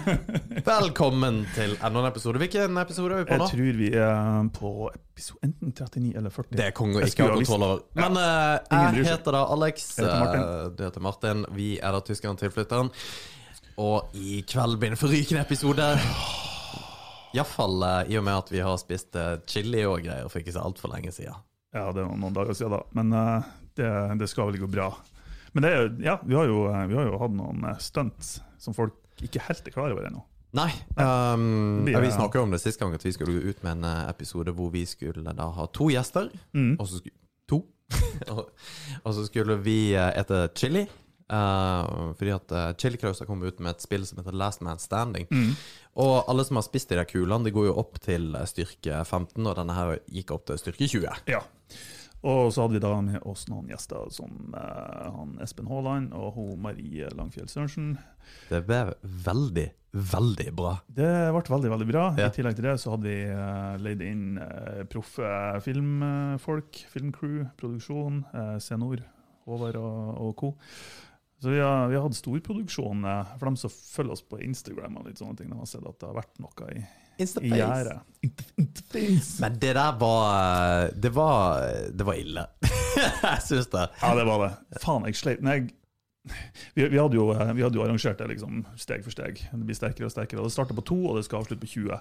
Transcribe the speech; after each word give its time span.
Velkommen 0.66 1.42
til 1.54 1.74
enda 1.76 2.00
en 2.02 2.08
episode. 2.08 2.40
Hvilken 2.40 2.78
episode 2.80 3.14
er 3.16 3.22
vi 3.22 3.28
på 3.30 3.36
Jeg 3.36 3.50
tror 3.52 3.78
vi 3.80 3.88
er 3.92 4.48
på 4.56 4.72
episode 4.94 5.46
enten 5.46 5.72
39 5.72 6.12
eller 6.20 6.34
40. 6.34 6.56
Det 6.58 6.66
er 6.66 6.74
konge 6.76 7.00
å 7.00 7.06
ikke 7.06 7.26
ha 7.26 7.36
kontroll 7.36 7.66
over. 7.66 7.84
Men 7.98 8.18
Ingen 8.18 8.98
jeg 9.00 9.08
heter 9.10 9.36
da 9.36 9.44
Alex. 9.54 9.86
Jeg 9.98 10.06
heter 10.06 10.24
Martin. 10.24 10.42
eh, 10.42 10.68
Du 10.76 10.84
heter 10.86 11.04
Martin. 11.06 11.44
Vi 11.56 11.68
er 11.78 11.96
da 11.96 12.02
tyskeren 12.04 12.40
tilflytteren. 12.40 12.90
Og 13.82 14.16
i 14.16 14.40
kveld 14.48 14.78
blir 14.80 14.92
det 14.92 14.96
en 14.96 15.02
forrykende 15.02 15.44
episode. 15.44 15.88
Iallfall 17.36 17.82
uh, 17.84 18.02
i 18.08 18.16
og 18.16 18.24
med 18.24 18.38
at 18.38 18.52
vi 18.54 18.62
har 18.64 18.78
spist 18.80 19.16
chili 19.50 19.82
og 19.84 20.00
greier 20.06 20.30
for 20.32 20.40
ikke 20.40 20.54
så 20.56 20.64
altfor 20.64 20.92
lenge 20.94 21.12
siden. 21.12 21.36
Ja, 21.76 21.90
det 21.92 22.06
var 22.06 22.16
noen 22.16 22.36
dager 22.36 22.56
siden, 22.56 22.72
da. 22.72 22.84
Men 22.96 23.12
uh, 23.12 23.50
det, 23.76 23.90
det 24.22 24.30
skal 24.32 24.48
vel 24.48 24.62
gå 24.62 24.70
bra. 24.72 24.90
Men 25.52 25.64
det 25.66 25.72
er, 25.72 25.90
ja, 26.04 26.14
vi 26.24 26.36
har, 26.36 26.48
jo, 26.48 26.62
vi 26.88 26.96
har 26.96 27.10
jo 27.10 27.18
hatt 27.20 27.36
noen 27.36 27.66
stunts 27.80 28.38
som 28.60 28.76
folk 28.76 28.96
ikke 29.22 29.40
helt 29.48 29.68
er 29.68 29.74
klar 29.74 29.92
over 29.92 30.08
ennå. 30.08 30.24
Nei. 30.56 30.70
Um, 30.96 31.84
Det 31.84 31.92
blir- 31.94 32.06
vi 32.06 32.12
snakka 32.12 32.40
om 32.40 32.50
det 32.50 32.60
sist 32.60 32.80
gang, 32.80 32.94
at 32.94 33.04
vi 33.04 33.12
skulle 33.12 33.42
ut 33.42 33.62
med 33.62 33.72
en 33.72 33.84
eh, 33.84 34.10
episode 34.10 34.52
hvor 34.52 34.70
vi 34.72 34.86
skulle 34.86 35.22
da 35.34 35.50
ha 35.50 35.66
to 35.66 35.88
gjester. 35.90 36.30
Mm. 36.54 36.76
Og 36.80 36.86
så 36.88 37.00
skulle 37.00 37.16
To. 37.48 37.60
og, 39.04 39.14
så 39.14 39.26
skulle 39.26 39.56
vi 39.62 39.94
eh, 39.94 40.12
ete 40.18 40.48
chili. 40.54 40.86
Uh, 41.26 42.12
fordi 42.14 42.30
at 42.30 42.52
uh, 42.52 42.72
Chili 42.78 42.96
Kraus 42.96 43.18
har 43.18 43.26
kommet 43.26 43.48
ut 43.48 43.58
med 43.60 43.74
et 43.74 43.82
spill 43.82 44.04
som 44.06 44.18
heter 44.18 44.32
Last 44.32 44.60
Man 44.62 44.78
Standing. 44.78 45.26
Mm. 45.30 45.56
Og 45.96 46.24
alle 46.28 46.44
som 46.44 46.56
har 46.56 46.62
spist 46.62 46.88
de 46.88 46.96
der 46.96 47.04
kulene, 47.04 47.44
de 47.44 47.50
går 47.50 47.66
jo 47.66 47.74
opp 47.78 47.98
til 48.00 48.34
styrke 48.46 49.04
15, 49.04 49.46
og 49.46 49.56
denne 49.56 49.74
her 49.74 49.98
gikk 50.06 50.30
opp 50.30 50.46
til 50.46 50.58
styrke 50.58 50.86
20. 50.86 51.08
Ja. 51.26 51.40
Og 52.26 52.50
så 52.50 52.64
hadde 52.64 52.74
vi 52.74 52.82
da 52.82 52.92
med 53.04 53.22
oss 53.28 53.44
noen 53.50 53.68
gjester 53.70 54.10
som 54.14 54.54
uh, 54.56 55.06
han 55.14 55.36
Espen 55.44 55.68
Haaland 55.70 56.14
og 56.16 56.34
hun 56.34 56.62
Marie 56.64 57.06
Langfjell 57.14 57.46
Sørensen. 57.50 57.92
Det 58.50 58.64
ble 58.66 58.80
veldig, 59.26 59.66
veldig 59.94 60.48
bra. 60.58 60.72
Det 60.90 61.10
ble 61.36 61.44
veldig 61.54 61.72
veldig 61.76 61.88
bra. 61.92 62.06
Ja. 62.18 62.26
I 62.26 62.34
tillegg 62.34 62.58
til 62.58 62.66
det 62.66 62.76
så 62.82 62.96
hadde 62.96 63.06
vi 63.06 63.20
uh, 63.30 63.76
leid 63.78 64.02
inn 64.02 64.40
uh, 64.42 64.82
proffe 64.90 65.30
filmfolk, 65.62 66.82
filmcrew, 66.90 67.44
produksjon, 67.60 68.24
uh, 68.34 68.56
Senor, 68.62 69.06
Håvard 69.46 69.78
og, 69.78 70.12
og 70.26 70.36
co. 70.42 70.54
Så 71.38 71.52
vi 71.52 71.60
har, 71.60 71.86
vi 71.92 71.94
har 71.94 72.02
hatt 72.08 72.16
storproduksjon. 72.16 73.04
for 73.36 73.44
dem 73.46 73.58
som 73.60 73.70
følger 73.70 74.16
oss 74.16 74.24
på 74.24 74.40
Instagram, 74.42 74.96
og 74.96 75.06
litt 75.06 75.20
sånne 75.20 75.36
ting, 75.38 75.50
de 75.52 75.58
har 75.60 75.68
sett 75.68 75.84
at 75.86 76.00
det 76.00 76.08
har 76.08 76.16
vært 76.16 76.40
noe 76.40 76.70
i, 76.72 76.80
i 77.18 77.52
gjerdet. 77.52 77.98
Interface. 78.56 79.40
Men 79.40 79.58
det 79.62 79.72
der 79.76 79.98
var 80.00 80.90
Det 80.96 81.12
var, 81.14 81.66
det 81.92 82.06
var 82.06 82.14
ille. 82.14 82.46
jeg 83.22 83.42
syns 83.44 83.70
det. 83.72 83.88
Ja, 84.02 84.14
det 84.18 84.26
var 84.26 84.46
det. 84.46 84.80
Faen, 84.82 85.06
jeg 85.06 85.18
sleit. 85.20 85.44
Nei, 85.44 85.60
jeg 85.60 85.74
vi, 86.74 86.88
vi, 86.88 86.98
hadde 86.98 87.16
jo, 87.16 87.30
eh, 87.34 87.52
vi 87.54 87.62
hadde 87.62 87.78
jo 87.78 87.84
arrangert 87.84 88.18
det 88.18 88.28
liksom 88.32 88.64
steg 88.80 89.04
for 89.04 89.14
steg. 89.14 89.40
Det 89.52 89.66
blir 89.66 89.78
sterkere 89.78 90.08
og 90.08 90.14
sterkere. 90.14 90.42
Og 90.42 90.48
det 90.48 90.56
starter 90.56 90.78
på 90.78 90.84
to, 90.86 90.98
og 91.10 91.18
det 91.18 91.26
skal 91.26 91.42
avslutte 91.42 91.62
på 91.62 91.70
20. 91.70 92.00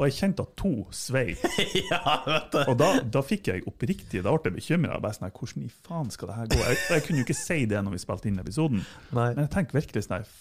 Og 0.00 0.06
jeg 0.08 0.16
kjente 0.16 0.44
at 0.46 0.52
to 0.56 0.72
svei. 0.96 1.34
ja, 1.90 2.00
vet 2.26 2.54
du. 2.54 2.60
Og 2.62 2.76
da, 2.80 2.90
da 3.18 3.24
fikk 3.26 3.50
jeg 3.52 3.66
oppriktig, 3.68 4.22
da 4.24 4.32
ble 4.36 4.52
jeg 4.52 4.58
bekymra. 4.60 5.00
Sånn, 5.16 5.32
hvordan 5.34 5.66
i 5.66 5.72
faen 5.88 6.14
skal 6.14 6.30
det 6.30 6.38
her 6.38 6.52
gå? 6.52 6.60
Jeg, 6.62 6.78
jeg 6.94 7.06
kunne 7.06 7.20
jo 7.20 7.26
ikke 7.28 7.40
si 7.40 7.58
det 7.70 7.82
når 7.84 7.96
vi 7.96 8.04
spilte 8.04 8.30
inn 8.30 8.40
episoden, 8.40 8.86
Nei. 9.10 9.32
men 9.34 9.44
jeg 9.44 9.52
tenker 9.56 9.80
virkelig 9.80 10.06
sånn 10.06 10.20
her, 10.20 10.32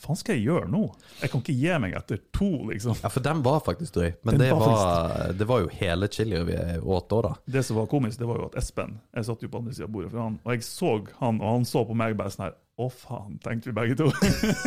faen 0.00 0.18
skal 0.18 0.36
jeg 0.36 0.48
gjøre 0.48 0.68
nå? 0.72 0.82
Jeg 1.20 1.30
kan 1.32 1.42
ikke 1.44 1.54
gi 1.56 1.78
meg 1.84 1.94
etter 1.98 2.20
to, 2.34 2.50
liksom. 2.70 2.96
Ja, 3.02 3.10
for 3.12 3.24
den 3.24 3.42
var 3.46 3.62
faktisk 3.64 3.96
drøy. 3.96 4.10
Men 4.26 4.40
det 4.40 4.50
var 4.52 4.74
var, 4.74 5.32
det 5.38 5.48
var 5.48 5.62
jo 5.64 5.70
hele 5.72 6.08
chili 6.12 6.42
vi 6.48 6.58
åt 6.82 7.08
da, 7.10 7.20
da. 7.28 7.32
Det 7.56 7.62
som 7.66 7.78
var 7.78 7.88
komisk, 7.90 8.18
det 8.18 8.28
var 8.28 8.40
jo 8.40 8.50
at 8.50 8.58
Espen 8.60 8.98
Jeg 9.14 9.28
satt 9.28 9.42
jo 9.44 9.50
på 9.52 9.62
andre 9.62 9.74
sida 9.76 9.88
av 9.88 9.94
bordet 9.94 10.12
for 10.12 10.22
han, 10.24 10.38
og 10.44 10.54
jeg 10.54 10.66
så 10.66 10.92
han, 11.20 11.40
og 11.40 11.48
han 11.50 11.66
så 11.68 11.84
på 11.86 11.96
meg 11.98 12.16
bare 12.18 12.34
sånn 12.34 12.46
her 12.48 12.56
Å, 12.74 12.88
faen, 12.90 13.36
tenkte 13.44 13.70
vi 13.70 13.76
begge 13.76 13.94
to. 14.00 14.08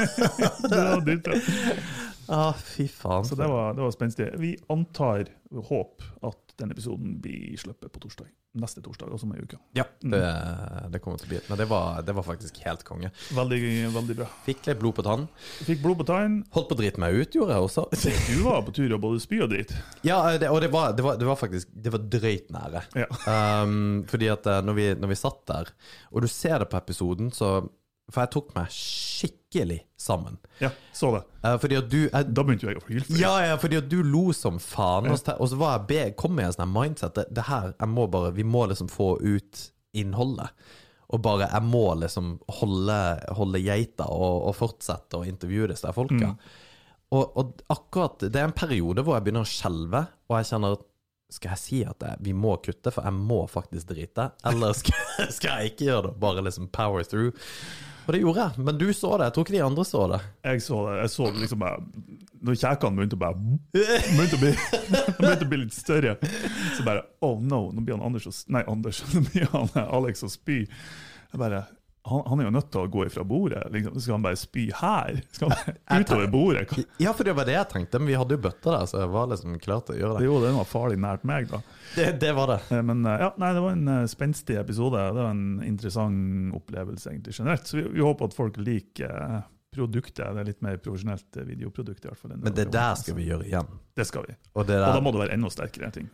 det 0.71 0.77
var 0.77 1.01
dritbra. 1.03 1.39
Ah, 2.27 2.53
fy 2.53 2.87
faen. 2.91 3.25
Så 3.25 3.35
det 3.35 3.47
var, 3.47 3.73
det 3.73 3.81
var 3.81 3.91
spenstig. 3.91 4.31
Vi 4.41 4.57
antar, 4.67 5.27
håp, 5.69 6.03
at 6.27 6.57
den 6.59 6.71
episoden 6.71 7.21
blir 7.21 7.57
sluppet 7.57 7.91
på 7.93 8.01
torsdag. 8.03 8.27
Neste 8.57 8.81
torsdag, 8.81 9.11
altså 9.13 9.27
om 9.27 9.33
ei 9.35 9.43
uke. 9.45 9.59
Ja, 9.77 9.83
det, 10.01 10.21
det 10.89 11.01
kommer 11.03 11.19
til 11.21 11.27
å 11.27 11.29
bli 11.29 11.39
Men 11.45 11.59
det 11.59 11.67
var, 11.69 11.99
det 12.01 12.15
var 12.17 12.25
faktisk 12.25 12.57
helt 12.65 12.81
konge. 12.87 13.11
Veldig, 13.37 13.59
veldig 13.93 14.15
bra. 14.17 14.27
Fikk 14.47 14.65
litt 14.69 14.79
blod 14.81 14.95
på 14.97 15.05
tann. 15.05 15.27
Fikk 15.67 15.83
blod 15.83 15.99
på 16.01 16.07
tann. 16.09 16.39
Holdt 16.55 16.71
på 16.71 16.77
å 16.77 16.79
drite 16.79 17.03
meg 17.03 17.19
ut, 17.19 17.37
gjorde 17.37 17.53
jeg 17.53 17.67
også. 17.67 17.85
Du 18.31 18.41
var 18.47 18.65
på 18.65 18.73
tur 18.75 18.97
og 18.97 19.03
både 19.03 19.21
spy 19.21 19.43
og 19.45 19.51
drit. 19.53 19.75
Ja, 20.07 20.19
det, 20.41 20.49
og 20.49 20.63
det 20.63 20.71
var, 20.73 20.95
det, 20.97 21.05
var, 21.05 21.19
det 21.21 21.27
var 21.29 21.37
faktisk 21.39 21.69
Det 21.71 21.93
var 21.93 22.07
drøyt 22.17 22.49
nære. 22.55 22.83
Ja. 23.03 23.09
Um, 23.63 24.05
fordi 24.09 24.31
at 24.33 24.49
eh, 24.49 24.63
når 24.65 24.79
vi, 24.79 24.87
når 24.97 25.13
vi 25.13 25.19
satt 25.21 25.43
der, 25.51 25.69
og 26.11 26.25
du 26.25 26.31
ser 26.31 26.63
det 26.63 26.71
på 26.71 26.81
episoden, 26.81 27.29
så 27.35 27.59
For 28.07 28.23
jeg 28.23 28.31
tok 28.37 28.53
meg 28.55 28.71
skikkelig 28.71 29.81
sammen. 29.99 30.37
ja, 30.63 30.69
så 30.95 31.11
det. 31.17 31.23
Eh, 31.43 31.55
fordi 31.59 31.77
at 31.79 31.89
du 31.91 31.97
jeg, 32.05 32.27
Da 32.31 32.43
begynte 32.45 32.67
jo 32.67 32.71
jeg 32.71 32.79
å 32.79 32.85
hylte. 32.87 33.19
Ja, 33.19 33.33
ja, 33.43 33.57
fordi 33.59 33.79
at 33.81 33.89
du 33.91 33.99
lo 34.03 34.29
som 34.35 34.59
faen. 34.63 35.09
Så, 35.17 35.35
og 35.35 35.51
så 35.51 35.59
var 35.59 35.77
jeg 35.77 35.87
be, 35.89 36.01
kom 36.19 36.39
jeg 36.39 36.47
i 36.47 36.51
en 36.53 36.55
sånn 36.55 36.71
mindset 36.71 37.17
det, 37.19 37.27
det 37.35 37.47
her, 37.49 37.73
jeg 37.75 37.91
må 37.91 38.07
bare, 38.11 38.31
Vi 38.37 38.45
må 38.47 38.65
liksom 38.71 38.91
få 38.91 39.15
ut 39.19 39.65
innholdet. 39.97 40.55
Og 41.11 41.23
bare 41.23 41.49
Jeg 41.51 41.63
må 41.67 41.85
liksom 41.99 42.37
holde, 42.61 42.99
holde 43.35 43.63
geita 43.63 44.07
og, 44.11 44.47
og 44.49 44.55
fortsette 44.55 45.19
å 45.19 45.27
intervjue 45.27 45.71
disse 45.73 45.91
folka. 45.95 46.31
Mm. 46.35 46.63
Og, 47.15 47.39
og 47.39 47.61
akkurat 47.71 48.27
Det 48.27 48.39
er 48.39 48.49
en 48.49 48.55
periode 48.55 49.03
hvor 49.03 49.15
jeg 49.15 49.27
begynner 49.27 49.47
å 49.47 49.51
skjelve, 49.51 50.05
og 50.27 50.39
jeg 50.39 50.49
kjenner 50.53 50.77
at 50.77 50.87
skal 51.27 51.57
jeg 51.57 51.59
si 51.59 51.77
at 51.83 52.03
jeg, 52.03 52.19
vi 52.23 52.31
må 52.31 52.53
kutte, 52.63 52.91
for 52.95 53.03
jeg 53.03 53.15
må 53.17 53.41
faktisk 53.51 53.89
drite? 53.89 54.29
Eller 54.47 54.71
skal, 54.77 54.95
skal 55.35 55.59
jeg 55.59 55.73
ikke 55.73 55.89
gjøre 55.89 56.05
det? 56.05 56.19
Bare 56.23 56.43
liksom 56.45 56.69
power 56.71 57.03
through? 57.03 57.33
Og 58.07 58.13
det 58.15 58.21
gjorde 58.21 58.43
jeg. 58.45 58.63
Men 58.63 58.77
du 58.79 58.85
så 58.95 59.17
det. 59.19 59.27
Jeg 59.27 59.35
tror 59.35 59.45
ikke 59.45 59.55
de 59.57 59.63
andre 59.65 59.85
så 59.85 60.03
det. 60.07 60.19
Jeg 60.47 60.61
så 60.63 60.77
det. 60.87 60.93
Jeg 61.01 61.11
så 61.11 61.25
det 61.31 61.41
liksom 61.43 61.59
bare 61.59 61.81
Når 62.47 62.59
kjekene 62.61 62.99
begynte 63.01 63.17
å 63.17 63.21
bare 63.21 63.39
begynte 63.73 64.37
å 64.37 64.41
bli, 64.41 64.51
begynte 65.19 65.47
å 65.47 65.49
bli 65.51 65.59
litt 65.65 65.75
større, 65.75 66.13
så 66.77 66.85
bare 66.87 67.03
Oh 67.25 67.41
no, 67.41 67.67
nå 67.73 67.83
blir 67.83 67.97
han 67.97 68.05
Anders 68.07 68.29
og, 68.29 68.37
Nei, 68.53 68.63
Anders. 68.69 69.01
Nå 69.13 69.25
blir 69.27 69.49
han 69.51 69.73
Alex 69.83 70.23
og 70.23 70.31
spy. 70.31 70.61
Jeg 71.27 71.41
bare 71.41 71.65
han, 72.09 72.21
han 72.31 72.39
er 72.41 72.47
jo 72.47 72.51
nødt 72.55 72.69
til 72.73 72.81
å 72.83 72.89
gå 72.93 73.05
ifra 73.07 73.23
bordet. 73.27 73.63
Liksom. 73.73 73.97
Skal 74.01 74.15
han 74.17 74.23
bare 74.25 74.39
spy 74.39 74.63
her? 74.79 75.19
Skal 75.35 75.51
han 75.53 76.01
utover 76.05 76.27
bordet? 76.33 76.71
Ja, 77.03 77.13
for 77.17 77.27
det 77.27 77.33
var 77.37 77.45
det 77.49 77.55
jeg 77.57 77.69
tenkte, 77.73 77.99
men 78.01 78.11
vi 78.11 78.17
hadde 78.19 78.37
jo 78.37 78.43
bøtter 78.47 78.75
der, 78.77 78.85
så 78.89 79.01
jeg 79.03 79.11
var 79.13 79.27
liksom 79.33 79.57
klar 79.63 79.83
til 79.87 79.95
å 79.95 79.99
gjøre 80.01 80.17
det. 80.19 80.25
Jo, 80.29 80.39
det 80.45 80.53
var 80.57 80.69
farlig 80.71 80.97
nært 81.03 81.27
meg, 81.27 81.49
da. 81.51 81.61
Det, 81.95 82.07
det 82.23 82.31
var 82.37 82.51
det. 82.53 82.59
Eh, 82.75 82.81
Men 82.89 83.05
eh, 83.05 83.19
ja, 83.25 83.29
nei, 83.41 83.51
det 83.57 83.65
var 83.67 83.75
en 83.77 83.93
eh, 83.97 84.07
spenstig 84.11 84.57
episode. 84.61 85.03
Det 85.11 85.21
var 85.23 85.31
en 85.35 85.45
interessant 85.67 86.55
opplevelse 86.57 87.11
egentlig 87.13 87.35
generelt. 87.37 87.67
Så 87.69 87.77
vi, 87.81 87.85
vi 87.97 88.03
håper 88.05 88.31
at 88.31 88.37
folk 88.37 88.57
liker 88.61 89.43
produktet. 89.77 90.23
Det 90.33 90.41
er 90.41 90.47
litt 90.47 90.61
mer 90.65 90.77
profesjonelt 90.81 91.37
videoprodukt. 91.45 92.05
i 92.05 92.09
hvert 92.09 92.17
fall. 92.21 92.37
Men 92.39 92.55
det 92.57 92.69
der 92.73 92.95
skal 92.97 93.17
vi 93.19 93.27
gjøre 93.27 93.45
igjen. 93.49 93.67
Det 93.97 94.05
skal 94.09 94.23
vi. 94.25 94.33
Og, 94.55 94.63
det 94.69 94.77
Og 94.81 94.95
da 94.95 95.01
må 95.05 95.11
det 95.13 95.21
være 95.25 95.35
enda 95.37 95.51
sterkere 95.53 95.91
ting. 95.93 96.07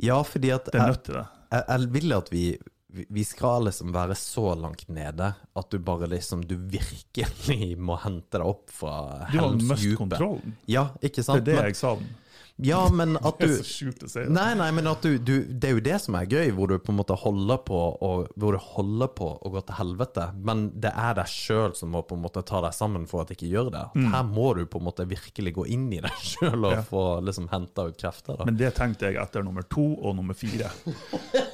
ja, 0.00 0.16
fordi 0.24 0.50
at 0.54 0.70
Det 0.72 0.80
er 0.80 0.92
nødt 0.94 1.02
til 1.04 1.18
det. 1.18 1.24
jeg, 1.52 1.64
jeg 1.68 1.90
vil 1.98 2.14
at 2.16 2.30
vi 2.32 2.44
vi- 2.92 3.24
skal 3.24 3.64
liksom 3.68 3.92
være 3.94 4.14
så 4.18 4.54
langt 4.60 4.88
nede 4.88 5.34
at 5.56 5.70
du 5.70 5.78
bare 5.78 6.06
liksom 6.08 6.42
Du 6.46 6.56
virkelig 6.56 7.76
må 7.78 7.96
hente 8.02 8.38
deg 8.38 8.46
opp 8.46 8.70
fra 8.70 9.26
Du 9.32 9.38
har 9.38 9.54
mest 9.56 9.86
kontrollen. 9.96 10.56
Ja, 10.68 10.88
ikke 11.02 11.24
sant? 11.24 11.44
Det 11.44 11.54
er 11.54 11.62
det 11.62 11.72
jeg 11.72 11.80
savner. 11.80 12.18
Ja, 12.62 12.88
men 12.92 13.16
at 13.16 13.38
Det 13.40 13.48
er 13.48 13.54
så 13.62 13.64
sjukt 13.64 14.02
å 14.04 14.08
si. 14.10 14.20
det. 14.20 14.30
Nei, 14.36 14.52
nei, 14.54 14.68
men 14.76 14.86
at 14.86 15.02
du, 15.02 15.16
du 15.18 15.32
Det 15.48 15.70
er 15.70 15.72
jo 15.78 15.80
det 15.82 15.96
som 16.04 16.14
er 16.18 16.26
gøy, 16.30 16.50
hvor 16.54 16.68
du 16.68 16.76
på 16.78 16.92
en 16.92 16.98
måte 17.00 17.16
holder 17.18 17.58
på 17.66 17.78
og, 18.04 18.28
Hvor 18.38 18.52
du 18.54 18.58
holder 18.60 19.08
på 19.16 19.30
å 19.40 19.50
gå 19.54 19.62
til 19.66 19.78
helvete, 19.80 20.26
men 20.44 20.66
det 20.78 20.92
er 20.92 21.16
deg 21.18 21.26
sjøl 21.32 21.74
som 21.78 21.90
må 21.96 22.02
på 22.06 22.14
en 22.18 22.22
måte 22.22 22.42
ta 22.46 22.60
deg 22.62 22.76
sammen 22.76 23.06
for 23.10 23.22
at 23.24 23.32
du 23.32 23.34
ikke 23.34 23.48
gjør 23.50 23.70
det. 23.74 23.82
Mm. 23.96 24.10
Her 24.14 24.28
må 24.28 24.52
du 24.58 24.62
på 24.70 24.78
en 24.82 24.86
måte 24.90 25.06
virkelig 25.10 25.54
gå 25.58 25.66
inn 25.74 25.88
i 25.96 26.02
deg 26.04 26.20
sjøl 26.32 26.58
og. 26.60 26.76
Ja. 26.76 26.82
få 26.92 27.02
liksom 27.24 27.48
henta 27.52 27.88
ut 27.88 27.98
krefter. 28.00 28.36
Da. 28.38 28.44
Men 28.48 28.56
det 28.60 28.72
tenkte 28.76 29.08
jeg 29.08 29.18
etter 29.22 29.42
nummer 29.46 29.62
to 29.72 29.84
og 30.02 30.16
nummer 30.18 30.36
fire. 30.36 30.70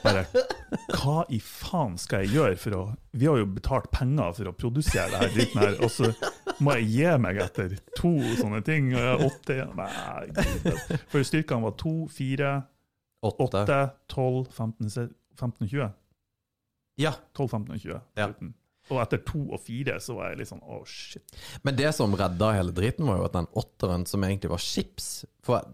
Bare, 0.02 0.26
hva 0.98 1.22
i 1.32 1.38
faen 1.42 1.96
skal 2.00 2.24
jeg 2.26 2.34
gjøre 2.36 2.56
for 2.60 2.76
å 2.78 2.82
Vi 3.18 3.26
har 3.28 3.38
jo 3.40 3.46
betalt 3.50 3.90
penger 3.94 4.34
for 4.36 4.50
å 4.50 4.54
produsere 4.56 5.08
det 5.14 5.22
her 5.24 5.32
dritten 5.34 5.62
her, 5.62 5.78
og 5.84 5.90
så 5.90 6.10
må 6.64 6.74
jeg 6.78 6.88
gi 6.92 7.10
meg 7.22 7.38
etter 7.44 7.76
to 7.98 8.10
sånne 8.40 8.60
ting. 8.66 8.90
og 8.94 9.00
jeg 9.00 9.14
er 9.14 9.24
Åtte. 9.28 9.58
Nei. 9.78 11.02
For 11.12 11.24
styrkene 11.26 11.62
var 11.68 11.76
to, 11.80 11.94
fire, 12.12 12.52
Åtte. 13.22 13.64
tolv, 14.12 14.46
15, 14.54 14.90
se- 14.90 15.10
15 15.38 15.66
og 15.66 15.68
20. 15.70 15.90
Ja. 16.98 17.12
12, 17.38 17.48
15 17.50 17.74
og 17.76 17.82
20. 17.84 18.00
Ja. 18.18 18.30
Og 18.88 19.02
etter 19.02 19.20
to 19.28 19.42
og 19.52 19.60
fire 19.60 19.98
så 20.00 20.14
var 20.16 20.30
jeg 20.30 20.38
litt 20.40 20.48
sånn 20.48 20.62
å, 20.64 20.78
shit. 20.88 21.34
Men 21.62 21.76
det 21.76 21.90
som 21.94 22.14
redda 22.16 22.54
hele 22.56 22.72
driten, 22.72 23.04
var 23.06 23.18
jo 23.20 23.26
at 23.28 23.34
den 23.36 23.48
åtteren 23.60 24.06
som 24.08 24.24
egentlig 24.24 24.48
var 24.54 24.62
chips 24.64 25.10
for, 25.44 25.66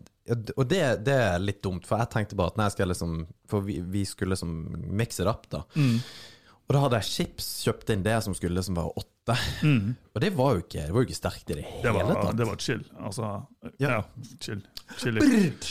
Og 0.57 0.65
det, 0.67 0.81
det 1.05 1.15
er 1.21 1.39
litt 1.39 1.61
dumt, 1.63 1.85
for 1.87 2.01
jeg 2.01 2.11
tenkte 2.15 2.37
bare 2.37 2.49
at 2.55 2.57
nei, 2.57 2.65
jeg 2.71 2.73
skal 2.79 2.89
liksom 2.89 3.11
For 3.53 3.61
vi, 3.61 3.75
vi 3.93 4.05
skulle 4.09 4.33
liksom 4.33 4.55
mix 4.97 5.21
it 5.21 5.29
up, 5.29 5.45
da. 5.53 5.63
Og 6.65 6.73
da 6.73 6.81
hadde 6.87 6.99
jeg 7.03 7.11
chips, 7.13 7.49
kjøpt 7.67 7.91
inn 7.93 8.05
det 8.07 8.17
som 8.25 8.35
skulle 8.37 8.57
liksom 8.57 8.79
være 8.79 8.93
åtte. 9.03 9.37
Og 10.15 10.21
det 10.25 10.31
var 10.37 10.57
jo 10.57 10.63
ikke, 10.65 10.85
det 10.87 10.93
var 10.95 11.03
jo 11.05 11.09
ikke 11.09 11.17
sterkt 11.17 11.51
i 11.53 11.57
det 11.59 11.65
Det 11.83 11.93
hele 11.93 12.05
var, 12.09 12.21
tatt. 12.23 12.37
det 12.41 12.47
var 12.49 12.61
chill. 12.61 12.85
Altså, 13.01 13.31
Ja. 13.83 13.89
ja, 13.91 14.03
chill. 14.41 14.63
chill 15.01 15.19
litt. 15.21 15.69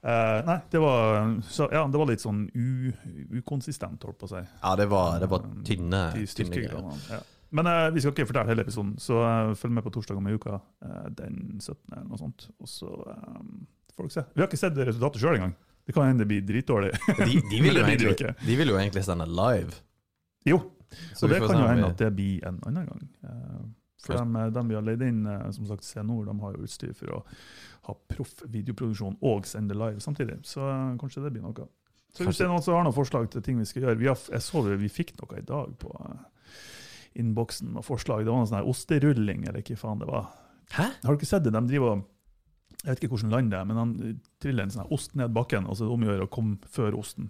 Eh, 0.00 0.38
nei, 0.46 0.56
det 0.72 0.80
var, 0.80 1.42
så, 1.44 1.66
ja, 1.72 1.82
det 1.92 1.98
var 2.00 2.08
litt 2.08 2.22
sånn 2.22 2.46
u, 2.56 2.92
ukonsistent, 3.36 4.06
holdt 4.06 4.20
på 4.22 4.30
å 4.30 4.32
si. 4.32 4.40
Ja, 4.62 4.72
det 4.80 4.86
var, 4.88 5.18
det 5.20 5.28
var 5.28 5.44
tynne, 5.66 6.00
tynne 6.24 6.56
greier. 6.56 6.88
Ja. 7.10 7.20
Men 7.50 7.66
uh, 7.66 7.88
vi 7.92 8.00
skal 8.00 8.14
ikke 8.14 8.28
fortelle 8.30 8.52
hele 8.52 8.64
episoden, 8.64 8.94
så 9.02 9.18
uh, 9.20 9.50
følg 9.58 9.74
med 9.76 9.84
på 9.84 9.92
torsdag 9.92 10.16
om 10.16 10.28
ei 10.30 10.38
uke. 10.38 10.56
den 11.18 11.58
17. 11.58 11.74
eller 11.90 12.06
noe 12.06 12.20
sånt. 12.22 12.46
Og 12.62 12.70
så 12.70 12.88
um, 12.88 13.66
får 13.96 14.06
dere 14.06 14.14
se. 14.14 14.24
Vi 14.32 14.40
har 14.44 14.48
ikke 14.48 14.60
sett 14.62 14.78
resultatet 14.78 15.20
sjøl 15.20 15.36
engang. 15.40 15.56
Det 15.90 15.96
kan 15.96 16.06
hende 16.06 16.22
det 16.22 16.28
blir 16.30 16.44
dritdårlig. 16.46 16.92
De, 17.18 17.40
de, 17.50 17.60
vil 17.66 17.74
jo 17.74 17.82
det 17.82 17.96
egentlig, 17.98 18.34
de 18.46 18.56
vil 18.62 18.70
jo 18.70 18.76
egentlig 18.78 19.02
sende 19.08 19.26
live. 19.26 19.74
jo, 20.46 20.60
Så 21.18 21.26
og 21.26 21.32
det 21.34 21.40
kan 21.42 21.58
jo 21.58 21.66
hende 21.66 21.82
vi- 21.82 21.90
at 21.90 21.98
det 22.04 22.10
blir 22.16 22.46
en 22.46 22.60
annen 22.70 22.86
gang. 22.86 23.08
Eh, 23.26 23.60
For 24.00 24.14
de, 24.16 24.24
de 24.46 24.54
dem 24.54 24.68
vi 24.70 24.74
har 24.78 24.82
leid 24.86 25.02
inn, 25.02 25.26
eh, 25.26 25.50
som 25.52 25.66
sagt 25.68 25.84
Senor, 25.84 26.24
de 26.30 26.36
har 26.40 26.54
jo 26.54 26.62
utstyr 26.64 26.94
for 26.96 27.16
å 27.18 27.20
ha 27.88 27.94
proff 28.08 28.42
videoproduksjon 28.48 29.18
og 29.20 29.44
sende 29.50 29.74
live 29.76 30.00
samtidig. 30.00 30.38
Så 30.46 30.62
eh, 30.64 30.96
kanskje 31.02 31.24
det 31.26 31.32
blir 31.34 31.42
noe. 31.44 31.66
Så 32.14 32.24
hvis 32.26 32.38
det 32.40 32.46
er 32.46 32.50
noen 32.54 32.62
som 32.64 32.74
har 32.78 32.86
noen 32.86 32.96
forslag 32.96 33.28
til 33.30 33.42
ting 33.46 33.58
vi 33.60 33.66
skal 33.68 33.84
gjøre 33.84 33.98
vi 34.00 34.08
har, 34.10 34.18
Jeg 34.32 34.42
så 34.42 34.62
vi, 34.66 34.76
vi 34.80 34.88
fikk 34.90 35.12
noe 35.20 35.38
i 35.38 35.44
dag 35.46 35.74
på 35.78 35.90
eh, 36.06 36.22
innboksen 37.20 37.74
med 37.74 37.84
forslag. 37.86 38.24
Det 38.24 38.30
var 38.32 38.40
noe 38.42 38.48
sånn 38.50 38.60
her 38.62 38.70
osterulling, 38.70 39.44
eller 39.48 39.62
hva 39.66 39.76
faen 39.78 39.98
det 40.02 40.08
var. 40.10 40.30
Hæ? 40.74 40.86
Har 41.04 41.14
du 41.14 41.18
ikke 41.20 41.28
sett 41.30 41.44
det? 41.46 41.52
De 41.54 41.62
driver 41.70 41.96
og 41.96 42.04
Jeg 42.80 42.88
vet 42.94 43.02
ikke 43.02 43.14
hvordan 43.14 43.34
land 43.34 43.50
det 43.52 43.58
er, 43.58 43.66
men 43.68 43.80
han 43.80 43.90
triller 44.40 44.64
en 44.64 44.72
sånn 44.72 44.92
ost 44.94 45.16
ned 45.18 45.34
bakken, 45.36 45.66
og 45.68 45.76
så 45.76 45.84
er 45.84 45.90
det 45.90 45.96
om 45.96 46.06
å 46.06 46.10
gjøre 46.10 46.28
å 46.28 46.32
komme 46.32 46.70
før 46.72 46.96
osten. 47.00 47.28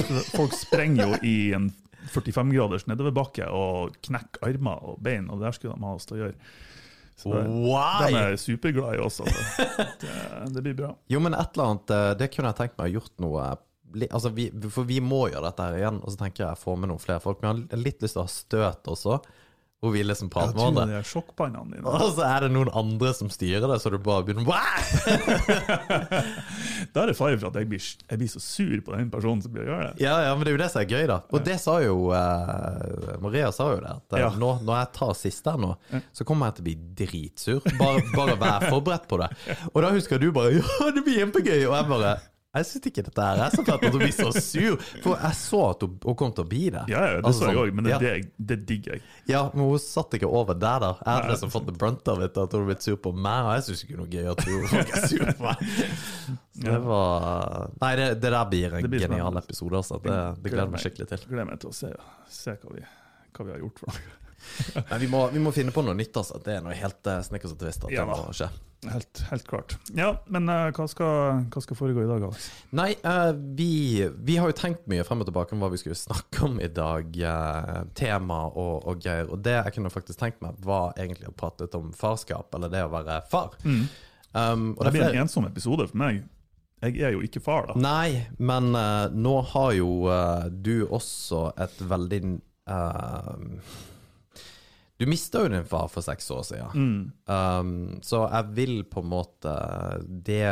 Så 0.00 0.24
Folk 0.32 0.56
sprenger 0.58 1.04
jo 1.04 1.20
i 1.22 1.36
en 1.54 1.68
45-graders 2.08 2.88
nedoverbakke 2.88 3.46
og 3.54 3.94
knekker 4.06 4.48
armer 4.48 4.82
og 4.90 4.98
bein, 5.04 5.28
og 5.30 5.38
det 5.38 5.48
der 5.48 5.56
skulle 5.56 5.76
de 5.76 5.86
ha 5.86 5.94
oss 5.94 6.08
til 6.08 6.18
å 6.18 6.20
gjøre. 6.24 6.50
Så 7.18 7.32
det, 7.34 7.46
de 8.14 8.18
er 8.20 8.36
superglade 8.38 8.98
i 8.98 9.02
oss. 9.02 9.20
Altså. 9.24 9.64
Det, 10.02 10.12
det 10.54 10.62
blir 10.62 10.76
bra. 10.78 10.92
Jo, 11.10 11.18
men 11.22 11.34
et 11.34 11.56
eller 11.56 11.72
annet 11.72 11.90
eh, 11.96 12.10
Det 12.20 12.28
kunne 12.30 12.52
jeg 12.52 12.58
tenkt 12.60 12.76
meg 12.78 12.92
å 12.92 13.00
gjort 13.00 13.24
noe 13.24 13.48
Altså, 14.12 14.30
vi, 14.36 14.44
For 14.68 14.86
vi 14.86 15.00
må 15.02 15.24
gjøre 15.32 15.48
dette 15.48 15.64
her 15.66 15.78
igjen, 15.80 15.98
og 16.04 16.12
så 16.12 16.20
tenker 16.20 16.44
jeg 16.44 16.60
få 16.60 16.76
med 16.78 16.92
noen 16.92 17.02
flere 17.02 17.22
folk. 17.24 17.40
Men 17.42 17.64
jeg 17.64 17.72
har 17.72 17.82
litt 17.82 18.04
lyst 18.04 18.14
til 18.14 18.22
å 18.22 18.26
ha 18.26 18.30
støt 18.30 18.90
også, 18.92 19.16
hvor 19.78 19.92
vi 19.94 20.00
liksom 20.02 20.26
prate 20.32 20.56
med 20.56 20.58
hverandre. 20.58 20.96
er 20.98 21.04
sjokkpannene 21.06 21.76
dine. 21.76 21.86
Og 21.86 22.08
så 22.16 22.24
er 22.26 22.44
det 22.44 22.48
noen 22.50 22.70
andre 22.74 23.12
som 23.14 23.28
styrer 23.30 23.62
det, 23.70 23.76
så 23.78 23.92
du 23.94 23.98
bare 24.02 24.24
begynner 24.26 24.48
Da 26.92 27.02
er 27.04 27.10
det 27.12 27.16
fare 27.18 27.38
for 27.38 27.50
at 27.50 27.58
jeg 27.60 27.68
blir, 27.70 27.84
jeg 28.10 28.18
blir 28.18 28.30
så 28.32 28.40
sur 28.42 28.80
på 28.86 28.94
den 28.96 29.10
personen 29.12 29.42
som 29.44 29.52
blir 29.54 29.66
å 29.66 29.70
gjøre 29.70 29.90
det. 29.92 30.02
Ja, 30.02 30.16
ja, 30.26 30.32
men 30.34 30.46
det 30.46 30.52
er 30.52 30.56
jo 30.56 30.62
det 30.64 30.70
som 30.72 30.82
er 30.82 30.88
gøy, 30.90 31.04
da. 31.10 31.18
Og 31.30 31.44
det 31.46 31.58
sa 31.62 31.76
jo 31.84 31.94
uh, 32.10 33.18
Maria 33.22 33.52
sa 33.54 33.68
jo 33.74 33.78
det. 33.84 33.92
At 34.00 34.16
eh, 34.18 34.24
Ja. 34.24 34.30
nå, 34.40 34.50
når 34.66 34.80
jeg 34.80 34.90
tar 34.98 35.14
siste 35.18 35.54
her 35.54 35.62
nå, 35.62 35.72
så 36.16 36.26
kommer 36.26 36.50
jeg 36.50 36.58
til 36.58 36.64
å 36.64 36.68
bli 36.70 36.76
dritsur. 37.04 37.60
Bare, 37.78 38.02
bare 38.16 38.34
vær 38.40 38.66
forberedt 38.72 39.06
på 39.10 39.20
det. 39.22 39.30
Og 39.74 39.78
da 39.84 39.92
husker 39.94 40.22
du 40.22 40.30
bare 40.34 40.54
Ja, 40.58 40.90
det 40.94 41.04
blir 41.06 41.20
kjempegøy! 41.22 41.60
Og 41.68 41.76
jeg 41.78 41.90
bare 41.94 42.16
jeg 42.56 42.64
syns 42.64 42.86
ikke 42.88 43.02
dette 43.04 43.24
her 43.26 43.40
er 43.44 43.52
så 43.52 43.60
fett 43.60 43.82
at 43.84 43.92
hun 43.92 44.00
blir 44.00 44.12
så 44.16 44.30
sur, 44.32 44.78
for 45.04 45.20
jeg 45.20 45.36
så 45.36 45.58
at 45.68 45.82
hun, 45.84 45.98
hun 46.00 46.16
kom 46.16 46.30
til 46.32 46.46
å 46.46 46.48
bli 46.48 46.62
det. 46.72 46.84
Ja, 46.88 47.02
ja, 47.04 47.18
det 47.18 47.28
Altså 47.28 47.42
så 47.42 47.50
jeg 47.50 47.58
sånn, 47.58 47.60
òg, 47.68 47.74
men 47.76 47.84
det, 47.84 47.92
ja. 47.92 48.12
det, 48.50 48.56
digger 48.70 48.94
jeg. 48.96 49.02
Ja, 49.28 49.42
men 49.52 49.68
hun 49.68 49.82
satt 49.82 50.16
ikke 50.16 50.30
over 50.32 50.56
der, 50.56 50.80
da. 50.80 50.90
Jeg 51.02 51.12
hadde 51.12 51.34
liksom 51.34 51.52
fått 51.52 51.66
the 51.68 51.74
brunt 51.76 52.08
av 52.08 52.22
det, 52.22 52.30
at 52.32 52.38
hun 52.40 52.46
hadde 52.46 52.68
blitt 52.70 52.86
sur 52.86 52.96
på 53.04 53.12
meg, 53.12 53.40
og 53.44 53.50
jeg 53.58 53.66
syns 53.66 53.82
ikke 53.84 53.98
noe 54.00 54.08
gøy 54.14 54.30
at 54.32 54.44
hun- 54.48 54.68
folk 54.72 54.94
er 54.96 55.04
sur 55.12 55.24
på 55.28 55.44
meg. 55.44 55.66
Så 56.58 56.64
det 56.64 56.78
var 56.88 57.74
Nei, 57.82 57.90
det, 58.00 58.06
det 58.22 58.30
der 58.34 58.48
blir 58.50 58.72
en 58.78 58.82
Det 58.82 58.90
blir 58.94 59.04
genial 59.04 59.20
spennende. 59.28 59.44
episode, 59.44 59.82
altså. 59.82 60.00
Det, 60.02 60.16
det 60.42 60.52
gleder 60.54 60.64
jeg 60.64 60.72
meg 60.72 60.84
skikkelig 60.86 61.08
til. 61.12 61.26
Gleder 61.28 61.50
meg 61.52 61.60
til 61.60 61.68
å 61.68 61.76
se, 61.76 61.92
se 62.32 62.56
hva, 62.56 62.72
vi, 62.78 62.86
hva 63.36 63.44
vi 63.44 63.54
har 63.54 63.60
gjort 63.66 63.84
for 63.84 63.92
noe. 63.92 64.14
Men 64.88 65.00
vi 65.04 65.10
må, 65.12 65.20
vi 65.34 65.42
må 65.44 65.52
finne 65.52 65.74
på 65.74 65.84
noe 65.84 65.94
nytt, 65.98 66.16
altså. 66.16 66.40
Det 66.40 66.56
er 66.56 66.64
noe 66.64 66.76
helt 66.80 67.12
uh, 67.12 67.20
snekkers 67.28 67.52
og 67.52 67.68
at 67.68 67.92
Ja 67.92 68.08
det 68.08 68.08
må 68.08 68.32
skje. 68.32 68.48
Helt, 68.86 69.24
helt 69.30 69.46
klart. 69.46 69.78
Ja, 69.96 70.12
men 70.30 70.46
uh, 70.46 70.68
hva, 70.70 70.84
skal, 70.86 71.40
hva 71.50 71.62
skal 71.64 71.78
foregå 71.78 72.04
i 72.04 72.08
dag, 72.08 72.22
Alex? 72.28 72.44
Nei, 72.78 72.92
uh, 73.02 73.32
vi, 73.34 74.06
vi 74.22 74.36
har 74.38 74.52
jo 74.52 74.56
tenkt 74.56 74.86
mye 74.90 75.02
frem 75.06 75.24
og 75.24 75.26
tilbake 75.26 75.56
om 75.56 75.64
hva 75.64 75.70
vi 75.72 75.80
skulle 75.80 75.98
snakke 75.98 76.44
om 76.46 76.60
i 76.62 76.70
dag. 76.70 77.10
Uh, 77.18 77.80
tema 77.98 78.44
og, 78.52 78.86
og 78.86 79.02
greier. 79.02 79.26
Og 79.34 79.42
det 79.42 79.56
jeg 79.56 79.74
kunne 79.78 79.90
faktisk 79.90 80.22
tenkt 80.22 80.38
meg, 80.44 80.60
var 80.62 80.94
egentlig 80.94 81.26
å 81.30 81.34
prate 81.34 81.66
litt 81.66 81.74
om 81.78 81.90
farskap, 81.96 82.54
eller 82.54 82.70
det 82.72 82.84
å 82.86 82.92
være 82.94 83.20
far. 83.32 83.58
Um, 83.66 84.74
og 84.76 84.84
Det 84.84 84.92
det 84.92 84.94
blir 84.94 85.08
en 85.08 85.24
ensom 85.24 85.48
episode 85.50 85.88
for 85.90 85.98
meg. 85.98 86.22
Jeg 86.84 87.02
er 87.02 87.16
jo 87.16 87.24
ikke 87.26 87.42
far, 87.42 87.72
da. 87.72 87.74
Nei, 87.82 88.28
men 88.38 88.70
nå 89.18 89.32
har 89.50 89.72
jo 89.74 89.88
du 90.54 90.84
også 90.86 91.48
et 91.58 91.80
veldig 91.90 92.20
eh, 92.70 93.32
Du 94.98 95.06
mista 95.06 95.44
jo 95.44 95.48
din 95.52 95.64
far 95.64 95.86
for 95.92 96.02
seks 96.02 96.26
år 96.34 96.42
siden. 96.48 96.72
Mm. 96.74 97.12
Um, 97.30 98.00
så 98.02 98.24
jeg 98.32 98.54
vil 98.56 98.80
på 98.90 99.04
en 99.04 99.12
måte 99.12 99.52
Det, 100.02 100.42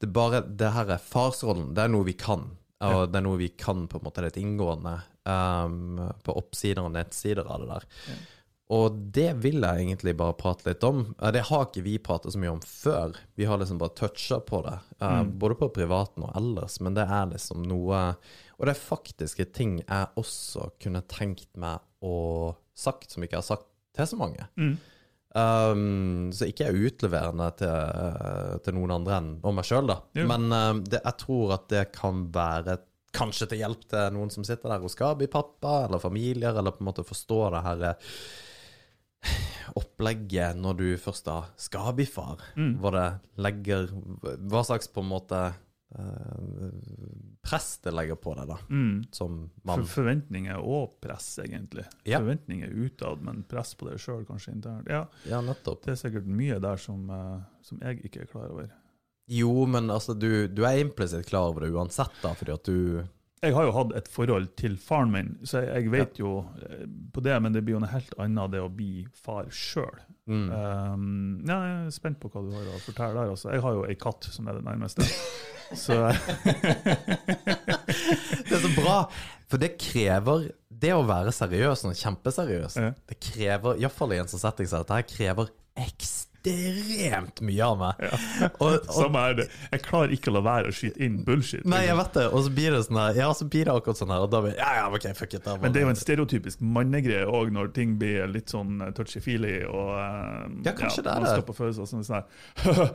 det 0.00 0.10
bare 0.12 0.42
Det 0.44 0.72
her 0.74 0.92
er 0.98 1.00
farsrollen. 1.00 1.70
Det 1.74 1.86
er 1.86 1.88
noe 1.94 2.04
vi 2.04 2.12
kan. 2.18 2.44
Og 2.84 3.06
det 3.08 3.16
er 3.16 3.24
noe 3.24 3.40
vi 3.40 3.48
kan 3.56 3.86
på 3.88 3.96
en 3.96 4.04
måte 4.04 4.20
litt 4.26 4.36
inngående 4.36 4.98
um, 5.24 6.02
på 6.26 6.34
oppsider 6.36 6.82
og 6.84 6.92
nedsider 6.92 7.46
av 7.48 7.62
det 7.62 7.68
der. 7.70 7.86
Ja. 8.10 8.16
Og 8.74 8.96
det 9.14 9.30
vil 9.44 9.60
jeg 9.60 9.82
egentlig 9.86 10.14
bare 10.16 10.36
prate 10.40 10.66
litt 10.68 10.84
om. 10.84 11.02
Det 11.32 11.42
har 11.50 11.66
ikke 11.66 11.82
vi 11.84 11.98
pratet 12.02 12.32
så 12.32 12.40
mye 12.40 12.52
om 12.56 12.62
før. 12.64 13.12
Vi 13.36 13.44
har 13.48 13.60
liksom 13.60 13.78
bare 13.80 13.92
toucha 13.96 14.38
på 14.40 14.62
det, 14.64 14.78
eh, 15.00 15.20
Mm. 15.22 15.32
både 15.38 15.54
på 15.60 15.68
privaten 15.72 16.24
og 16.24 16.32
ellers. 16.36 16.80
Men 16.80 16.94
det 16.94 17.04
er 17.08 17.26
liksom 17.32 17.62
noe 17.62 18.16
Og 18.58 18.66
det 18.66 18.76
er 18.76 18.86
faktiske 18.96 19.52
ting 19.52 19.78
jeg 19.82 20.06
også 20.16 20.70
kunne 20.80 21.02
tenkt 21.08 21.48
meg 21.56 21.80
å 22.04 22.16
sagt, 22.76 23.12
som 23.14 23.24
ikke 23.24 23.40
har 23.40 23.46
sagt 23.46 23.70
til 23.94 24.08
så 24.10 24.18
mange. 24.18 24.48
Mm. 24.58 24.74
Um, 25.34 26.30
så 26.34 26.46
ikke 26.46 26.68
er 26.68 26.76
utleverende 26.78 27.48
til, 27.58 28.58
til 28.62 28.76
noen 28.76 28.92
andre 29.00 29.16
enn 29.18 29.30
og 29.42 29.56
meg 29.56 29.66
sjøl, 29.66 29.88
da. 29.90 29.98
Jo. 30.14 30.26
Men 30.30 30.46
um, 30.52 30.82
det, 30.86 31.00
jeg 31.00 31.18
tror 31.24 31.56
at 31.56 31.70
det 31.72 31.88
kan 31.94 32.26
være 32.34 32.78
kanskje 33.14 33.48
til 33.50 33.62
hjelp 33.62 33.84
til 33.90 34.14
noen 34.14 34.32
som 34.32 34.46
sitter 34.46 34.72
der 34.72 34.84
og 34.84 34.92
skal 34.92 35.16
bli 35.18 35.28
pappa, 35.30 35.84
eller 35.86 36.02
familier, 36.02 36.54
eller 36.54 36.74
på 36.74 36.82
en 36.82 36.90
måte 36.90 37.06
forstå 37.06 37.40
det 37.54 37.62
her 37.66 37.84
eh, 37.90 38.14
opplegget 39.80 40.58
når 40.60 40.80
du 40.80 40.86
først 41.00 41.28
da 41.28 41.38
skal 41.60 41.94
bli 41.96 42.06
far. 42.10 42.42
Mm. 42.58 42.74
hvor 42.82 42.96
det 42.96 43.06
legger 43.42 43.88
Hva 44.50 44.64
slags 44.66 44.90
på 44.90 45.04
en 45.04 45.10
måte 45.12 45.42
eh, 45.94 46.68
press 47.44 47.78
det 47.84 47.92
legger 47.94 48.16
på 48.16 48.32
deg, 48.38 48.48
da, 48.48 48.56
Mm. 48.72 49.04
som 49.14 49.50
For 49.64 49.82
forventninger 49.84 50.56
og 50.64 50.94
press, 51.04 51.38
egentlig. 51.44 51.84
Ja. 52.08 52.18
Forventninger 52.22 52.72
utad, 52.86 53.20
men 53.22 53.42
press 53.48 53.74
på 53.78 53.90
deg 53.90 53.98
sjøl, 54.00 54.24
kanskje 54.28 54.54
internt. 54.56 54.88
Ja, 54.88 55.04
Ja, 55.28 55.40
nettopp. 55.44 55.82
det 55.84 55.92
er 55.94 56.00
sikkert 56.08 56.26
mye 56.26 56.58
der 56.60 56.76
som, 56.80 57.08
eh, 57.10 57.40
som 57.62 57.78
jeg 57.84 58.02
ikke 58.04 58.22
er 58.22 58.26
klar 58.32 58.48
over. 58.50 58.70
Jo, 59.28 59.66
men 59.66 59.88
altså, 59.88 60.12
du, 60.18 60.48
du 60.48 60.64
er 60.64 60.80
implisitt 60.84 61.26
klar 61.26 61.48
over 61.52 61.60
det 61.64 61.72
uansett, 61.72 62.12
da, 62.22 62.34
fordi 62.34 62.52
at 62.52 62.64
du 62.64 63.04
Jeg 63.44 63.52
har 63.52 63.64
jo 63.66 63.72
hatt 63.72 63.92
et 63.96 64.08
forhold 64.08 64.54
til 64.56 64.76
faren 64.80 65.10
min, 65.12 65.38
så 65.44 65.60
jeg, 65.64 65.82
jeg 65.84 65.90
vet 65.92 66.18
jo 66.18 66.46
eh, 66.64 66.86
på 67.12 67.22
det, 67.22 67.42
men 67.42 67.52
det 67.52 67.62
blir 67.64 67.74
jo 67.76 67.80
noe 67.84 67.92
helt 67.92 68.14
annet 68.18 68.50
det 68.52 68.60
å 68.64 68.70
bli 68.74 69.06
far 69.12 69.44
sjøl. 69.52 70.00
Mm. 70.30 70.46
Um, 70.50 71.40
ja, 71.46 71.56
jeg 71.68 71.86
er 71.86 71.90
spent 71.94 72.18
på 72.22 72.30
hva 72.32 72.40
du 72.44 72.50
har 72.56 72.68
å 72.72 72.78
fortelle 72.84 73.14
der. 73.18 73.32
Altså. 73.34 73.50
Jeg 73.52 73.60
har 73.64 73.72
jo 73.76 73.84
ei 73.88 73.96
katt 74.00 74.28
som 74.32 74.48
er 74.48 74.58
det 74.60 74.64
nærmeste. 74.66 75.04
Så 75.74 75.96
Det 78.44 78.52
er 78.52 78.60
så 78.62 78.70
bra, 78.76 78.96
for 79.50 79.56
det 79.62 79.70
krever 79.80 80.50
Det 80.68 80.90
å 80.94 81.00
være 81.08 81.32
seriøs, 81.34 81.80
sånn 81.84 81.96
kjempeseriøs, 81.96 82.76
Ja. 82.82 82.90
det 83.08 83.16
krever, 83.22 83.78
iallfall 83.80 84.12
i 84.12 84.18
en 84.20 84.28
sånn 84.30 84.42
setting 84.42 84.68
som 84.68 84.82
dette, 84.84 85.00
krever 85.14 85.48
ekstremt 85.80 86.23
mye 86.44 87.64
av 87.64 87.78
meg. 87.80 88.02
Og, 88.62 88.74
og, 88.74 88.88
samme 88.92 89.22
er 89.30 89.36
det. 89.38 89.46
Jeg 89.72 89.82
klarer 89.86 90.12
ikke 90.16 90.30
å 90.30 90.34
la 90.36 90.42
være 90.44 90.70
å 90.70 90.74
skyte 90.76 91.00
inn 91.04 91.16
bullshit. 91.24 91.64
nei, 91.64 91.84
jeg 91.86 91.94
liksom. 91.96 92.02
vet 92.02 92.18
det, 92.18 92.26
og 92.30 92.44
så 92.44 92.52
blir 92.58 92.76
det 92.76 92.82
sånn 92.86 93.00
her 93.00 93.18
Ja, 93.18 93.28
så 93.38 93.48
blir 93.48 93.64
det 93.68 93.74
akkurat 93.74 94.00
sånn 94.00 94.12
her, 94.12 94.24
og 94.26 94.30
da 94.34 94.42
blir 94.44 94.56
Ja, 94.58 94.70
ja, 94.80 94.84
ok, 94.92 95.08
fuck 95.16 95.34
it. 95.38 95.44
Da, 95.46 95.56
Men 95.62 95.74
det 95.74 95.80
er 95.80 95.86
jo 95.88 95.92
en 95.94 96.00
stereotypisk 96.00 96.60
mannegreie 96.60 97.26
òg, 97.26 97.52
når 97.54 97.72
ting 97.76 97.96
blir 98.00 98.28
litt 98.30 98.52
sånn 98.52 98.80
eh, 98.84 98.92
touchy-feely. 98.96 99.56
og 99.70 99.92
eh, 99.98 100.46
Ja, 100.68 100.76
kanskje 100.76 101.06
det 101.06 101.14
er 101.14 101.24
man 101.24 101.28
det. 101.28 101.34
skal 101.38 101.48
på 101.48 101.56
følelser 101.62 101.90
som 101.90 102.04
sånn 102.04 102.20
her 102.20 102.94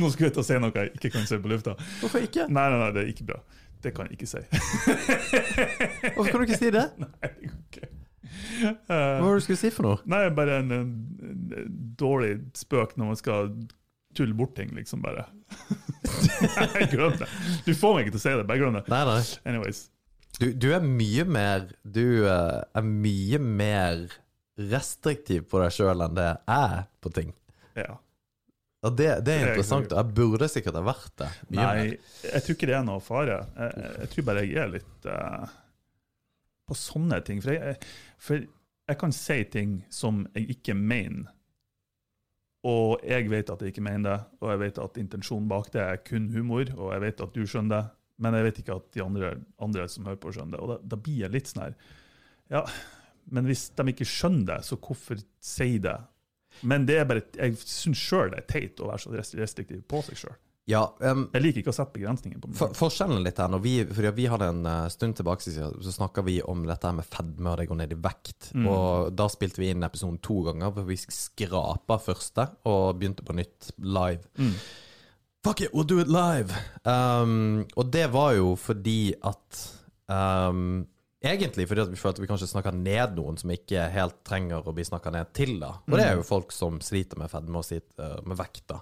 Nå 0.00 0.08
skulle 0.10 0.28
jeg 0.30 0.34
til 0.36 0.42
å 0.42 0.46
si 0.46 0.58
noe 0.60 0.72
jeg 0.74 0.92
ikke 0.96 1.10
kan 1.14 1.26
si 1.28 1.38
på 1.40 1.50
lufta. 1.52 1.76
Hvorfor 2.00 2.24
ikke? 2.24 2.48
Nei, 2.48 2.66
nei, 2.72 2.78
nei, 2.80 2.90
det 2.96 3.04
er 3.04 3.12
ikke 3.12 3.28
bra. 3.32 3.40
Det 3.80 3.94
kan 3.96 4.08
jeg 4.08 4.18
ikke 4.18 4.28
si. 4.28 4.42
Hvorfor 6.16 6.30
kan 6.32 6.42
du 6.42 6.48
ikke 6.48 6.60
si 6.60 6.72
det? 6.74 6.86
nei, 7.02 7.12
det 7.22 7.48
går 7.48 7.60
ikke. 7.70 7.90
Hva 8.60 8.96
var 9.20 9.34
det 9.34 9.40
du 9.40 9.46
skulle 9.46 9.60
si 9.60 9.70
for 9.74 9.88
noe? 9.88 10.00
nei, 10.10 10.24
bare 10.36 10.60
en, 10.62 10.74
en, 10.74 10.90
dårlig 12.00 12.34
spøk 12.58 12.96
når 12.98 13.12
man 13.12 13.20
skal 13.20 13.52
tulle 14.16 14.34
bort 14.34 14.56
ting, 14.58 14.72
liksom, 14.74 15.02
bare. 15.04 15.26
Glem 16.92 17.14
det. 17.20 17.28
Du 17.66 17.72
får 17.78 17.94
meg 17.94 18.06
ikke 18.06 18.16
til 18.16 18.20
å 18.20 18.24
si 18.24 18.34
det, 18.40 18.46
bare 18.48 18.62
glem 18.62 18.78
det. 18.80 18.84
Nei, 18.90 19.02
nei. 19.06 19.20
Anyways. 19.46 19.84
Du, 20.40 20.48
du 20.56 20.70
er 20.72 20.82
mye 20.84 21.24
mer 21.28 21.66
Du 21.82 22.24
eh, 22.24 22.60
er 22.62 22.84
mye 22.86 23.40
mer 23.42 24.06
restriktiv 24.60 25.46
på 25.50 25.60
deg 25.62 25.72
sjøl 25.74 26.04
enn 26.04 26.16
det 26.16 26.28
jeg 26.30 26.56
er 26.56 26.86
på 27.00 27.12
ting. 27.16 27.30
Ja. 27.78 27.94
Og 28.84 28.96
det, 28.96 29.08
det 29.26 29.34
er 29.34 29.42
er 29.42 29.50
interessant, 29.52 29.92
og 29.92 29.98
jeg 29.98 30.16
burde 30.16 30.48
sikkert 30.48 30.76
ha 30.78 30.82
vært 30.84 31.12
det. 31.20 31.28
Mye 31.50 31.60
Nei, 31.60 31.72
mer. 31.80 32.12
jeg 32.30 32.44
tror 32.44 32.56
ikke 32.56 32.68
det 32.70 32.76
er 32.76 32.86
noe 32.86 33.02
fare. 33.04 33.38
Jeg, 33.56 33.88
jeg, 34.00 34.10
tror 34.12 34.26
bare 34.28 34.44
jeg 34.46 34.60
er 34.62 34.70
litt 34.74 35.08
eh, 35.14 35.56
på 36.70 36.78
sånne 36.78 37.20
ting. 37.26 37.42
For 37.44 37.56
jeg, 37.56 37.76
for 38.22 38.46
jeg 38.90 38.98
kan 39.00 39.14
si 39.14 39.38
ting 39.52 39.76
som 39.92 40.24
jeg 40.34 40.56
ikke 40.56 40.74
mener. 40.78 41.30
Og 42.66 43.00
jeg 43.06 43.30
vet 43.32 43.48
at 43.48 43.62
jeg 43.62 43.72
ikke 43.72 43.84
mener 43.86 44.04
det, 44.10 44.18
og 44.42 44.50
jeg 44.52 44.60
vet 44.60 44.78
at 44.82 44.98
intensjonen 45.00 45.48
bak 45.48 45.70
det 45.72 45.80
er 45.80 46.02
kun 46.04 46.28
humor, 46.34 46.68
og 46.76 46.90
jeg 46.92 47.02
vet 47.06 47.22
at 47.24 47.32
du 47.36 47.46
skjønner 47.48 47.72
det, 47.72 47.84
men 48.20 48.36
jeg 48.36 48.44
vet 48.44 48.58
ikke 48.60 48.76
at 48.76 48.88
de 48.92 49.02
andre, 49.04 49.30
andre 49.64 49.86
som 49.88 50.04
hører 50.04 50.20
på, 50.20 50.32
skjønner 50.36 50.58
det. 50.58 50.60
Og 50.60 50.72
da, 50.74 50.76
da 50.92 50.98
blir 51.00 51.22
jeg 51.22 51.32
litt 51.32 51.48
sånn 51.48 51.62
her 51.64 51.76
Ja, 52.52 52.64
Men 53.32 53.46
hvis 53.48 53.70
de 53.78 53.86
ikke 53.94 54.08
skjønner 54.08 54.48
det, 54.50 54.58
så 54.66 54.76
hvorfor 54.76 55.22
si 55.40 55.78
det? 55.80 55.96
Men 56.66 56.84
det 56.84 56.98
er 57.00 57.08
bare, 57.08 57.24
jeg 57.38 57.56
syns 57.62 58.02
sjøl 58.02 58.32
det 58.34 58.42
er 58.42 58.48
teit 58.50 58.82
å 58.82 58.90
være 58.90 59.04
så 59.06 59.38
restriktiv 59.38 59.84
på 59.88 60.02
seg 60.04 60.18
sjøl. 60.20 60.36
Ja, 60.68 60.82
um, 61.00 61.24
Jeg 61.32 61.42
liker 61.42 61.62
ikke 61.62 61.72
å 61.72 61.76
sette 61.76 61.96
begrensninger 61.96 62.40
på 62.40 62.50
meg. 62.50 62.58
for, 62.58 62.74
forskjellen 62.76 63.24
litt 63.24 63.40
her, 63.40 63.48
når 63.50 63.62
vi, 63.64 63.72
fordi 63.88 64.12
vi 64.18 64.26
hadde 64.30 64.50
en 64.52 64.60
eh, 64.68 64.90
stund 64.92 65.16
tilbake 65.18 65.42
siden, 65.42 65.80
så 65.82 65.94
snakka 65.94 66.22
vi 66.26 66.36
om 66.42 66.62
dette 66.68 66.86
her 66.86 66.98
med 66.98 67.08
fedme 67.08 67.50
og 67.50 67.58
det 67.58 67.66
går 67.70 67.80
ned 67.80 67.94
i 67.96 67.98
vekt. 68.04 68.50
Mm. 68.54 68.68
Og 68.70 69.10
da 69.16 69.26
spilte 69.32 69.62
vi 69.62 69.72
inn 69.72 69.86
episoden 69.86 70.20
to 70.22 70.42
ganger, 70.46 70.70
hvor 70.76 70.86
vi 70.86 71.00
skrapa 71.00 71.98
første 72.04 72.46
og 72.70 73.00
begynte 73.00 73.26
på 73.26 73.36
nytt 73.40 73.72
live. 73.82 74.22
Mm. 74.38 74.54
Fuck 75.42 75.64
it, 75.64 75.72
we'll 75.72 75.88
do 75.88 75.98
it 75.98 76.12
live! 76.12 76.52
Um, 76.84 77.64
og 77.74 77.90
det 77.90 78.10
var 78.12 78.34
jo 78.36 78.52
fordi 78.60 79.14
at 79.24 79.62
um, 80.12 80.84
Egentlig 81.20 81.66
fordi 81.68 81.82
at 81.82 81.90
vi 81.92 81.98
føler 82.00 82.14
at 82.16 82.20
vi 82.22 82.28
kanskje 82.30 82.46
snakker 82.48 82.72
ned 82.72 83.12
noen 83.18 83.36
som 83.36 83.50
ikke 83.52 83.82
helt 83.92 84.22
trenger 84.24 84.64
å 84.64 84.72
bli 84.72 84.86
snakka 84.88 85.10
ned 85.12 85.28
til. 85.36 85.58
da 85.60 85.74
Og 85.84 85.98
det 85.98 86.06
er 86.06 86.14
jo 86.16 86.24
folk 86.24 86.54
som 86.56 86.78
sliter 86.80 87.20
med 87.20 87.28
fedme 87.28 87.60
og 87.60 87.66
sliter 87.66 88.22
med 88.24 88.38
vekt. 88.40 88.62
da 88.72 88.78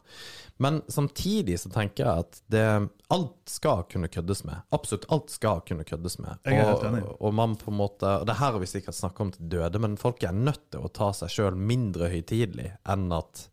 Men 0.62 0.78
samtidig 0.86 1.58
så 1.58 1.72
tenker 1.74 2.04
jeg 2.04 2.26
at 2.26 2.38
det, 2.46 2.62
alt 3.10 3.50
skal 3.50 3.82
kunne 3.90 4.10
køddes 4.12 4.44
med. 4.46 4.62
Absolutt 4.70 5.08
alt 5.10 5.34
skal 5.34 5.64
kunne 5.66 5.86
køddes 5.88 6.20
med. 6.22 6.38
Og, 6.46 7.10
og 7.18 7.34
man 7.34 7.58
på 7.58 7.72
en 7.72 7.80
måte 7.80 8.06
Og 8.20 8.28
det 8.30 8.38
her 8.38 8.54
har 8.54 8.62
vi 8.62 8.70
sikkert 8.70 8.94
snakka 9.00 9.26
om 9.26 9.34
til 9.34 9.50
døde, 9.58 9.82
men 9.82 9.98
folk 9.98 10.22
er 10.22 10.36
nødt 10.36 10.70
til 10.70 10.86
å 10.86 10.92
ta 10.94 11.10
seg 11.16 11.34
sjøl 11.34 11.58
mindre 11.58 12.12
høytidelig 12.12 12.70
enn 12.86 13.10
at 13.18 13.48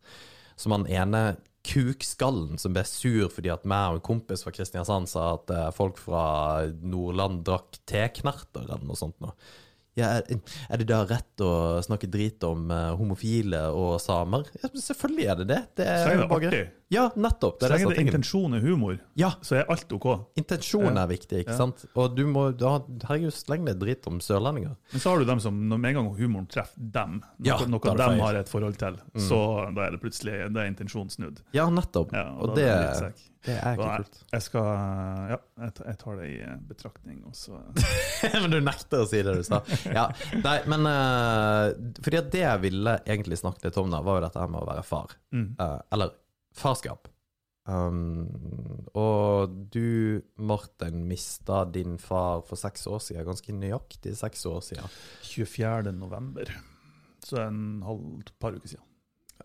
som 0.56 0.72
han 0.72 0.86
ene 0.88 1.36
kukskallen 1.66 2.60
som 2.60 2.74
ble 2.76 2.84
sur 2.88 3.30
fordi 3.32 3.50
at 3.52 3.66
meg 3.68 3.90
og 3.90 4.00
en 4.00 4.06
kompis 4.08 4.44
fra 4.46 4.52
Kristiansand 4.54 5.10
sa 5.10 5.32
at 5.36 5.52
eh, 5.52 5.70
folk 5.74 6.00
fra 6.00 6.24
Nordland 6.82 7.42
drakk 7.46 7.80
teknerter 7.88 8.66
eller 8.66 8.86
noe 8.86 8.98
sånt 8.98 9.18
nå. 9.24 9.32
Ja, 9.96 10.10
er, 10.20 10.40
er 10.68 10.80
det 10.82 10.86
da 10.90 10.98
rett 11.08 11.40
å 11.40 11.50
snakke 11.84 12.08
drit 12.12 12.42
om 12.44 12.66
eh, 12.70 12.90
homofile 12.98 13.62
og 13.72 13.94
samer? 14.04 14.44
Ja, 14.60 14.68
selvfølgelig 14.68 15.28
er 15.32 15.38
det 15.40 15.46
det. 15.48 15.60
det 15.80 15.86
Så 16.02 16.10
lenge 16.10 16.26
det 16.26 16.26
er 16.26 16.48
artig, 16.50 16.64
Ja, 16.92 17.04
nettopp. 17.16 17.56
så 17.56 17.62
Det 17.62 17.66
er 17.66 17.72
det 17.72 17.78
lenge 17.80 17.88
det 17.94 17.96
er 17.96 18.02
er 18.02 18.08
intensjon 18.10 18.56
og 18.58 18.66
humor, 18.66 18.98
Ja, 19.18 19.30
så 19.40 19.56
er 19.56 19.70
alt 19.72 19.94
OK. 19.96 20.06
intensjonen 20.36 21.00
er 21.00 21.08
viktig, 21.10 21.40
ikke 21.46 21.56
sant? 21.56 21.86
Og 21.96 22.12
du 22.14 22.22
må 22.28 22.44
da, 22.52 22.74
Herregud, 23.08 23.32
sleng 23.34 23.64
det 23.66 23.72
er 23.76 23.80
drit 23.80 24.06
om 24.12 24.20
sørlendinger. 24.20 24.76
Men 24.92 25.00
så 25.02 25.14
har 25.14 25.24
du 25.24 25.30
dem 25.32 25.40
som, 25.40 25.56
med 25.72 25.88
en 25.90 25.98
gang 26.02 26.10
humoren 26.20 26.46
treffer 26.52 26.76
dem, 26.98 27.22
noe, 27.40 27.70
noe 27.72 27.80
da 27.80 27.90
er 27.90 27.96
det 27.96 28.04
de 28.04 28.10
feil. 28.12 28.20
har 28.26 28.40
et 28.42 28.52
forhold 28.52 28.76
til, 28.84 29.00
så 29.30 29.40
da 29.74 29.86
er 29.88 29.96
det 29.96 30.02
plutselig 30.04 30.36
det 30.52 30.60
er 30.62 30.70
intensjonen 30.74 31.10
snudd. 31.16 31.40
Ja, 31.56 31.70
nettopp. 31.72 32.12
Ja, 32.12 32.28
og 32.36 32.52
da 32.52 32.60
det, 32.60 32.68
er 32.68 33.16
det 33.46 33.56
er 33.56 33.78
ikke 33.78 33.96
kult. 34.02 34.20
jeg 34.32 34.44
skal 34.44 34.68
Ja, 35.32 35.38
jeg, 35.62 35.96
tar 36.02 36.20
det 36.20 36.28
i 36.28 36.36
eh, 36.44 36.54
betraktning, 36.68 37.22
og 37.28 37.36
så 37.38 37.60
men 38.42 38.52
du 38.52 38.58
nekter 38.60 39.04
å 39.04 39.08
si 39.08 39.22
det 39.22 39.36
du 39.38 39.42
sa. 39.46 39.62
Ja, 39.86 40.08
nei, 40.42 40.56
men 40.70 40.88
uh, 40.90 41.70
Fordi 42.02 42.20
at 42.20 42.30
det 42.34 42.42
jeg 42.42 42.64
ville 42.66 42.96
egentlig 43.06 43.38
snakket 43.40 43.68
litt 43.68 43.82
om, 43.82 43.92
da, 43.92 44.02
var 44.06 44.20
jo 44.20 44.26
dette 44.26 44.42
her 44.42 44.50
med 44.52 44.64
å 44.64 44.70
være 44.70 44.86
far. 44.86 45.18
mm. 45.34 45.52
Uh, 45.60 45.78
eller 45.94 46.16
farskap. 46.56 47.10
Um, 47.66 48.86
og 48.94 49.54
du, 49.74 50.22
Martin, 50.38 51.02
mista 51.10 51.64
din 51.66 51.96
far 51.98 52.44
for 52.46 52.58
seks 52.60 52.86
år 52.90 53.02
siden. 53.02 53.26
Ganske 53.26 53.54
nøyaktig 53.56 54.14
seks 54.18 54.46
år 54.48 54.62
siden. 54.64 54.98
24. 55.26 55.94
november. 55.96 56.52
Så 57.26 57.40
en 57.42 57.82
halv 57.86 58.30
par 58.42 58.56
uker 58.56 58.76
siden. 58.76 58.86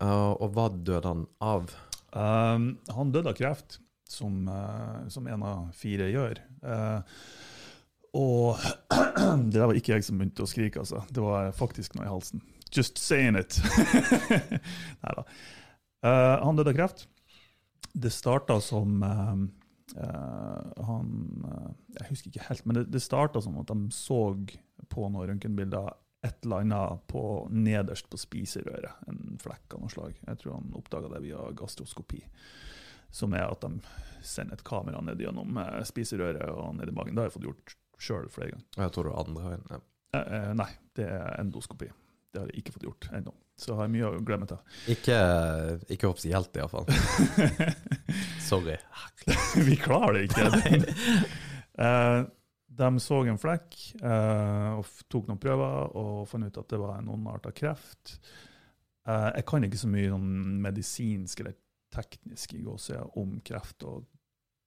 Uh, 0.00 0.32
og 0.38 0.54
hva 0.54 0.68
døde 0.72 1.08
han 1.10 1.26
av? 1.44 1.74
Um, 2.12 2.76
han 2.92 3.12
døde 3.12 3.32
av 3.32 3.36
kreft, 3.38 3.80
som, 4.12 4.48
eh, 4.48 5.08
som 5.12 5.26
en 5.26 5.46
av 5.48 5.70
fire 5.76 6.08
gjør. 6.12 6.42
Eh, 6.62 7.16
og 8.20 8.60
det 9.48 9.56
der 9.56 9.70
var 9.70 9.78
ikke 9.78 9.96
jeg 9.96 10.06
som 10.06 10.20
begynte 10.20 10.44
å 10.44 10.50
skrike, 10.50 10.82
altså. 10.84 11.02
Det 11.10 11.24
var 11.24 11.50
faktisk 11.56 11.96
noe 11.96 12.06
i 12.06 12.12
halsen. 12.12 12.44
Just 12.72 13.00
saying 13.00 13.36
it. 13.40 13.58
Nei 15.04 15.16
da. 15.18 15.26
Eh, 16.04 16.36
han 16.44 16.60
døde 16.60 16.74
av 16.74 16.78
kreft. 16.78 17.08
Det 17.92 18.12
starta 18.12 18.60
som 18.64 19.02
Uh, 19.92 20.84
han 20.86 21.08
uh, 21.44 21.66
Jeg 21.98 22.06
husker 22.08 22.30
ikke 22.30 22.46
helt, 22.46 22.62
men 22.64 22.78
det, 22.78 22.84
det 22.94 23.02
starta 23.04 23.42
som 23.44 23.58
at 23.60 23.68
de 23.68 23.90
så 23.92 24.22
på 24.88 25.08
noen 25.10 25.28
røntgenbilder 25.28 25.90
et 26.22 26.46
eller 26.46 26.62
annet 26.62 27.02
på, 27.10 27.22
nederst 27.50 28.08
på 28.10 28.20
spiserøret. 28.20 29.02
En 29.10 29.38
flekk 29.42 29.74
av 29.74 29.82
noe 29.82 29.92
slag. 29.92 30.18
Jeg 30.22 30.38
tror 30.38 30.54
han 30.54 30.76
oppdaga 30.78 31.10
det 31.10 31.22
via 31.24 31.48
gastroskopi. 31.58 32.22
Som 33.12 33.36
er 33.36 33.46
at 33.46 33.64
de 33.64 33.78
sender 34.24 34.56
et 34.56 34.64
kamera 34.66 35.02
ned 35.04 35.20
gjennom 35.20 35.58
eh, 35.60 35.80
spiserøret 35.88 36.48
og 36.50 36.76
ned 36.78 36.90
i 36.90 36.96
magen. 36.96 37.14
Det 37.16 37.24
har 37.24 37.30
jeg 37.30 37.36
fått 37.36 37.48
gjort 37.48 37.76
sjøl 38.02 38.28
flere 38.32 38.54
ganger. 38.54 38.68
Jeg 38.78 38.94
tror 38.94 39.08
det 39.08 39.12
er 39.12 39.22
andre 39.24 39.46
veien. 39.46 39.64
Ja. 39.70 39.80
Eh, 40.12 40.34
eh, 40.38 40.50
nei, 40.58 40.68
det 40.98 41.08
er 41.12 41.40
endoskopi. 41.40 41.90
Det 42.32 42.40
har 42.40 42.50
jeg 42.50 42.62
ikke 42.62 42.76
fått 42.76 42.86
gjort 42.88 43.08
ennå. 43.12 43.34
Så 43.60 43.74
jeg 43.74 43.78
har 43.82 43.90
mye 43.92 44.08
å 44.08 44.20
glemme 44.24 44.48
til. 44.48 44.60
Ikke, 44.94 45.16
ikke 45.92 46.08
offisielt, 46.08 46.56
iallfall. 46.56 46.88
Sorry. 48.48 48.78
Vi 49.68 49.76
klarer 49.80 50.20
det 50.20 50.28
ikke. 50.30 50.84
Eh, 51.72 52.22
de 52.76 52.88
så 53.00 53.18
en 53.24 53.38
flekk 53.40 53.76
eh, 54.04 54.70
og 54.76 54.88
tok 55.08 55.30
noen 55.30 55.40
prøver 55.40 55.94
og 55.96 56.26
fant 56.28 56.44
ut 56.44 56.58
at 56.60 56.68
det 56.68 56.80
var 56.82 56.98
en 56.98 57.08
ondarta 57.14 57.48
kreft. 57.56 58.18
Eh, 59.08 59.28
jeg 59.38 59.46
kan 59.48 59.64
ikke 59.64 59.80
så 59.80 59.88
mye 59.88 60.10
sånn 60.12 60.34
medisinsk 60.66 61.40
eller 61.40 61.56
teknisk 61.92 62.56
i 62.56 62.62
gåsida 62.64 63.04
om 63.20 63.38
kreft 63.44 63.84
og 63.88 64.06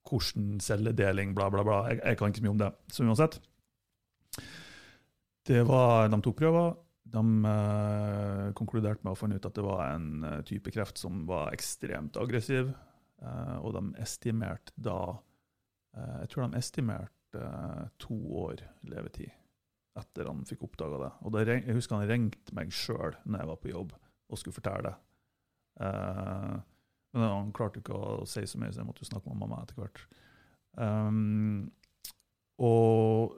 hvordan 0.05 0.59
celledeling, 0.61 1.33
bla, 1.35 1.49
bla, 1.49 1.63
bla. 1.65 1.81
Jeg, 1.89 2.01
jeg 2.03 2.17
kan 2.19 2.31
ikke 2.31 2.41
så 2.41 2.45
mye 2.45 2.55
om 2.55 2.61
det. 2.61 2.71
Så 2.93 3.05
uansett. 3.05 3.39
Det 5.45 5.61
var, 5.67 6.09
de 6.09 6.19
tok 6.25 6.37
prøver. 6.41 6.75
De 7.15 7.21
eh, 7.49 8.47
konkluderte 8.57 9.05
med 9.05 9.13
å 9.13 9.17
finne 9.19 9.37
ut 9.37 9.45
at 9.45 9.57
det 9.57 9.65
var 9.65 9.83
en 9.91 10.25
eh, 10.25 10.41
type 10.47 10.73
kreft 10.73 11.01
som 11.01 11.23
var 11.29 11.53
ekstremt 11.53 12.17
aggressiv. 12.21 12.71
Eh, 13.21 13.57
og 13.61 13.75
de 13.77 13.83
estimerte 14.03 14.73
da 14.75 14.99
eh, 15.95 16.15
Jeg 16.23 16.31
tror 16.33 16.47
de 16.47 16.59
estimerte 16.59 17.41
eh, 17.41 17.83
to 18.01 18.17
år 18.41 18.65
levetid 18.89 19.31
etter 19.95 20.27
han 20.27 20.41
fikk 20.49 20.65
oppdaga 20.67 20.97
det. 21.05 21.11
Og 21.23 21.31
da, 21.31 21.45
jeg 21.47 21.77
husker 21.77 22.01
han 22.01 22.09
ringte 22.09 22.57
meg 22.57 22.73
sjøl 22.75 23.15
når 23.23 23.41
jeg 23.41 23.51
var 23.53 23.61
på 23.61 23.71
jobb 23.71 23.93
og 23.95 24.41
skulle 24.41 24.57
fortelle 24.57 24.89
det. 24.89 24.95
Men 27.15 27.31
han 27.31 27.51
klarte 27.55 27.79
ikke 27.81 27.95
å 27.95 28.27
si 28.27 28.43
så 28.47 28.59
mye, 28.59 28.73
så 28.75 28.81
jeg 28.81 28.89
måtte 28.89 29.05
jo 29.05 29.09
snakke 29.09 29.31
med 29.31 29.39
mamma 29.39 29.61
etter 29.63 29.79
hvert. 29.79 30.01
Um, 30.75 31.71
og 32.59 33.37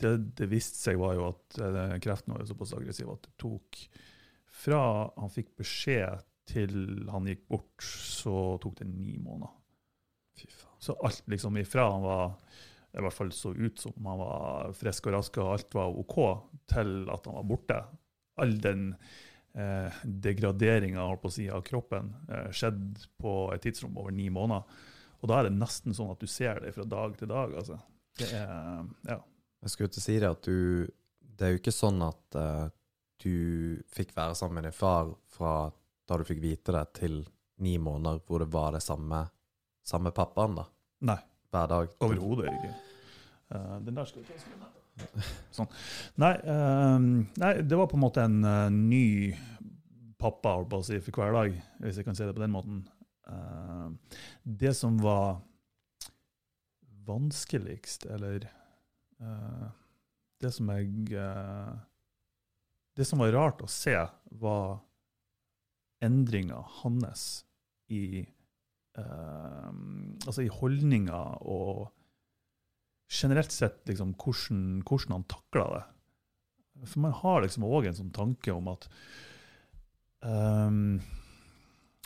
det 0.00 0.14
det 0.40 0.48
viste 0.50 0.80
seg, 0.80 0.98
var 1.00 1.14
jo 1.16 1.28
at 1.28 1.58
eh, 1.62 1.96
kreften 2.02 2.34
var 2.34 2.42
jo 2.42 2.50
såpass 2.50 2.74
aggressiv 2.76 3.10
at 3.12 3.26
det 3.26 3.34
tok 3.40 3.78
Fra 4.64 4.80
han 5.16 5.32
fikk 5.32 5.52
beskjed 5.60 6.24
til 6.48 7.06
han 7.08 7.28
gikk 7.28 7.46
bort, 7.48 7.84
så 7.84 8.56
tok 8.60 8.76
det 8.82 8.88
ni 8.90 9.14
måneder. 9.16 9.52
Fy 10.36 10.48
faen. 10.50 10.80
Så 10.82 10.96
alt 11.06 11.22
liksom 11.30 11.56
ifra 11.56 11.86
han 11.88 12.04
var 12.04 12.34
i 12.94 13.02
hvert 13.02 13.16
fall 13.16 13.32
så 13.34 13.50
ut 13.54 13.80
som 13.80 14.06
han 14.06 14.20
var 14.20 14.74
frisk 14.78 15.08
og 15.08 15.16
rask 15.16 15.38
og 15.40 15.52
alt 15.54 15.74
var 15.74 15.96
OK, 16.02 16.18
til 16.70 16.92
at 17.10 17.24
han 17.26 17.38
var 17.40 17.48
borte. 17.48 17.78
All 18.42 18.54
den 18.62 18.92
eh, 19.54 20.00
degraderinga 20.04 21.06
si, 21.30 21.48
av 21.50 21.62
kroppen 21.62 22.12
eh, 22.28 22.50
skjedde 22.50 23.08
på 23.20 23.52
et 23.54 23.62
tidsrom 23.62 23.96
over 23.98 24.12
ni 24.12 24.28
måneder. 24.30 24.64
Og 25.22 25.30
da 25.30 25.38
er 25.38 25.48
det 25.48 25.56
nesten 25.56 25.94
sånn 25.96 26.12
at 26.12 26.20
du 26.20 26.28
ser 26.28 26.60
det 26.60 26.74
fra 26.76 26.84
dag 26.84 27.16
til 27.16 27.30
dag. 27.30 27.54
altså. 27.54 27.78
Det 28.18 28.28
er, 28.36 28.84
ja. 29.08 29.18
Jeg 29.64 29.72
skulle 29.72 29.94
til 29.94 30.04
si 30.04 30.18
det 30.20 30.28
at 30.28 30.44
du 30.44 30.86
Det 31.34 31.46
er 31.46 31.54
jo 31.54 31.58
ikke 31.58 31.72
sånn 31.74 32.02
at 32.04 32.36
uh, 32.38 32.68
du 33.24 33.80
fikk 33.90 34.12
være 34.14 34.36
sammen 34.38 34.60
med 34.60 34.68
din 34.68 34.76
far 34.76 35.08
fra 35.34 35.72
da 36.06 36.18
du 36.20 36.22
fikk 36.28 36.38
vite 36.42 36.70
det, 36.76 36.84
til 37.00 37.24
ni 37.64 37.72
måneder 37.80 38.20
hvor 38.28 38.44
det 38.44 38.52
var 38.52 38.76
det 38.76 38.82
samme, 38.84 39.24
samme 39.82 40.12
pappaen, 40.14 40.60
da? 40.60 40.66
Nei, 41.10 41.18
Hver 41.50 41.72
dag? 41.72 41.96
overhodet 42.04 42.52
ikke. 42.52 42.70
Uh, 43.50 43.80
den 43.82 43.98
der 43.98 44.06
skal 44.06 44.22
vi 44.22 44.28
ta 44.28 44.60
med. 44.60 44.73
Sånn. 45.56 45.70
Nei, 46.22 46.34
eh, 46.38 46.98
nei, 47.42 47.52
det 47.62 47.78
var 47.78 47.90
på 47.90 47.98
en 47.98 48.04
måte 48.04 48.24
en 48.24 48.40
uh, 48.46 48.70
ny 48.72 49.34
pappa 50.20 50.56
på 50.70 50.80
å 50.80 50.86
si, 50.86 51.00
for 51.04 51.22
hver 51.22 51.34
dag, 51.36 51.56
hvis 51.82 52.00
jeg 52.00 52.06
kan 52.06 52.18
si 52.18 52.26
det 52.26 52.36
på 52.36 52.44
den 52.44 52.54
måten. 52.54 52.82
Uh, 53.28 53.90
det 54.44 54.74
som 54.78 54.98
var 55.02 55.40
vanskeligst, 57.04 58.06
eller 58.14 58.46
uh, 59.20 59.72
det 60.44 60.52
som 60.52 60.70
jeg 60.74 61.16
eh, 61.16 61.74
Det 62.94 63.06
som 63.08 63.22
var 63.22 63.32
rart 63.34 63.62
å 63.64 63.70
se, 63.70 63.96
var 64.38 64.78
endringa 66.04 66.60
hans 66.82 67.44
i 67.88 68.20
eh, 68.98 69.70
Altså 70.26 70.44
i 70.44 70.52
holdninga 70.52 71.22
og 71.40 71.88
generelt 73.10 73.52
sett 73.52 73.82
liksom 73.88 74.14
hvordan, 74.18 74.82
hvordan 74.86 75.18
han 75.18 75.26
takla 75.30 75.66
det. 75.74 75.82
For 76.90 77.04
man 77.04 77.14
har 77.20 77.44
liksom 77.44 77.66
òg 77.68 77.88
en 77.88 77.98
sånn 77.98 78.14
tanke 78.14 78.52
om 78.54 78.72
at 78.72 78.88
um, 80.26 80.96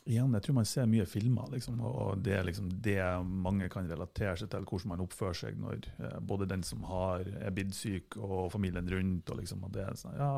igjen, 0.09 0.33
jeg 0.33 0.45
tror 0.45 0.57
man 0.57 0.69
ser 0.69 0.88
mye 0.88 1.05
filmer, 1.09 1.50
liksom, 1.52 1.81
og 1.85 2.23
det 2.25 2.33
er 2.38 2.47
liksom 2.47 2.71
det 2.85 2.97
mange 3.28 3.69
kan 3.73 3.88
relatere 3.88 4.38
seg 4.40 4.50
til, 4.52 4.64
hvordan 4.64 4.93
man 4.95 5.02
oppfører 5.05 5.37
seg 5.37 5.59
når 5.61 5.88
eh, 5.99 6.17
både 6.25 6.49
den 6.49 6.64
som 6.64 6.87
har, 6.88 7.28
er 7.37 7.52
blitt 7.55 7.76
syk, 7.76 8.17
og 8.17 8.49
familien 8.55 8.88
rundt. 8.88 9.28
og 9.28 9.40
liksom, 9.43 9.67
og 9.69 9.75
det 9.75 9.85
er 9.85 10.00
sånn, 10.00 10.17
ja, 10.17 10.33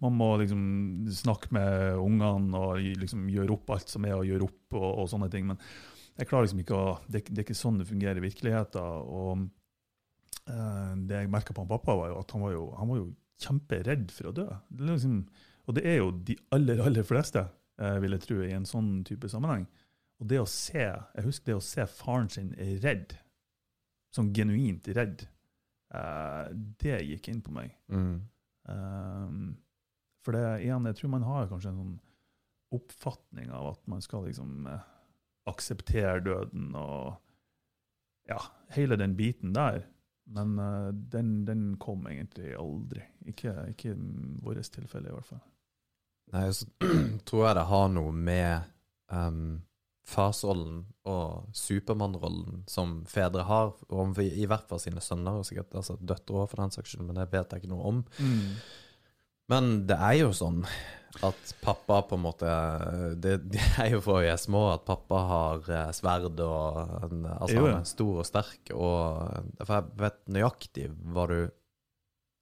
Man 0.00 0.16
må 0.16 0.30
liksom 0.40 0.64
snakke 1.12 1.52
med 1.56 2.00
ungene 2.00 2.56
og 2.56 2.80
liksom 3.04 3.28
gjøre 3.28 3.58
opp 3.58 3.76
alt 3.76 3.92
som 3.92 4.08
er 4.08 4.16
å 4.16 4.26
gjøre 4.26 4.48
opp, 4.48 4.78
og, 4.78 4.90
og 5.04 5.10
sånne 5.12 5.28
ting. 5.32 5.48
Men 5.50 5.60
jeg 6.16 6.30
klarer 6.30 6.48
liksom 6.48 6.64
ikke 6.64 6.80
å, 6.80 6.98
det, 7.06 7.26
det 7.28 7.42
er 7.42 7.48
ikke 7.48 7.60
sånn 7.60 7.82
det 7.82 7.90
fungerer 7.90 8.20
i 8.20 8.28
virkeligheten. 8.30 8.80
og 8.80 9.48
Det 11.06 11.22
jeg 11.22 11.30
merka 11.32 11.54
på 11.54 11.64
han 11.64 11.70
pappa, 11.70 11.96
var 11.98 12.12
jo 12.12 12.18
at 12.20 12.34
han 12.34 12.44
var 12.44 12.52
jo, 12.54 12.64
han 12.78 12.90
var 12.90 13.00
jo 13.00 13.08
kjemperedd 13.40 14.10
for 14.14 14.30
å 14.30 14.34
dø. 14.36 14.46
Det 14.68 14.88
liksom, 14.88 15.16
og 15.66 15.76
det 15.78 15.86
er 15.88 16.00
jo 16.00 16.10
de 16.28 16.36
aller, 16.56 16.82
aller 16.84 17.06
fleste 17.06 17.44
eh, 17.80 17.96
vil 18.02 18.16
jeg 18.16 18.24
tro, 18.26 18.40
i 18.44 18.54
en 18.56 18.68
sånn 18.68 18.92
type 19.08 19.30
sammenheng. 19.32 19.66
Og 20.20 20.28
det 20.28 20.40
å 20.42 20.48
se, 20.50 20.84
jeg 20.84 21.26
husker 21.26 21.52
det 21.52 21.58
å 21.60 21.64
se 21.64 21.86
faren 21.88 22.28
sin 22.32 22.52
redd, 22.82 23.14
sånn 24.14 24.32
genuint 24.36 24.90
redd, 24.96 25.24
eh, 25.94 26.46
det 26.82 27.00
gikk 27.08 27.30
inn 27.32 27.42
på 27.46 27.54
meg. 27.56 27.72
Mm. 27.88 28.20
For 30.20 30.36
det 30.36 30.44
igjen, 30.66 30.84
jeg 30.86 30.98
tror 30.98 31.12
man 31.14 31.24
har 31.26 31.48
kanskje 31.50 31.72
en 31.72 31.80
sånn 31.80 31.94
oppfatning 32.76 33.50
av 33.54 33.72
at 33.72 33.80
man 33.90 34.02
skal 34.04 34.26
liksom 34.28 34.66
eh, 34.70 34.84
akseptere 35.50 36.20
døden 36.22 36.70
og 36.78 37.16
ja, 38.30 38.38
hele 38.76 38.98
den 39.00 39.16
biten 39.18 39.54
der. 39.56 39.82
Men 40.30 40.58
uh, 40.58 40.90
den, 41.12 41.44
den 41.44 41.64
kom 41.82 42.06
egentlig 42.06 42.54
aldri. 42.58 43.02
Ikke, 43.26 43.54
ikke 43.72 43.94
i 43.94 43.96
vårt 44.44 44.70
tilfelle, 44.72 45.10
i 45.10 45.16
hvert 45.16 45.30
fall. 45.32 45.42
Nei, 46.34 46.44
så 46.54 46.68
tror 47.28 47.48
jeg 47.48 47.58
det 47.58 47.66
har 47.72 47.88
noe 47.90 48.12
med 48.14 48.70
um, 49.10 49.58
farsrollen 50.06 50.84
og 51.10 51.50
Supermann-rollen 51.56 52.62
som 52.70 53.00
fedre 53.10 53.46
har, 53.48 53.74
og 53.90 54.20
i 54.22 54.46
hvert 54.46 54.70
fall 54.70 54.82
sine 54.82 55.02
sønner, 55.02 55.40
og 55.40 55.48
sikkert 55.48 55.74
altså 55.82 55.98
døtre 55.98 56.38
òg, 56.38 56.46
for 56.52 56.62
den 56.62 56.74
saks 56.74 56.94
skyld, 56.94 57.08
men 57.08 57.18
det 57.18 57.30
vet 57.32 57.50
jeg 57.50 57.64
ikke 57.64 57.72
noe 57.72 57.90
om. 57.90 58.04
Men 59.50 59.70
det 59.90 59.96
er 59.98 60.16
jo 60.22 60.30
sånn 60.36 60.62
at 61.26 61.50
pappa 61.60 61.96
på 62.06 62.14
en 62.16 62.22
måte 62.22 62.50
Det, 63.20 63.32
det 63.50 63.62
er 63.82 63.88
jo 63.96 63.98
for 64.04 64.22
vi 64.22 64.28
er 64.30 64.38
små 64.40 64.60
at 64.72 64.84
pappa 64.86 65.18
har 65.26 65.66
eh, 65.74 65.88
sverd 65.96 66.38
og 66.44 66.78
en, 67.08 67.24
Altså 67.34 67.56
Jo, 67.58 67.64
ja. 67.66 67.72
han 67.74 67.82
er 67.82 67.88
stor 67.90 68.20
og 68.22 68.28
sterk, 68.28 68.70
og 68.72 69.64
For 69.66 69.74
jeg 69.80 69.98
vet 70.04 70.20
nøyaktig 70.36 70.86
hva 71.12 71.24
du 71.32 71.36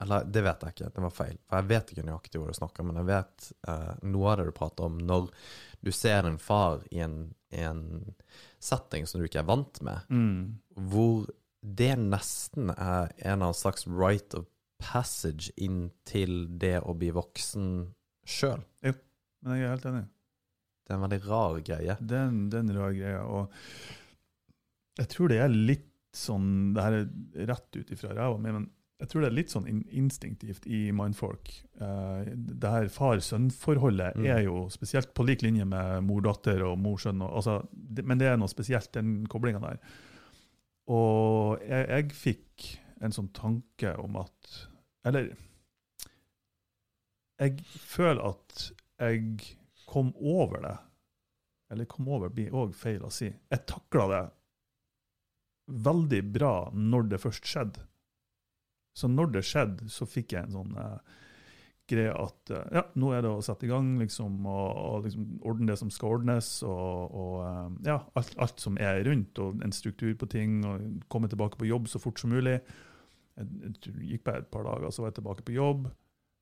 Eller 0.05 0.29
det 0.31 0.45
vet 0.47 0.63
jeg 0.69 0.77
ikke, 0.77 0.91
det 0.95 1.03
var 1.07 1.15
feil. 1.17 1.39
For 1.49 1.59
jeg 1.59 1.69
vet 1.73 1.91
ikke 1.95 2.05
nøyaktig 2.07 2.39
hva 2.43 2.53
du 2.53 2.59
snakker 2.61 2.87
men 2.87 3.01
jeg 3.01 3.09
vet 3.09 3.49
eh, 3.73 3.91
noe 4.13 4.29
av 4.31 4.37
det 4.43 4.47
du 4.51 4.55
prater 4.61 4.87
om 4.93 5.01
når 5.09 5.27
du 5.81 5.91
ser 5.95 6.27
en 6.29 6.39
far 6.43 6.85
i 6.95 7.01
en, 7.03 7.17
i 7.55 7.65
en 7.67 7.83
setting 8.63 9.07
som 9.09 9.19
du 9.21 9.27
ikke 9.27 9.41
er 9.43 9.49
vant 9.49 9.81
med, 9.87 10.05
Mm. 10.11 10.59
hvor 10.93 11.27
det 11.63 11.93
nesten 11.99 12.71
er 12.77 13.11
en 13.33 13.43
av 13.47 13.55
slags 13.59 13.87
right 13.91 14.35
of 14.39 14.45
passage 14.79 15.51
inn 15.57 15.89
til 16.09 16.47
det 16.61 16.79
å 16.87 16.95
bli 16.99 17.11
voksen 17.15 17.69
sjøl. 18.29 18.63
Men 18.85 19.55
jeg 19.55 19.67
er 19.69 19.75
helt 19.77 19.87
enig. 19.91 20.07
Det 20.85 20.95
er 20.95 20.97
en 20.99 21.05
veldig 21.05 21.21
rar 21.29 21.59
greie. 21.67 21.95
Det 22.01 22.17
er 22.17 22.27
en, 22.31 22.41
det 22.51 22.59
er 22.59 22.65
en 22.65 22.75
rar 22.79 22.95
greie. 22.97 23.21
Og 23.23 23.53
jeg 24.99 25.11
tror 25.13 25.31
det 25.31 25.39
er 25.45 25.53
litt 25.55 25.85
sånn 26.19 26.73
Det 26.75 26.83
her 26.83 26.95
er 26.97 27.47
rett 27.51 27.77
ut 27.77 27.91
ifra 27.95 28.15
ræva 28.17 28.39
mi, 28.41 28.51
men 28.51 28.65
jeg 28.99 29.11
tror 29.13 29.23
det 29.23 29.29
er 29.29 29.35
litt 29.37 29.53
sånn 29.53 29.67
in 29.71 29.83
instinktivt 29.95 30.65
i 30.67 30.89
mindfolk. 30.97 31.53
Uh, 31.79 32.25
det 32.35 32.73
her 32.73 32.89
far-sønn-forholdet 32.91 34.17
Mm. 34.19 34.27
er 34.27 34.41
jo 34.49 34.65
spesielt 34.75 35.13
på 35.15 35.23
lik 35.29 35.45
linje 35.47 35.63
med 35.69 36.03
mor-datter 36.09 36.65
og 36.67 36.81
mor-sønn. 36.83 37.23
Altså, 37.23 37.61
men 38.03 38.19
det 38.19 38.27
er 38.33 38.41
noe 38.41 38.51
spesielt, 38.51 38.91
den 38.97 39.21
koblinga 39.31 39.61
der. 39.63 39.79
Og 40.91 41.61
jeg, 41.63 41.87
jeg 41.93 42.11
fikk 42.25 42.67
en 43.01 43.15
sånn 43.15 43.31
tanke 43.37 43.95
om 44.03 44.19
at 44.21 44.57
Eller 45.07 45.31
jeg 47.39 47.61
føler 47.63 48.33
at 48.33 48.65
jeg 48.99 49.59
kom 49.87 50.11
over 50.19 50.63
det. 50.65 50.75
Eller 51.71 51.87
kom 51.87 52.09
over 52.11 52.33
blir 52.35 52.55
òg 52.57 52.75
feil 52.77 53.05
å 53.07 53.13
si. 53.15 53.29
Jeg 53.31 53.67
takla 53.71 54.09
det 54.11 54.25
veldig 55.87 56.23
bra 56.35 56.53
når 56.75 57.13
det 57.13 57.23
først 57.23 57.47
skjedde. 57.47 57.85
Så 58.99 59.09
når 59.13 59.33
det 59.37 59.45
skjedde, 59.47 59.89
så 59.93 60.09
fikk 60.09 60.35
jeg 60.35 60.49
en 60.49 60.57
sånn 60.57 60.79
eh, 60.83 61.19
greie 61.89 62.15
at 62.19 62.51
eh, 62.51 62.71
ja, 62.81 62.83
nå 62.99 63.13
er 63.15 63.23
det 63.23 63.31
å 63.31 63.45
sette 63.45 63.69
i 63.69 63.71
gang 63.71 63.93
liksom, 64.01 64.41
og, 64.49 64.67
og 64.81 65.07
liksom, 65.07 65.29
ordne 65.47 65.71
det 65.71 65.79
som 65.79 65.93
skal 65.95 66.17
ordnes, 66.19 66.51
og, 66.67 67.15
og 67.15 67.37
eh, 67.45 67.69
ja, 67.93 68.01
alt, 68.19 68.35
alt 68.43 68.65
som 68.65 68.81
er 68.83 69.05
rundt, 69.07 69.39
og 69.45 69.63
en 69.65 69.77
struktur 69.77 70.17
på 70.19 70.31
ting, 70.33 70.61
og 70.67 71.07
komme 71.13 71.31
tilbake 71.31 71.61
på 71.61 71.69
jobb 71.71 71.87
så 71.93 72.03
fort 72.03 72.19
som 72.19 72.35
mulig. 72.35 72.59
Jeg, 73.39 73.97
gikk 74.13 74.27
bare 74.27 74.43
et 74.43 74.53
par 74.53 74.67
dager, 74.67 74.91
så 74.91 75.05
var 75.05 75.13
jeg 75.13 75.21
tilbake 75.21 75.47
på 75.47 75.57
jobb. 75.57 75.89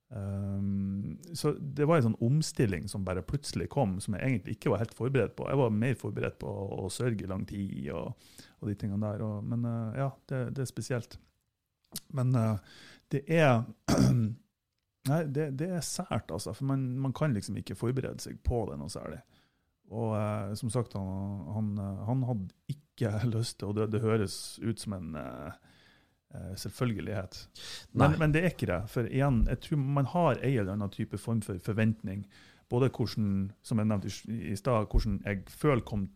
Um, 0.08 1.18
så 1.34 1.50
det 1.58 1.86
var 1.88 1.98
en 1.98 2.12
sånn 2.12 2.20
omstilling 2.22 2.84
som 2.88 3.04
bare 3.04 3.24
plutselig 3.26 3.66
kom, 3.72 3.96
som 4.00 4.14
jeg 4.14 4.22
egentlig 4.22 4.54
ikke 4.56 4.70
var 4.70 4.84
helt 4.84 4.94
forberedt 4.94 5.34
på. 5.38 5.48
Jeg 5.50 5.60
var 5.60 5.74
mer 5.74 5.96
forberedt 5.98 6.38
på 6.42 6.50
å, 6.50 6.66
å 6.84 6.90
sørge 6.94 7.26
i 7.26 7.30
lang 7.30 7.42
tid 7.48 7.90
og, 7.90 8.28
og 8.60 8.70
de 8.70 8.76
tingene 8.78 9.02
der. 9.02 9.24
Og, 9.26 9.46
men 9.46 9.66
uh, 9.66 9.96
ja, 9.98 10.10
det, 10.30 10.42
det 10.56 10.64
er 10.64 10.70
spesielt. 10.70 11.18
Men 12.14 12.34
uh, 12.38 12.82
det 13.12 13.24
er 13.26 13.64
Nei, 15.06 15.20
det, 15.30 15.52
det 15.54 15.68
er 15.70 15.84
sært, 15.86 16.32
altså. 16.34 16.50
For 16.50 16.66
man, 16.66 16.80
man 16.98 17.12
kan 17.14 17.30
liksom 17.30 17.60
ikke 17.60 17.76
forberede 17.78 18.18
seg 18.24 18.40
på 18.42 18.64
det 18.66 18.74
noe 18.80 18.90
særlig. 18.90 19.20
Og 19.94 20.16
uh, 20.18 20.50
som 20.58 20.72
sagt, 20.74 20.96
han, 20.98 21.44
han, 21.54 21.68
han 22.08 22.24
hadde 22.26 22.74
ikke 22.74 23.12
lyst 23.36 23.60
til 23.60 23.70
Og 23.70 23.76
det, 23.78 23.92
det 23.94 24.02
høres 24.02 24.58
ut 24.58 24.82
som 24.82 24.96
en 24.96 25.14
uh, 25.14 25.75
selvfølgelighet. 26.60 27.38
Men, 27.92 28.16
men 28.20 28.34
det 28.34 28.42
er 28.42 28.52
ikke 28.54 28.68
det. 28.70 28.80
For 28.92 29.08
igjen, 29.08 29.44
jeg 29.50 29.62
tror 29.64 29.82
man 29.98 30.10
har 30.12 30.40
en 30.40 30.58
eller 30.60 30.72
annen 30.74 30.92
type 30.94 31.18
form 31.20 31.42
for 31.44 31.60
forventning. 31.62 32.26
Både 32.70 32.90
hvordan, 32.90 33.50
som 33.62 33.78
jeg 33.78 33.90
nevnte 33.90 34.10
i, 34.10 34.14
sted, 34.14 34.56
stad, 34.58 34.88
hvordan 34.90 35.20
jeg 35.24 35.44
føler 35.50 35.84
kom, 35.86 36.08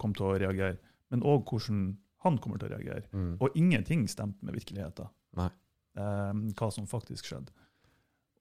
kom 0.00 0.14
til 0.16 0.28
å 0.28 0.36
reagere, 0.40 0.78
men 1.12 1.24
òg 1.28 1.44
hvordan 1.50 1.82
han 2.24 2.38
kommer 2.38 2.60
til 2.60 2.70
å 2.70 2.76
reagere. 2.76 3.08
Mm. 3.12 3.34
Og 3.42 3.58
ingenting 3.58 4.06
stemte 4.10 4.46
med 4.46 4.56
virkeligheten. 4.56 5.10
Eh, 5.36 6.32
hva 6.56 6.70
som 6.72 6.88
faktisk 6.88 7.28
skjedde. 7.28 7.52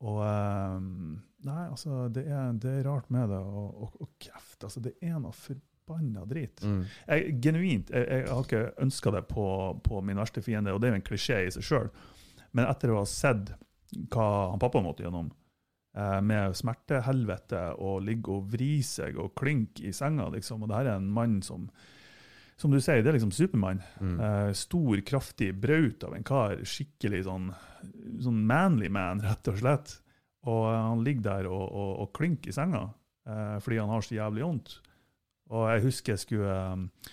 Og 0.08 0.22
eh, 0.26 0.80
Nei, 1.42 1.64
altså, 1.66 2.06
det 2.14 2.28
er, 2.30 2.52
det 2.62 2.72
er 2.78 2.84
rart 2.86 3.10
med 3.14 3.32
det. 3.34 3.40
Og, 3.42 3.84
og, 3.84 3.96
og 4.06 4.12
kreft, 4.22 4.60
altså, 4.62 4.84
det 4.86 4.94
er 5.02 5.18
noe 5.20 5.34
forbanna 5.92 6.26
drit. 6.26 6.64
Mm. 6.64 6.86
Jeg, 7.08 7.36
genuint, 7.44 7.92
jeg, 7.92 8.08
jeg 8.08 8.30
har 8.32 8.48
ikke 8.48 8.64
ønska 8.82 9.12
det 9.12 9.26
på, 9.30 9.46
på 9.84 10.02
min 10.06 10.20
verste 10.22 10.42
fiende, 10.42 10.74
og 10.74 10.82
det 10.82 10.90
er 10.90 10.96
jo 10.96 11.02
en 11.02 11.08
klisjé 11.12 11.44
i 11.46 11.54
seg 11.54 11.68
sjøl. 11.68 11.92
Men 12.52 12.68
etter 12.68 12.92
å 12.92 13.02
ha 13.02 13.06
sett 13.08 13.54
hva 14.12 14.28
han 14.52 14.60
pappa 14.62 14.82
måtte 14.84 15.04
gjennom, 15.04 15.32
eh, 15.98 16.20
med 16.24 16.56
smertehelvete 16.56 17.66
og 17.80 18.04
ligge 18.08 18.32
og 18.32 18.52
vri 18.54 18.78
seg 18.86 19.20
og 19.20 19.34
klynke 19.36 19.88
i 19.88 19.96
senga, 19.96 20.30
liksom, 20.32 20.64
og 20.64 20.72
det 20.72 20.80
her 20.80 20.94
er 20.94 21.02
en 21.02 21.12
mann 21.12 21.42
som 21.46 21.68
som 22.62 22.70
du 22.70 22.78
sier, 22.78 23.02
det 23.02 23.10
er 23.10 23.16
liksom 23.16 23.32
Supermann. 23.34 23.80
Mm. 23.98 24.20
Eh, 24.22 24.52
stor, 24.54 25.00
kraftig 25.02 25.48
braut 25.58 26.04
av 26.06 26.14
en 26.14 26.26
kar. 26.26 26.60
Skikkelig 26.62 27.24
sånn, 27.26 27.48
sånn 28.22 28.44
manly 28.46 28.92
man, 28.94 29.24
rett 29.26 29.50
og 29.50 29.58
slett. 29.64 29.96
Og 30.46 30.68
eh, 30.70 30.78
han 30.78 31.02
ligger 31.02 31.26
der 31.26 31.50
og, 31.50 31.64
og, 31.66 31.92
og 32.04 32.12
klynker 32.14 32.52
i 32.52 32.54
senga 32.54 32.84
eh, 33.26 33.58
fordi 33.66 33.82
han 33.82 33.90
har 33.90 34.06
så 34.06 34.18
jævlig 34.20 34.46
vondt. 34.46 34.78
Og 35.52 35.68
jeg 35.68 35.84
husker 35.86 36.14
jeg 36.14 36.24
skulle, 36.24 36.56
eh, 36.56 37.12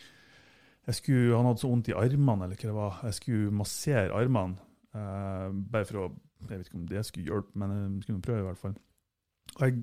jeg 0.87 0.94
skulle 0.94 1.37
Han 1.37 1.46
hadde 1.51 1.61
så 1.61 1.68
vondt 1.68 1.90
i 1.90 1.96
armene, 1.98 2.44
eller 2.44 2.57
hva 2.57 2.70
det 2.70 2.74
var. 2.74 3.01
Jeg 3.05 3.14
skulle 3.18 3.53
massere 3.55 4.14
armene. 4.14 4.64
Uh, 4.94 5.53
bare 5.68 5.85
for 5.85 6.01
å 6.01 6.05
Jeg 6.48 6.59
vet 6.59 6.68
ikke 6.68 6.79
om 6.79 6.87
det 6.88 7.01
skulle 7.05 7.27
hjelpe, 7.29 7.59
men 7.59 7.72
jeg 7.74 8.03
skulle 8.03 8.22
prøve, 8.22 8.40
i 8.40 8.46
hvert 8.46 8.61
fall. 8.61 8.77
Og 9.57 9.62
jeg, 9.66 9.81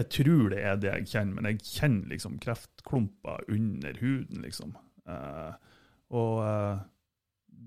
jeg 0.00 0.08
tror 0.16 0.48
det 0.48 0.62
er 0.64 0.78
det 0.80 0.88
jeg 0.88 1.08
kjenner, 1.12 1.34
men 1.36 1.48
jeg 1.50 1.60
kjenner 1.68 2.08
liksom 2.08 2.38
kreftklumper 2.40 3.44
under 3.52 4.00
huden, 4.00 4.40
liksom. 4.42 4.72
Uh, 5.04 5.52
og 6.16 6.40
uh, 6.40 6.80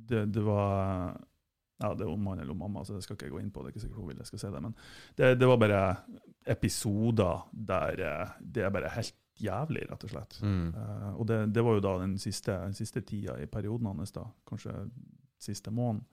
det, 0.10 0.26
det 0.34 0.44
var 0.46 1.14
ja, 1.84 1.92
det 1.94 2.06
er 2.06 2.12
om 2.12 2.58
mamma, 2.58 2.84
så 2.86 2.96
det 2.96 3.04
skal 3.04 3.18
ikke 3.18 3.28
jeg 3.28 3.36
gå 3.36 3.42
inn 3.44 3.52
på. 3.52 3.62
det 3.62 3.70
er 3.70 3.76
ikke 3.76 3.84
sikkert 3.84 4.00
hun 4.00 4.10
vil 4.10 4.22
jeg 4.22 4.30
skal 4.30 4.42
si 4.42 4.52
det, 4.54 4.62
Men 4.64 4.76
det, 5.18 5.32
det 5.40 5.48
var 5.50 5.58
bare 5.60 5.82
episoder 6.56 7.48
der 7.52 8.02
eh, 8.06 8.36
det 8.40 8.64
er 8.64 8.72
bare 8.72 8.94
helt 8.96 9.16
jævlig, 9.42 9.86
rett 9.90 10.04
og 10.08 10.12
slett. 10.12 10.38
Mm. 10.44 10.68
Uh, 10.76 11.10
og 11.20 11.28
det, 11.30 11.40
det 11.56 11.64
var 11.66 11.78
jo 11.78 11.86
da 11.86 11.96
den 12.02 12.18
siste, 12.22 12.58
siste 12.78 13.04
tida 13.06 13.38
i 13.42 13.48
perioden 13.52 13.90
hans, 13.92 14.14
da. 14.16 14.26
Kanskje 14.48 14.76
siste 15.42 15.74
måneden. 15.76 16.06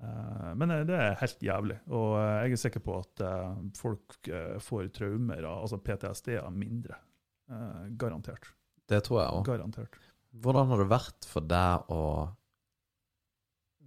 Uh, 0.00 0.52
men 0.56 0.72
det 0.88 0.96
er 0.96 1.18
helt 1.20 1.42
jævlig. 1.44 1.78
Og 1.92 2.16
uh, 2.16 2.40
jeg 2.44 2.56
er 2.56 2.62
sikker 2.64 2.84
på 2.84 2.98
at 3.00 3.24
folk 3.78 4.30
får 4.64 4.90
traumer, 4.96 5.46
altså 5.50 5.80
PTSD-er, 5.80 6.48
mindre. 6.54 7.00
Garantert. 7.98 8.52
Det 8.90 9.00
tror 9.06 9.22
jeg 9.22 9.38
òg. 9.38 9.44
Garantert. 9.48 9.96
Hvordan 10.40 10.70
har 10.70 10.78
det 10.78 10.90
vært 10.92 11.26
for 11.26 11.42
deg 11.42 11.90
å 11.90 12.02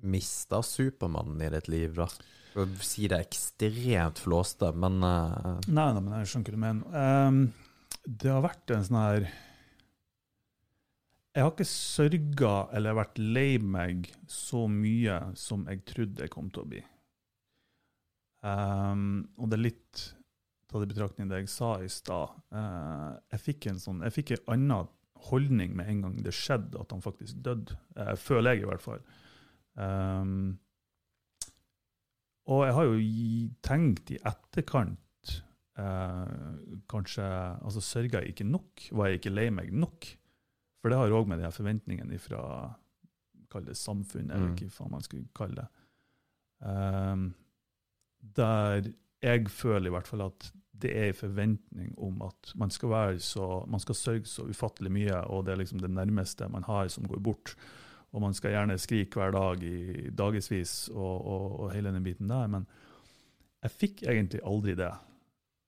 miste 0.04 0.60
Supermannen 0.68 1.40
i 1.46 1.52
ditt 1.54 1.70
liv, 1.72 1.94
da? 1.96 2.10
Du 2.54 2.76
si 2.86 3.08
det 3.10 3.22
ekstremt 3.24 4.20
flåste, 4.22 4.74
men 4.76 5.00
Nei, 5.00 5.56
nei, 5.72 6.02
men 6.04 6.12
jeg 6.20 6.34
skjønner 6.34 6.52
hva 6.52 6.58
du 6.58 6.62
mener. 6.62 6.98
Ehm, 7.00 7.40
det 8.04 8.32
har 8.32 8.44
vært 8.44 8.74
en 8.76 8.84
sånn 8.84 9.00
her 9.00 9.26
Jeg 11.34 11.46
har 11.46 11.52
ikke 11.54 11.68
sørga 11.70 12.56
eller 12.76 12.98
vært 13.00 13.22
lei 13.22 13.58
meg 13.58 14.10
så 14.30 14.66
mye 14.70 15.20
som 15.40 15.64
jeg 15.70 15.86
trodde 15.90 16.26
jeg 16.26 16.34
kom 16.34 16.52
til 16.54 16.62
å 16.62 16.70
bli. 16.74 16.82
Um, 18.44 19.24
og 19.40 19.48
det 19.50 19.58
er 19.58 19.64
litt 19.64 20.02
tatt 20.68 20.84
i 20.84 20.90
betraktning 20.92 21.32
det 21.32 21.40
jeg 21.44 21.54
sa 21.54 21.72
i 21.82 21.90
stad. 21.90 22.36
Uh, 22.54 23.16
jeg 23.34 23.44
fikk 23.48 23.70
en 23.72 23.82
sånn, 23.82 24.04
jeg 24.06 24.16
fikk 24.18 24.36
en 24.36 24.46
annen 24.58 24.92
holdning 25.30 25.74
med 25.80 25.90
en 25.90 26.02
gang 26.04 26.20
det 26.22 26.36
skjedde 26.36 26.82
at 26.82 26.92
han 26.94 27.02
faktisk 27.02 27.40
døde. 27.46 27.80
Uh, 27.96 28.14
føler 28.20 28.54
jeg, 28.54 28.66
i 28.66 28.70
hvert 28.70 28.84
fall. 28.84 29.02
Um, 29.80 30.60
og 32.52 32.66
jeg 32.68 32.76
har 32.76 32.90
jo 32.90 32.98
tenkt 33.64 34.12
i 34.12 34.20
etterkant 34.28 35.00
uh, 35.80 36.80
Kanskje 36.90 37.24
altså 37.64 37.82
Sørga 37.82 38.22
jeg 38.22 38.34
ikke 38.34 38.48
nok? 38.50 38.88
Var 38.92 39.08
jeg 39.08 39.20
ikke 39.22 39.34
lei 39.34 39.50
meg 39.50 39.72
nok? 39.74 40.08
For 40.82 40.90
det 40.92 40.98
har 41.00 41.14
òg 41.16 41.28
med 41.32 41.40
de 41.40 41.46
her 41.48 41.56
forventningene 41.56 42.20
fra 42.20 42.42
kall 43.54 43.66
det 43.66 43.78
samfunnet, 43.78 44.34
eller 44.34 44.50
Mm. 44.50 44.56
hva 44.58 44.70
faen 44.74 44.92
man 44.92 45.02
skulle 45.06 45.30
kalle 45.38 45.56
det. 45.56 45.68
Um, 46.64 47.34
der 48.36 48.92
jeg 49.24 49.48
føler 49.52 49.88
i 49.88 49.94
hvert 49.94 50.08
fall 50.08 50.22
at 50.26 50.52
det 50.84 50.92
er 50.98 51.08
en 51.12 51.14
forventning 51.16 51.94
om 52.02 52.22
at 52.26 52.52
man 52.60 52.70
skal 52.74 52.90
være 52.90 53.20
så, 53.20 53.64
man 53.68 53.80
skal 53.80 53.96
sørge 53.96 54.26
så 54.28 54.44
ufattelig 54.50 54.92
mye, 54.92 55.16
og 55.32 55.46
det 55.46 55.54
er 55.54 55.62
liksom 55.62 55.80
det 55.80 55.90
nærmeste 55.92 56.50
man 56.52 56.64
har 56.68 56.88
som 56.92 57.06
går 57.08 57.20
bort. 57.24 57.54
Og 58.12 58.22
man 58.22 58.34
skal 58.34 58.52
gjerne 58.52 58.78
skrike 58.78 59.16
hver 59.20 59.32
dag 59.32 59.64
i 59.64 60.10
dagevis 60.10 60.90
og, 60.94 61.26
og, 61.26 61.60
og 61.60 61.72
hele 61.74 61.94
den 61.94 62.04
biten 62.04 62.28
der. 62.30 62.48
Men 62.48 62.68
jeg 63.64 63.72
fikk 63.72 64.04
egentlig 64.04 64.42
aldri 64.46 64.76
det. 64.76 64.92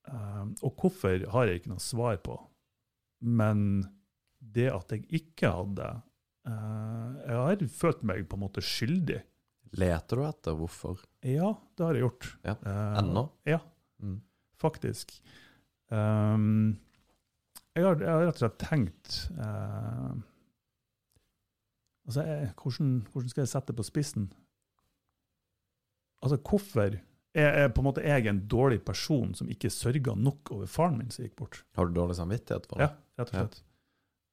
Um, 0.06 0.52
og 0.62 0.76
hvorfor 0.78 1.24
har 1.34 1.48
jeg 1.50 1.62
ikke 1.62 1.72
noe 1.74 1.82
svar 1.82 2.18
på. 2.22 2.36
Men 3.26 3.62
det 4.40 4.68
at 4.70 4.92
jeg 4.94 5.06
ikke 5.18 5.50
hadde 5.50 5.88
uh, 6.46 7.16
Jeg 7.26 7.40
har 7.40 7.64
følt 7.74 8.04
meg 8.06 8.28
på 8.30 8.38
en 8.38 8.44
måte 8.46 8.62
skyldig. 8.62 9.22
Leter 9.76 10.22
du 10.22 10.26
etter 10.28 10.56
hvorfor? 10.60 11.02
Ja, 11.26 11.50
det 11.76 11.84
har 11.88 11.98
jeg 11.98 12.06
gjort. 12.06 12.28
Ja, 12.46 12.56
Uh, 12.62 13.00
ennå? 13.02 13.26
Ja, 13.50 13.60
Mm. 14.04 14.18
faktisk. 14.60 15.14
Um, 15.90 16.76
jeg, 17.76 17.84
har, 17.86 17.96
jeg 18.00 18.10
har 18.12 18.26
rett 18.28 18.36
og 18.36 18.42
slett 18.44 18.58
tenkt 18.60 19.18
uh, 19.40 20.12
altså 22.06 22.26
jeg, 22.28 22.50
hvordan, 22.60 22.90
hvordan 23.14 23.32
skal 23.32 23.42
jeg 23.46 23.52
sette 23.54 23.72
det 23.72 23.78
på 23.80 23.86
spissen? 23.88 24.26
Altså, 26.22 26.38
hvorfor 26.42 26.98
er, 27.36 27.52
er 27.66 27.70
på 27.76 27.84
en 27.84 27.90
måte 27.90 28.04
jeg 28.06 28.28
en 28.32 28.42
dårlig 28.52 28.80
person 28.88 29.34
som 29.38 29.50
ikke 29.52 29.72
sørga 29.74 30.16
nok 30.16 30.54
over 30.56 30.72
faren 30.72 30.98
min 31.02 31.12
som 31.14 31.26
gikk 31.26 31.36
bort? 31.42 31.62
Har 31.76 31.90
du 31.90 31.96
dårlig 31.98 32.18
samvittighet 32.20 32.68
for 32.70 32.80
det? 32.80 32.88
Ja, 32.88 33.22
rett 33.22 33.34
og 33.34 33.38
slett. 33.40 33.62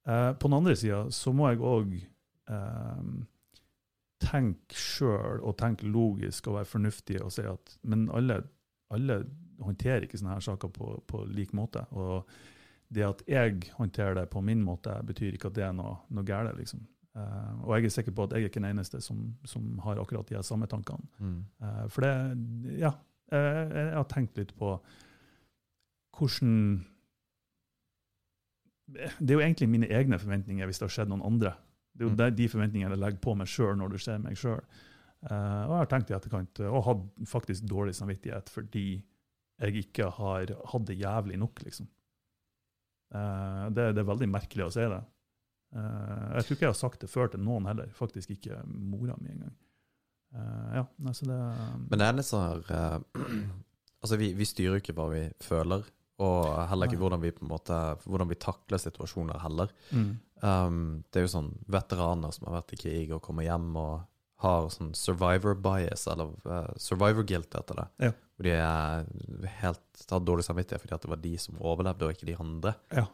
Eh, 0.07 0.31
på 0.39 0.49
den 0.49 0.59
andre 0.59 0.77
sida 0.79 1.03
så 1.15 1.35
må 1.35 1.51
jeg 1.51 1.63
òg 1.67 1.93
eh, 1.99 3.05
tenke 4.23 4.79
sjøl 4.79 5.43
og 5.43 5.59
tenke 5.61 5.91
logisk 5.91 6.49
og 6.49 6.61
være 6.61 6.71
fornuftig 6.71 7.21
og 7.23 7.35
si 7.35 7.45
at 7.47 7.77
Men 7.83 8.09
alle, 8.15 8.41
alle 8.95 9.23
håndterer 9.63 10.07
ikke 10.07 10.19
sånne 10.21 10.39
her 10.39 10.47
saker 10.49 10.73
på, 10.75 10.95
på 11.07 11.25
lik 11.31 11.53
måte. 11.57 11.85
Og 11.95 12.29
det 12.93 13.05
at 13.07 13.23
jeg 13.31 13.73
håndterer 13.79 14.19
det 14.21 14.29
på 14.31 14.43
min 14.45 14.63
måte, 14.65 14.95
betyr 15.07 15.37
ikke 15.37 15.51
at 15.53 15.59
det 15.59 15.67
er 15.69 15.77
noe, 15.77 16.01
noe 16.13 16.27
galt, 16.29 16.55
liksom. 16.59 16.85
Eh, 17.17 17.65
og 17.67 17.75
jeg 17.77 17.85
er 17.85 17.93
sikker 17.93 18.15
på 18.17 18.25
at 18.25 18.33
jeg 18.33 18.47
er 18.47 18.49
ikke 18.49 18.61
den 18.63 18.71
eneste 18.71 19.01
som, 19.05 19.25
som 19.45 19.79
har 19.85 20.01
akkurat 20.01 20.29
de 20.33 20.43
samme 20.47 20.67
tankene. 20.71 21.05
Mm. 21.21 21.41
Uh, 21.61 21.83
for 21.93 22.07
det 22.07 22.79
Ja, 22.81 22.93
jeg, 23.33 23.67
jeg 23.77 23.93
har 23.99 24.09
tenkt 24.09 24.39
litt 24.41 24.55
på 24.57 24.77
hvordan 26.17 26.55
Det 28.93 29.31
er 29.31 29.39
jo 29.39 29.45
egentlig 29.45 29.69
mine 29.73 29.89
egne 29.89 30.19
forventninger 30.21 30.69
hvis 30.69 30.81
det 30.81 30.89
har 30.89 30.97
skjedd 30.97 31.13
noen 31.13 31.25
andre. 31.25 31.55
Det 31.93 32.05
er 32.05 32.09
jo 32.09 32.15
Mm. 32.17 32.37
de 32.37 32.49
forventningene 32.49 32.91
jeg 32.97 33.01
legger 33.01 33.21
på 33.21 33.35
meg 33.37 33.49
sjøl 33.49 33.77
når 33.77 33.93
du 33.93 33.99
ser 33.99 34.19
meg 34.19 34.37
sjøl. 34.37 34.61
og 35.23 35.71
jeg 35.71 35.79
har 35.79 35.87
tenkt 35.87 36.11
i 36.11 36.15
etterkant, 36.17 36.61
eh, 36.61 36.67
og 36.67 36.85
hatt 36.85 37.29
faktisk 37.31 37.65
dårlig 37.71 37.95
samvittighet 37.95 38.49
fordi 38.51 39.03
jeg 39.61 39.85
ikke 39.85 40.11
har 40.11 40.47
hatt 40.73 40.87
det 40.89 40.99
jævlig 40.99 41.39
nok, 41.39 41.63
liksom. 41.63 41.87
Eh, 43.15 43.69
det, 43.71 43.95
det 43.95 44.03
er 44.03 44.09
veldig 44.09 44.29
merkelig 44.33 44.65
å 44.67 44.73
si 44.75 44.81
det. 44.81 44.99
Eh, 45.73 46.29
jeg 46.37 46.47
tror 46.47 46.57
ikke 46.57 46.67
jeg 46.67 46.75
har 46.75 46.79
sagt 46.79 47.05
det 47.05 47.11
før 47.11 47.33
til 47.33 47.43
noen 47.45 47.69
heller, 47.71 47.93
faktisk 47.97 48.35
ikke 48.35 48.61
mora 48.67 49.17
mi 49.21 49.33
engang. 49.33 49.55
Uh, 50.33 50.69
ja, 50.79 50.83
altså 51.05 51.27
så 51.27 51.29
det 51.29 51.39
Men 51.91 52.01
det 52.01 52.07
er 52.07 52.15
litt 52.17 52.25
sånn 52.25 52.47
her 52.47 52.71
eh, 52.73 53.27
Altså, 54.03 54.17
vi, 54.17 54.31
vi 54.33 54.47
styrer 54.49 54.79
jo 54.79 54.81
ikke 54.81 54.95
hva 54.97 55.05
vi 55.13 55.27
føler, 55.45 55.85
og 56.25 56.47
heller 56.71 56.89
ikke 56.89 57.03
hvordan 57.03 57.21
vi 57.23 57.35
på 57.37 57.45
en 57.45 57.51
måte 57.51 57.77
Hvordan 58.07 58.31
vi 58.31 58.39
takler 58.41 58.81
situasjoner 58.81 59.43
heller. 59.45 59.73
mm. 59.91 60.13
Um, 60.43 61.05
det 61.15 61.21
er 61.21 61.23
jo 61.29 61.31
sånn 61.37 61.53
veteraner 61.71 62.33
som 62.35 62.49
har 62.49 62.57
vært 62.57 62.73
i 62.75 62.79
krig 62.81 63.13
og 63.15 63.21
kommer 63.23 63.47
hjem 63.47 63.77
og 63.79 64.01
har 64.43 64.65
sånn 64.75 64.89
survivor 64.99 65.55
bias, 65.55 66.09
eller 66.11 66.33
uh, 66.51 66.73
survivor 66.83 67.23
guilt 67.23 67.55
heter 67.55 67.79
det. 67.79 67.85
Ja. 68.09 68.11
Hvor 68.35 68.49
de 68.49 68.57
er 68.57 69.53
helt 69.61 70.03
har 70.11 70.25
dårlig 70.27 70.49
samvittighet 70.49 70.83
fordi 70.83 70.97
at 70.97 71.07
det 71.07 71.13
var 71.13 71.23
de 71.23 71.37
som 71.45 71.61
overlevde, 71.63 72.09
og 72.09 72.17
ikke 72.17 72.27
de 72.33 72.35
andre. 72.43 72.75
Ja, 72.91 73.07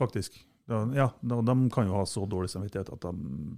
faktisk. 0.00 0.40
Ja, 0.70 1.08
da, 1.20 1.40
de 1.42 1.54
kan 1.74 1.88
jo 1.88 1.96
ha 1.98 2.04
så 2.06 2.22
dårlig 2.30 2.48
samvittighet 2.52 2.88
at 2.94 3.02
de 3.02 3.10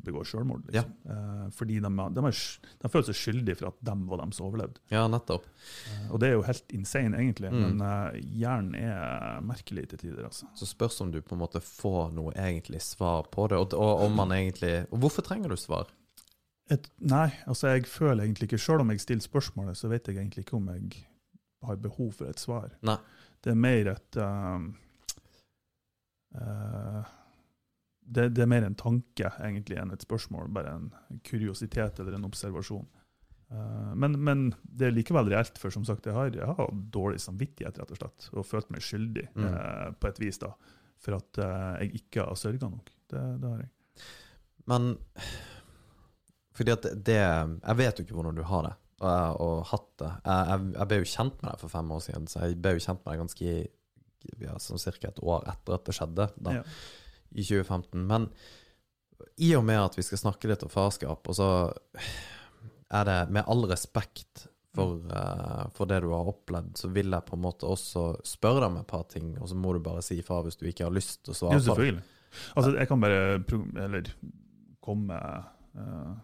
begår 0.06 0.24
selvmord. 0.26 0.62
Liksom. 0.66 0.92
Eh, 1.12 1.42
fordi 1.52 1.76
de, 1.84 1.90
de, 2.16 2.22
er, 2.24 2.38
de 2.80 2.88
føler 2.90 3.06
seg 3.10 3.18
skyldige 3.18 3.58
for 3.60 3.68
at 3.68 3.76
de 3.84 3.94
var 4.08 4.22
dem 4.22 4.32
som 4.34 4.46
overlevde. 4.48 4.80
Ja, 4.90 5.02
nettopp. 5.12 5.44
Eh, 5.92 6.06
og 6.10 6.22
det 6.22 6.30
er 6.30 6.32
jo 6.38 6.46
helt 6.48 6.72
insane, 6.74 7.18
egentlig, 7.20 7.50
Mm. 7.52 7.60
men 7.76 7.84
eh, 7.86 8.20
hjernen 8.40 8.74
er 8.80 9.42
merkelig 9.44 9.84
til 9.92 9.98
tider. 10.06 10.24
altså. 10.30 10.48
Så 10.56 10.66
spørs 10.66 10.96
om 11.04 11.12
du 11.12 11.20
på 11.22 11.36
en 11.36 11.42
måte 11.44 11.60
får 11.62 12.12
noe 12.16 12.32
egentlig 12.40 12.80
svar 12.82 13.28
på 13.30 13.46
det, 13.52 13.58
og, 13.60 13.74
og 13.76 14.06
om 14.08 14.16
man 14.16 14.32
egentlig 14.32 14.86
Og 14.90 14.98
hvorfor 15.04 15.22
trenger 15.28 15.52
du 15.52 15.56
svar? 15.60 15.92
Et, 16.72 16.88
nei, 17.04 17.28
altså 17.46 17.74
jeg 17.74 17.84
føler 17.86 18.24
egentlig 18.24 18.48
ikke 18.48 18.58
Selv 18.64 18.80
om 18.80 18.90
jeg 18.90 19.00
stiller 19.04 19.20
spørsmålet, 19.22 19.76
så 19.76 19.90
vet 19.92 20.08
jeg 20.08 20.16
egentlig 20.16 20.46
ikke 20.46 20.56
om 20.56 20.70
jeg 20.72 21.04
har 21.64 21.76
behov 21.76 22.12
for 22.16 22.26
et 22.32 22.40
svar. 22.40 22.72
Nei. 22.82 22.96
Det 23.44 23.52
er 23.52 23.60
mer 23.60 23.92
et 23.92 24.16
um, 24.24 24.70
det, 28.04 28.28
det 28.36 28.42
er 28.44 28.50
mer 28.50 28.66
en 28.66 28.76
tanke 28.76 29.30
egentlig 29.40 29.78
enn 29.80 29.94
et 29.94 30.02
spørsmål, 30.04 30.50
bare 30.52 30.74
en 30.76 30.90
kuriositet 31.24 32.00
eller 32.02 32.18
en 32.18 32.26
observasjon. 32.28 32.86
Eh, 33.54 33.90
men, 34.00 34.18
men 34.24 34.44
det 34.64 34.88
er 34.90 34.96
likevel 34.96 35.30
reelt, 35.32 35.58
for 35.60 35.72
som 35.74 35.86
sagt, 35.88 36.06
jeg 36.10 36.16
har, 36.16 36.32
jeg 36.36 36.56
har 36.58 36.72
dårlig 36.94 37.20
samvittighet 37.24 37.78
rett 37.80 37.94
og 37.94 38.00
slett, 38.02 38.28
og 38.34 38.46
følt 38.48 38.70
meg 38.74 38.84
skyldig 38.84 39.28
Mm. 39.34 39.46
eh, 39.50 39.90
på 40.00 40.10
et 40.10 40.20
vis 40.20 40.40
da, 40.42 40.52
for 41.04 41.18
at 41.20 41.40
eh, 41.44 41.84
jeg 41.84 42.02
ikke 42.02 42.26
har 42.28 42.38
sørga 42.40 42.70
nok. 42.72 42.92
Det, 43.10 43.24
det 43.40 43.50
har 43.54 43.62
jeg. 43.64 43.70
Men 44.70 44.94
fordi 46.54 46.72
at 46.72 46.86
det 47.04 47.16
Jeg 47.18 47.76
vet 47.76 47.98
jo 47.98 48.04
ikke 48.06 48.14
hvordan 48.16 48.36
du 48.38 48.42
har 48.48 48.62
det, 48.68 48.74
og, 49.04 49.40
og 49.44 49.64
hatt 49.72 49.88
det. 50.00 50.10
Jeg, 50.24 50.44
jeg, 50.50 50.68
jeg 50.78 50.88
ble 50.90 50.98
jo 51.02 51.08
kjent 51.10 51.40
med 51.42 51.50
deg 51.50 51.60
for 51.64 51.72
fem 51.72 51.90
år 51.96 52.04
siden, 52.04 52.28
så 52.30 52.44
jeg 52.46 52.60
ble 52.62 52.72
jo 52.76 52.84
kjent 52.84 53.02
med 53.02 53.10
deg 53.12 53.22
ganske 53.24 53.54
ja, 54.40 54.58
sånn 54.62 54.80
cirka 54.82 55.10
et 55.10 55.22
år 55.22 55.46
etter 55.50 55.76
at 55.78 55.88
det 55.88 55.96
skjedde, 55.96 56.28
da, 56.36 56.58
Ja. 56.60 56.62
i 57.34 57.42
2015. 57.42 58.06
Men 58.06 58.28
i 59.38 59.54
og 59.56 59.64
med 59.64 59.80
at 59.80 59.98
vi 59.98 60.02
skal 60.06 60.20
snakke 60.20 60.50
litt 60.50 60.62
om 60.62 60.72
farskap, 60.72 61.28
og 61.28 61.34
så 61.38 61.48
er 62.94 63.04
det 63.08 63.18
med 63.34 63.46
all 63.50 63.64
respekt 63.70 64.46
for, 64.74 64.98
uh, 65.06 65.68
for 65.74 65.86
det 65.86 66.00
du 66.02 66.10
har 66.10 66.26
opplevd, 66.30 66.74
så 66.78 66.90
vil 66.90 67.14
jeg 67.14 67.26
på 67.28 67.36
en 67.36 67.44
måte 67.44 67.68
også 67.68 68.08
spørre 68.26 68.64
deg 68.64 68.72
om 68.72 68.80
et 68.80 68.90
par 68.90 69.04
ting, 69.10 69.34
og 69.38 69.48
så 69.50 69.58
må 69.58 69.72
du 69.74 69.80
bare 69.84 70.02
si 70.02 70.18
ifra 70.18 70.40
hvis 70.42 70.58
du 70.58 70.66
ikke 70.66 70.88
har 70.88 70.94
lyst 70.94 71.22
til 71.24 71.34
å 71.34 71.38
svare 71.38 71.58
Ja, 71.58 71.64
selvfølgelig. 71.68 72.04
Altså, 72.58 72.72
jeg 72.74 72.88
kan 72.90 73.04
bare 73.04 73.20
eller 73.84 74.08
komme 74.82 75.18
uh, 75.78 76.14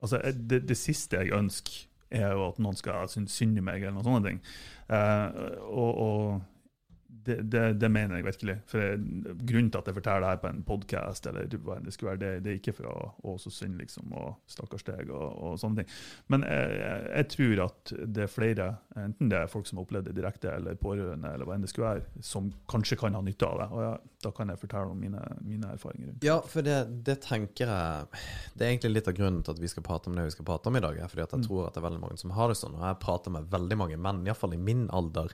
Altså, 0.00 0.18
det, 0.32 0.62
det 0.66 0.78
siste 0.80 1.18
jeg 1.20 1.34
ønsker, 1.36 1.86
er 2.10 2.32
jo 2.32 2.46
at 2.48 2.58
noen 2.58 2.74
skal 2.78 3.06
synes 3.12 3.34
synd 3.36 3.58
i 3.60 3.62
meg, 3.62 3.82
eller 3.82 3.92
noen 3.98 4.06
sånne 4.06 4.30
ting. 4.30 4.38
Uh, 4.88 5.28
og 5.68 6.00
og 6.00 6.22
det, 7.26 7.36
det, 7.52 7.62
det 7.80 7.90
mener 7.92 8.16
jeg 8.18 8.26
virkelig. 8.26 8.56
For 8.70 8.82
jeg, 8.82 9.00
Grunnen 9.40 9.70
til 9.70 9.80
at 9.80 9.90
jeg 9.90 9.96
forteller 9.96 10.24
det 10.24 10.30
her 10.32 10.40
på 10.42 10.50
en 10.50 10.62
podkast, 10.66 11.28
det 11.28 11.94
skulle 11.94 12.12
være, 12.14 12.20
det, 12.22 12.30
det 12.44 12.52
er 12.52 12.58
ikke 12.60 12.74
for 12.76 12.90
å, 12.90 12.94
å 13.30 13.34
så 13.42 13.52
synd, 13.54 13.78
liksom, 13.80 14.12
og 14.16 14.36
stakkars 14.50 14.86
deg, 14.88 15.10
og, 15.10 15.26
og 15.50 15.58
sånne 15.60 15.82
ting. 15.82 15.90
Men 16.32 16.46
jeg, 16.48 16.78
jeg, 17.10 17.28
tror 17.34 17.64
at 17.66 17.94
det 18.16 18.24
er 18.26 18.32
flere, 18.32 18.68
enten 19.00 19.32
det 19.32 19.40
er 19.42 19.50
folk 19.52 19.68
som 19.68 19.80
har 19.80 19.88
opplevd 19.88 20.10
det 20.10 20.16
direkte, 20.20 20.52
eller 20.54 20.78
pårørende, 20.80 21.34
eller 21.34 21.48
hva 21.48 21.56
enn 21.58 21.66
det 21.66 21.72
skulle 21.72 21.92
være, 21.94 22.24
som 22.26 22.52
kanskje 22.70 22.98
kan 23.00 23.18
ha 23.18 23.22
nytte 23.26 23.48
av 23.48 23.60
det. 23.62 23.68
Og 23.74 23.84
ja, 23.86 23.92
da 24.26 24.32
kan 24.36 24.52
jeg 24.52 24.60
fortelle 24.62 24.94
om 24.94 25.00
mine, 25.00 25.22
mine 25.46 25.74
erfaringer 25.74 26.10
rundt 26.10 26.20
det. 26.22 26.28
Ja, 26.30 26.38
for 26.54 26.66
det, 26.66 26.78
det 27.06 27.18
tenker 27.24 27.70
jeg 27.70 28.20
Det 28.54 28.66
er 28.66 28.70
egentlig 28.72 28.90
litt 28.94 29.08
av 29.08 29.16
grunnen 29.16 29.42
til 29.44 29.54
at 29.54 29.60
vi 29.62 29.70
skal 29.72 29.84
prate 29.86 30.10
om 30.10 30.16
det 30.18 30.26
vi 30.28 30.34
skal 30.34 30.46
prate 30.48 30.68
om 30.68 30.76
i 30.76 30.82
dag. 30.84 30.98
Fordi 31.08 31.24
at 31.24 31.32
jeg 31.34 31.40
Mm. 31.40 31.46
tror 31.48 31.66
at 31.66 31.74
det 31.74 31.80
er 31.80 31.86
veldig 31.88 32.00
mange 32.02 32.18
som 32.20 32.32
har 32.36 32.48
det 32.50 32.56
sånn. 32.60 32.74
Og 32.76 32.82
jeg 32.84 32.98
prater 33.00 33.32
med 33.32 33.48
veldig 33.50 33.76
mange 33.80 33.96
menn, 33.96 34.24
iallfall 34.26 34.52
i 34.54 34.60
min 34.60 34.88
alder. 34.92 35.32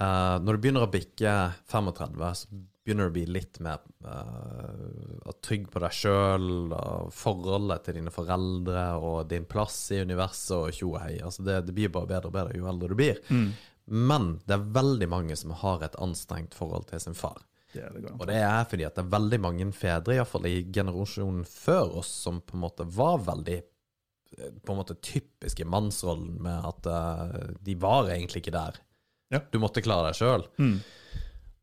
Eh, 0.00 0.36
når 0.40 0.56
du 0.56 0.62
begynner 0.64 0.86
å 0.86 0.92
bikke 0.92 1.32
35, 1.68 2.20
så 2.40 2.60
begynner 2.80 3.08
du 3.08 3.12
å 3.12 3.14
bli 3.18 3.26
litt 3.28 3.58
mer 3.60 3.82
uh, 4.08 5.32
trygg 5.44 5.66
på 5.70 5.82
deg 5.84 5.92
sjøl, 5.94 6.72
forholdet 7.12 7.84
til 7.84 7.98
dine 7.98 8.12
foreldre 8.14 8.84
og 8.96 9.28
din 9.30 9.44
plass 9.44 9.76
i 9.92 10.00
universet 10.00 10.56
og 10.56 10.72
tjo 10.74 10.94
og 10.94 11.02
hei. 11.04 11.18
Altså 11.20 11.44
det, 11.44 11.58
det 11.68 11.76
blir 11.76 11.92
bare 11.92 12.08
bedre 12.08 12.32
og 12.32 12.38
bedre 12.38 12.56
jo 12.56 12.70
eldre 12.72 12.90
du 12.90 12.96
blir. 12.96 13.20
Mm. 13.28 13.52
Men 14.08 14.32
det 14.48 14.56
er 14.56 14.66
veldig 14.80 15.10
mange 15.12 15.36
som 15.36 15.52
har 15.60 15.84
et 15.84 16.00
anstrengt 16.00 16.56
forhold 16.56 16.88
til 16.88 17.04
sin 17.04 17.18
far. 17.18 17.44
Det 17.74 17.84
det 17.94 18.16
Og 18.16 18.26
det 18.26 18.40
er 18.42 18.64
fordi 18.66 18.88
at 18.88 18.96
det 18.96 19.04
er 19.04 19.14
veldig 19.14 19.40
mange 19.44 19.70
fedre, 19.76 20.16
iallfall 20.16 20.48
i 20.48 20.64
generasjonen 20.72 21.44
før 21.46 21.98
oss, 22.00 22.10
som 22.24 22.40
på 22.40 22.56
en 22.56 22.64
måte 22.64 22.88
var 22.88 23.20
veldig 23.28 23.58
eh, 23.60 24.54
på 24.64 24.72
en 24.72 24.80
måte 24.80 24.98
typiske 25.04 25.68
mannsrollen 25.68 26.40
med 26.42 26.70
at 26.72 26.88
uh, 26.90 27.50
de 27.60 27.76
var 27.78 28.10
egentlig 28.10 28.42
ikke 28.42 28.56
der. 28.56 28.80
Ja. 29.30 29.42
Du 29.50 29.60
måtte 29.62 29.82
klare 29.84 30.10
deg 30.10 30.18
sjøl. 30.18 30.46
Mm. 30.58 30.80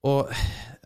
Og 0.08 0.30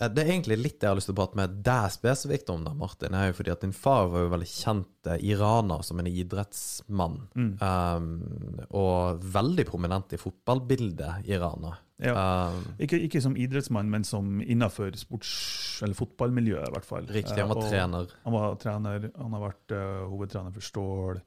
det 0.01 0.23
er 0.23 0.31
egentlig 0.33 0.57
litt 0.57 0.79
det 0.81 0.87
jeg 0.87 0.93
har 0.93 0.97
lyst 0.97 1.09
til 1.11 1.13
å 1.13 1.19
prate 1.19 1.37
med 1.37 1.59
deg 1.65 1.91
spesifikt 1.93 2.49
om, 2.49 2.63
da, 2.65 2.73
Martin. 2.77 3.13
er 3.13 3.29
jo 3.29 3.35
fordi 3.37 3.51
at 3.53 3.61
din 3.65 3.75
far 3.75 4.07
var 4.09 4.23
jo 4.25 4.31
veldig 4.31 4.49
kjent 4.49 5.09
eh, 5.11 5.25
iraner 5.29 5.83
som 5.85 6.01
en 6.01 6.09
idrettsmann. 6.09 7.19
Mm. 7.37 7.51
Um, 7.61 8.65
og 8.79 9.21
veldig 9.35 9.67
prominent 9.69 10.15
i 10.15 10.21
fotballbildet 10.21 11.29
iraner. 11.29 11.77
Ja. 12.01 12.15
Um, 12.49 12.63
Ikke, 12.81 12.97
ikke 13.05 13.21
som 13.21 13.37
idrettsmann, 13.37 13.91
men 13.93 14.07
som 14.07 14.39
innenfor 14.41 14.97
sports- 14.97 15.83
eller 15.85 15.97
fotballmiljøet, 15.97 16.71
i 16.71 16.75
hvert 16.77 16.87
fall. 16.87 17.05
riktig, 17.05 17.37
han 17.37 17.51
var 17.53 17.61
uh, 17.61 17.69
trener. 17.69 18.17
Han 18.25 18.37
var 18.39 18.57
trener, 18.61 19.09
han 19.19 19.37
har 19.37 19.45
vært 19.45 19.77
uh, 19.77 20.09
hovedtrener 20.09 20.57
for 20.57 20.65
Stål. 20.65 21.21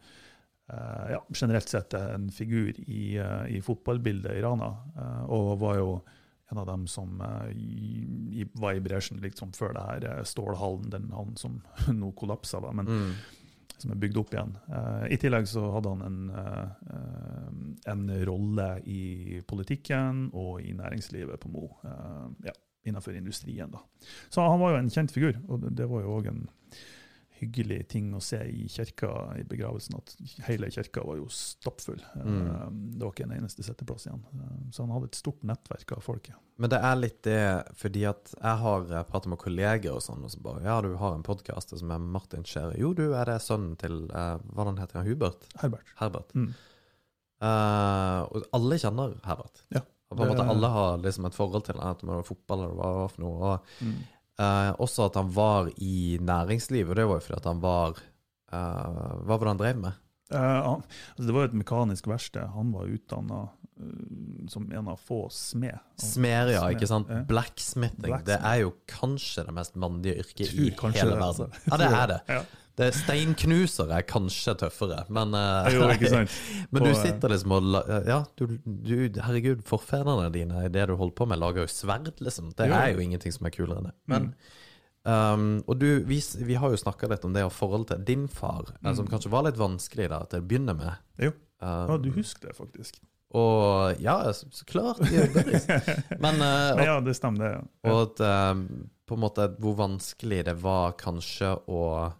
Eh, 0.73 1.11
ja, 1.13 1.19
generelt 1.35 1.69
sett 1.69 1.93
en 1.95 2.31
figur 2.33 2.73
i, 2.89 3.17
eh, 3.21 3.47
i 3.57 3.61
fotballbildet 3.61 4.33
i 4.33 4.41
Rana, 4.43 4.71
eh, 4.97 5.25
og 5.29 5.59
var 5.61 5.77
jo 5.77 5.91
en 6.53 6.59
av 6.59 6.67
dem 6.67 6.87
som 6.87 7.21
i, 7.53 8.45
var 8.55 8.73
i 8.77 8.81
bresjen 8.85 9.21
liksom 9.21 9.53
før 9.57 9.73
det 9.75 9.83
her 10.09 10.25
Stålhallen, 10.29 10.91
den 10.93 11.11
hallen 11.13 11.37
som 11.41 11.59
nå 12.01 12.13
kollapsa, 12.17 12.61
da, 12.65 12.73
men 12.73 12.87
Mm. 12.87 13.13
som 13.79 13.91
er 13.91 13.97
bygd 14.01 14.17
opp 14.21 14.33
igjen. 14.33 14.53
I 15.11 15.17
tillegg 15.21 15.49
så 15.51 15.65
hadde 15.75 15.91
han 15.91 16.03
en, 16.07 16.19
en 17.91 18.05
rolle 18.25 18.69
i 18.87 19.41
politikken 19.49 20.29
og 20.33 20.61
i 20.63 20.73
næringslivet 20.77 21.41
på 21.43 21.51
Mo, 21.53 21.67
ja, 22.45 22.53
innenfor 22.87 23.17
industrien. 23.17 23.71
da. 23.73 23.81
Så 24.31 24.41
han 24.49 24.61
var 24.61 24.73
jo 24.75 24.79
en 24.83 24.91
kjent 24.95 25.13
figur, 25.13 25.37
og 25.49 25.61
det, 25.65 25.75
det 25.81 25.89
var 25.91 26.05
jo 26.05 26.15
òg 26.21 26.29
en 26.31 26.45
hyggelig 27.41 27.89
ting 27.89 28.13
å 28.15 28.21
se 28.23 28.39
i 28.47 28.69
kirka 28.71 29.09
i 29.39 29.43
begravelsen, 29.49 29.97
at 29.99 30.15
hele 30.47 30.69
kirka 30.71 31.03
var 31.05 31.17
jo 31.19 31.27
stappfull. 31.29 32.01
Eh, 32.15 32.23
Mm. 32.25 32.93
Det 32.99 33.03
var 33.05 33.13
ikke 33.13 33.25
en 33.27 33.35
eneste 33.39 33.63
setteplass 33.67 34.07
igjen. 34.07 34.23
Eh, 34.35 34.71
Så 34.71 34.83
han 34.87 34.91
hadde 34.95 35.07
et 35.11 35.15
stort 35.19 35.43
nettverk 35.43 35.93
av 35.97 36.03
folket. 36.03 36.35
Men 36.59 36.71
det 36.71 36.79
er 36.79 36.97
litt 36.97 37.23
det, 37.23 37.65
fordi 37.77 38.05
at 38.09 38.35
jeg 38.41 38.57
har 38.63 38.85
pratet 39.11 39.27
med 39.29 39.39
kolleger 39.39 39.93
og 39.97 40.03
sånn, 40.03 40.23
og 40.25 40.31
så 40.31 40.41
bare 40.41 40.63
Ja, 40.63 40.81
du 40.81 40.95
har 40.97 41.15
en 41.15 41.23
podkast 41.27 41.77
som 41.77 41.91
er 41.91 41.99
Martin 41.99 42.45
Skjære. 42.45 42.79
Jo, 42.79 42.93
du, 42.95 43.13
er 43.15 43.25
det 43.25 43.41
sønnen 43.43 43.77
til 43.77 44.05
uh, 44.15 44.39
Hva 44.55 44.65
den 44.71 44.79
heter 44.79 45.01
han? 45.03 45.07
Hubert? 45.07 45.49
Herbert. 45.61 45.91
Herbert. 45.99 46.31
Mm. 46.35 46.55
Uh, 47.43 48.23
og 48.31 48.47
alle 48.57 48.79
kjenner 48.81 49.17
Herbert. 49.27 49.65
Ja. 49.75 49.83
Og 50.11 50.17
på 50.19 50.23
en 50.25 50.31
måte 50.31 50.47
alle 50.49 50.69
har 50.71 50.99
liksom 51.03 51.27
et 51.27 51.35
forhold 51.35 51.65
til 51.67 51.81
enten 51.83 52.07
det 52.09 52.15
var 52.15 52.27
fotball 52.29 52.61
eller 52.69 52.77
hva 52.79 52.91
det 52.93 53.01
var 53.03 53.09
for 53.13 53.25
noe. 53.25 53.53
Og 53.55 53.61
Mm. 53.85 53.97
Eh, 54.41 54.71
også 54.83 55.07
at 55.11 55.19
han 55.21 55.29
var 55.35 55.69
i 55.79 56.19
næringslivet, 56.21 56.91
og 56.91 56.97
det 56.97 57.07
var 57.11 57.21
jo 57.21 57.27
fordi 57.27 57.39
at 57.41 57.51
han 57.51 57.61
var 57.63 57.99
eh, 58.53 59.21
Hva 59.25 59.37
var 59.37 59.45
det 59.45 59.53
han 59.55 59.63
drev 59.63 59.83
med? 59.85 60.01
Eh, 60.35 60.39
han, 60.41 60.83
altså 61.15 61.27
det 61.29 61.35
var 61.37 61.45
jo 61.47 61.53
et 61.53 61.61
mekanisk 61.65 62.09
verksted. 62.11 62.49
Han 62.57 62.73
var 62.75 62.91
utdanna 62.91 63.45
som 64.49 64.69
en 64.71 64.89
av 64.89 65.01
få 65.03 65.25
smed. 65.35 65.79
Smer, 65.99 66.53
ja, 66.55 66.61
Smed, 66.63 66.77
ikke 66.77 66.87
sant? 66.87 67.09
Blacksmithing. 67.27 68.05
Blacksmith. 68.07 68.29
Det 68.29 68.37
er 68.47 68.61
jo 68.63 68.71
kanskje 68.87 69.43
det 69.49 69.55
mest 69.57 69.75
mannlige 69.83 70.23
yrket 70.23 70.53
i 70.55 70.69
hele 70.71 71.17
verden. 71.17 71.25
altså. 71.27 71.49
Ja, 71.67 71.79
det 71.83 71.89
er 71.91 72.07
det. 72.13 72.21
Ja. 72.31 72.43
Det 72.77 72.89
Steinknuser 72.97 73.91
er 73.95 74.03
kanskje 74.03 74.55
tøffere, 74.59 75.05
men 75.15 75.35
eh, 75.39 75.69
Jo, 75.77 75.85
ikke 75.95 76.11
sant? 76.11 76.33
Men 76.75 76.83
du 76.83 76.91
eh, 76.91 76.99
sitter 76.99 77.31
liksom 77.31 77.53
og 77.55 77.69
Ja, 78.09 78.25
du, 78.41 78.47
du 78.65 79.21
Herregud, 79.23 79.63
forfedrene 79.69 80.27
dine 80.35 80.65
i 80.67 80.73
det 80.75 80.89
du 80.91 80.97
holder 80.99 81.15
på 81.21 81.29
med, 81.31 81.39
lager 81.39 81.63
jo 81.65 81.71
sverd, 81.71 82.11
liksom. 82.19 82.51
Det 82.59 82.67
Jo. 82.71 82.75
er 82.75 82.93
jo 82.97 83.05
ingenting 83.05 83.33
som 83.37 83.47
er 83.47 83.55
kulere 83.55 83.79
enn 83.83 83.91
det. 83.93 83.97
Men 84.11 84.35
Mm. 85.05 85.13
um, 85.13 85.65
Og 85.69 85.79
du, 85.79 85.87
vi, 86.09 86.19
vi 86.49 86.55
har 86.59 86.71
jo 86.73 86.77
snakka 86.81 87.09
litt 87.13 87.25
om 87.29 87.33
det 87.37 87.43
og 87.45 87.53
forholdet 87.53 87.93
til 87.95 88.05
din 88.11 88.27
far, 88.29 88.65
eh, 88.75 88.91
Mm. 88.91 88.97
som 88.97 89.07
kanskje 89.09 89.31
var 89.31 89.45
litt 89.45 89.59
vanskelig 89.61 90.09
da 90.09 90.23
til 90.25 90.41
å 90.41 90.47
begynne 90.49 90.75
med. 90.79 90.97
Jo. 91.21 91.31
Um, 91.61 91.91
Ja, 91.91 91.97
du 91.99 92.11
husker 92.17 92.49
det, 92.49 92.57
faktisk. 92.57 92.99
Og 93.35 93.99
ja, 94.01 94.33
så, 94.33 94.47
så 94.55 94.65
klart. 94.65 94.99
det 94.99 95.13
er. 95.21 96.03
Men 96.25 96.35
uh, 96.41 96.75
Men 96.77 96.85
ja, 96.87 97.01
det 97.01 97.15
stemmer, 97.19 97.39
det. 97.39 97.53
Ja. 97.85 97.91
og 97.93 98.03
at 98.19 98.53
um, 98.57 98.89
på 99.07 99.15
en 99.19 99.21
måte 99.21 99.49
hvor 99.61 99.75
vanskelig 99.77 100.45
det 100.47 100.55
var 100.63 100.93
kanskje 100.97 101.51
å 101.69 102.13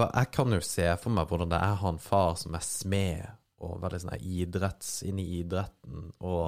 For 0.00 0.08
jeg 0.16 0.32
kan 0.32 0.56
jo 0.56 0.62
se 0.64 0.86
for 1.02 1.12
meg 1.12 1.28
hvordan 1.28 1.50
det 1.52 1.60
er 1.60 1.74
å 1.74 1.80
ha 1.82 1.90
en 1.92 2.00
far 2.00 2.36
som 2.40 2.54
er 2.56 2.64
smed, 2.64 3.26
og 3.60 3.82
veldig 3.82 3.98
sånn 4.00 4.22
idretts, 4.24 4.92
inne 5.04 5.20
i 5.20 5.40
idretten, 5.42 6.06
og 6.24 6.46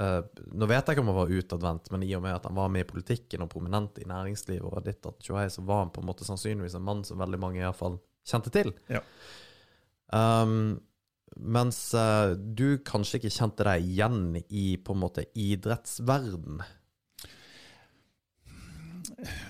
uh, 0.00 0.22
Nå 0.56 0.68
vet 0.70 0.86
jeg 0.88 0.96
ikke 0.96 1.02
om 1.04 1.10
han 1.12 1.18
var 1.18 1.34
utadvendt, 1.36 1.90
men 1.92 2.06
i 2.06 2.14
og 2.16 2.22
med 2.24 2.38
at 2.38 2.46
han 2.48 2.56
var 2.56 2.70
med 2.72 2.86
i 2.86 2.88
politikken 2.88 3.44
og 3.44 3.50
prominent 3.52 4.00
i 4.00 4.06
næringslivet, 4.08 4.64
og 4.64 4.86
ditt 4.86 5.04
at 5.04 5.20
tjohei, 5.20 5.50
så 5.52 5.64
var 5.68 5.84
han 5.84 5.92
på 5.92 6.00
en 6.00 6.08
måte 6.08 6.24
sannsynligvis 6.24 6.78
en 6.78 6.86
mann 6.86 7.04
som 7.04 7.20
veldig 7.20 7.42
mange 7.42 7.60
i 7.60 7.66
hvert 7.66 7.76
fall 7.76 8.00
kjente 8.24 8.54
til. 8.54 8.72
Ja. 8.88 9.04
Um, 10.16 10.80
mens 11.36 11.82
uh, 11.92 12.32
du 12.32 12.80
kanskje 12.88 13.20
ikke 13.20 13.34
kjente 13.36 13.68
deg 13.68 13.84
igjen 13.84 14.40
i 14.48 14.64
på 14.80 14.96
en 14.96 15.04
måte 15.04 15.28
idrettsverden. 15.36 16.64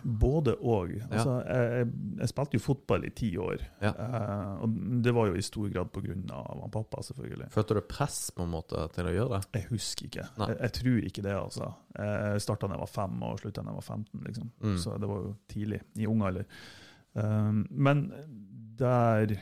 Både 0.03 0.55
og. 0.61 0.93
Altså, 1.09 1.37
jeg, 1.47 1.69
jeg, 1.77 1.89
jeg 2.21 2.31
spilte 2.31 2.59
jo 2.59 2.63
fotball 2.65 3.07
i 3.09 3.13
ti 3.17 3.31
år. 3.41 3.65
Ja. 3.83 3.93
Uh, 3.97 4.65
og 4.65 4.79
det 5.05 5.15
var 5.17 5.31
jo 5.31 5.39
i 5.39 5.45
stor 5.45 5.69
grad 5.73 5.93
pga. 5.95 6.17
han 6.17 6.75
pappa, 6.75 7.03
selvfølgelig. 7.09 7.51
Følte 7.55 7.79
du 7.79 7.83
press 7.89 8.19
på 8.37 8.47
en 8.47 8.53
måte 8.55 8.87
til 8.97 9.11
å 9.11 9.15
gjøre 9.17 9.39
det? 9.39 9.61
Jeg 9.61 9.71
husker 9.71 10.09
ikke. 10.09 10.27
Jeg, 10.43 10.59
jeg 10.59 10.77
tror 10.81 11.07
ikke 11.11 11.27
det, 11.29 11.37
altså. 11.39 11.71
Jeg 11.99 12.45
starta 12.47 12.69
da 12.69 12.79
jeg 12.79 12.85
var 12.85 12.93
fem 12.97 13.23
og 13.29 13.41
slutta 13.43 13.65
da 13.65 13.73
jeg 13.75 13.81
var 13.81 13.89
15, 14.01 14.27
liksom. 14.29 14.51
Mm. 14.63 14.77
Så 14.85 14.99
det 14.99 15.13
var 15.13 15.25
jo 15.25 15.33
tidlig, 15.53 15.81
i 15.99 16.11
ung 16.11 16.27
alder. 16.27 16.61
Uh, 17.17 17.63
men 17.71 18.07
der 18.79 19.39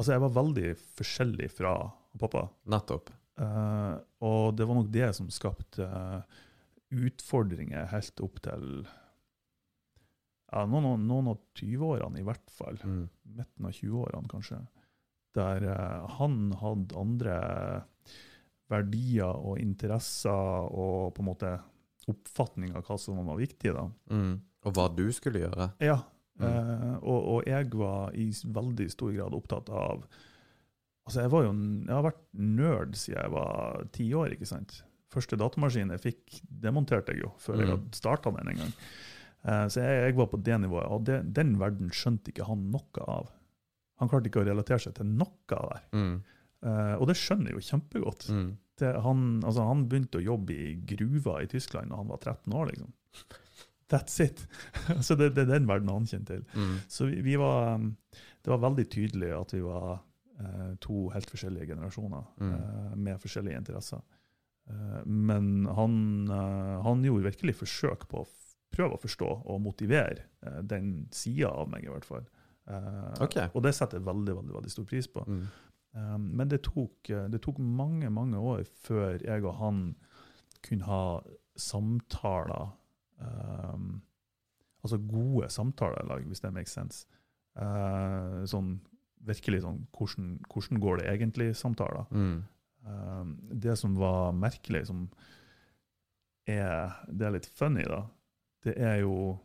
Altså, 0.00 0.14
jeg 0.14 0.22
var 0.22 0.30
veldig 0.32 0.68
forskjellig 0.96 1.46
fra 1.52 1.74
pappa. 2.16 2.46
Nettopp. 2.72 3.10
Uh, 3.40 4.00
og 4.24 4.54
det 4.56 4.64
var 4.68 4.78
nok 4.78 4.88
det 4.92 5.10
som 5.16 5.28
skapte 5.32 5.84
eh, 5.84 6.38
utfordringer 6.90 7.86
helt 7.92 8.20
opp 8.24 8.40
til 8.42 8.64
ja, 10.50 10.64
noen, 10.66 11.04
noen 11.06 11.28
av 11.30 11.38
20-årene, 11.60 12.18
i 12.18 12.26
hvert 12.26 12.50
fall. 12.50 12.78
Mm. 12.82 13.04
Midten 13.38 13.68
av 13.68 13.74
20-årene, 13.76 14.30
kanskje. 14.32 14.58
Der 15.38 15.66
eh, 15.70 16.06
han 16.18 16.38
hadde 16.58 16.96
andre 16.98 17.36
verdier 18.70 19.34
og 19.38 19.58
interesser 19.62 20.70
og 20.70 21.12
på 21.16 21.22
en 21.22 21.28
måte 21.30 21.52
oppfatning 22.10 22.72
av 22.74 22.86
hva 22.88 22.96
som 22.98 23.20
var 23.26 23.38
viktig. 23.38 23.72
da. 23.76 23.84
Mm. 24.10 24.40
Og 24.66 24.74
hva 24.76 24.88
du 24.94 25.06
skulle 25.16 25.44
gjøre. 25.46 25.72
Ja, 25.82 26.00
Mm. 26.40 26.46
eh, 26.48 26.92
og, 27.02 27.24
og 27.34 27.40
jeg 27.44 27.66
var 27.76 28.14
i 28.16 28.30
veldig 28.32 28.86
stor 28.88 29.10
grad 29.12 29.34
opptatt 29.36 29.68
av 29.68 30.06
Altså, 31.04 31.20
jeg 31.26 31.30
var 31.34 31.42
jo 31.44 31.50
jeg 31.52 31.90
har 31.92 32.04
vært 32.06 32.22
nerd 32.32 32.94
siden 32.96 33.18
jeg 33.20 33.32
var 33.34 33.84
ti 33.92 34.06
år, 34.16 34.32
ikke 34.32 34.46
sant. 34.48 34.78
Første 35.10 35.36
datamaskin 35.40 35.90
jeg 35.90 36.00
fikk, 36.04 36.40
demonterte 36.62 37.12
jeg 37.14 37.24
jo 37.24 37.32
før 37.42 37.58
jeg 37.58 37.66
Mm. 37.68 37.72
hadde 37.76 37.98
starta 37.98 38.30
den 38.36 38.48
en 38.52 38.60
gang. 38.64 38.74
Uh, 39.42 39.66
så 39.72 39.80
jeg, 39.82 40.02
jeg 40.04 40.16
var 40.20 40.26
på 40.30 40.38
det 40.44 40.60
nivået, 40.60 40.86
og 40.92 41.04
det, 41.08 41.20
den 41.34 41.54
verden 41.58 41.90
skjønte 41.90 42.30
ikke 42.30 42.46
han 42.46 42.66
noe 42.70 43.06
av. 43.08 43.30
Han 44.00 44.08
klarte 44.08 44.28
ikke 44.30 44.42
å 44.42 44.46
relatere 44.46 44.78
seg 44.84 44.94
til 45.00 45.06
noe 45.06 45.32
der. 45.48 45.82
Mm. 45.96 46.22
Uh, 46.62 46.94
og 47.00 47.06
det 47.08 47.16
skjønner 47.16 47.50
jeg 47.50 47.56
jo 47.58 47.66
kjempegodt. 47.70 48.28
Mm. 48.30 48.50
Det, 48.80 48.90
han, 49.04 49.24
altså, 49.44 49.64
han 49.68 49.86
begynte 49.88 50.20
å 50.20 50.24
jobbe 50.24 50.54
i 50.56 50.74
gruva 50.88 51.40
i 51.42 51.48
Tyskland 51.52 51.90
da 51.92 51.96
han 52.00 52.08
var 52.08 52.20
13 52.22 52.52
år, 52.56 52.70
liksom. 52.70 52.92
That's 53.90 54.20
it. 54.22 54.44
så 55.06 55.16
det, 55.18 55.32
det 55.34 55.42
er 55.48 55.50
den 55.58 55.66
verden 55.68 55.88
han 55.90 56.06
kjenner 56.06 56.26
til. 56.36 56.44
Mm. 56.54 56.76
Så 56.88 57.08
vi, 57.10 57.18
vi 57.26 57.34
var 57.40 57.74
um, 57.80 57.90
Det 58.44 58.52
var 58.52 58.62
veldig 58.62 58.86
tydelig 58.92 59.32
at 59.36 59.52
vi 59.56 59.60
var 59.64 59.98
uh, 59.98 60.70
to 60.80 61.08
helt 61.12 61.28
forskjellige 61.32 61.66
generasjoner 61.74 62.22
Mm. 62.40 62.54
med 63.04 63.18
forskjellige 63.20 63.58
interesser. 63.58 64.00
Eh, 64.70 65.06
men 65.06 65.66
han, 65.66 66.28
eh, 66.30 66.82
han 66.82 67.04
gjorde 67.04 67.30
virkelig 67.30 67.56
forsøk 67.62 68.06
på 68.10 68.22
å 68.22 68.28
prøve 68.70 68.96
å 68.96 69.02
forstå 69.02 69.30
og 69.50 69.62
motivere 69.64 70.28
eh, 70.46 70.60
den 70.62 71.08
sida 71.14 71.50
av 71.50 71.70
meg, 71.72 71.86
i 71.86 71.92
hvert 71.92 72.06
fall. 72.06 72.28
Okay. 73.18 73.48
Og 73.56 73.64
det 73.64 73.72
setter 73.74 73.98
jeg 73.98 74.06
veldig, 74.06 74.34
veldig, 74.36 74.54
veldig 74.54 74.70
stor 74.70 74.84
pris 74.86 75.08
på. 75.10 75.24
Mm. 75.26 75.46
Men 76.38 76.50
det 76.52 76.60
tok, 76.62 77.08
det 77.32 77.40
tok 77.42 77.56
mange, 77.58 78.06
mange 78.14 78.38
år 78.38 78.60
før 78.84 79.16
jeg 79.18 79.42
og 79.42 79.56
han 79.58 79.80
kunne 80.62 80.86
ha 80.86 81.00
samtaler 81.58 82.68
um, 83.18 83.96
Altså 84.84 85.00
gode 85.02 85.50
samtaler, 85.52 86.06
like, 86.08 86.28
hvis 86.30 86.40
det 86.40 86.52
makes 86.54 86.72
sense. 86.72 87.02
Uh, 87.58 88.46
sånn 88.48 88.78
virkelig 89.28 89.64
sånn 89.64 89.82
hvordan, 89.92 90.30
hvordan 90.48 90.80
går 90.80 91.02
det 91.02 91.10
egentlig-samtaler. 91.10 92.06
Mm. 92.14 92.38
Um, 92.86 93.36
det 93.52 93.76
som 93.76 93.96
var 93.98 94.32
merkelig, 94.32 94.86
som 94.88 95.04
er 96.48 96.94
Det 97.12 97.26
er 97.26 97.34
litt 97.34 97.46
funny, 97.46 97.84
da, 97.84 98.06
det 98.64 98.72
er 98.80 99.02
jo 99.02 99.36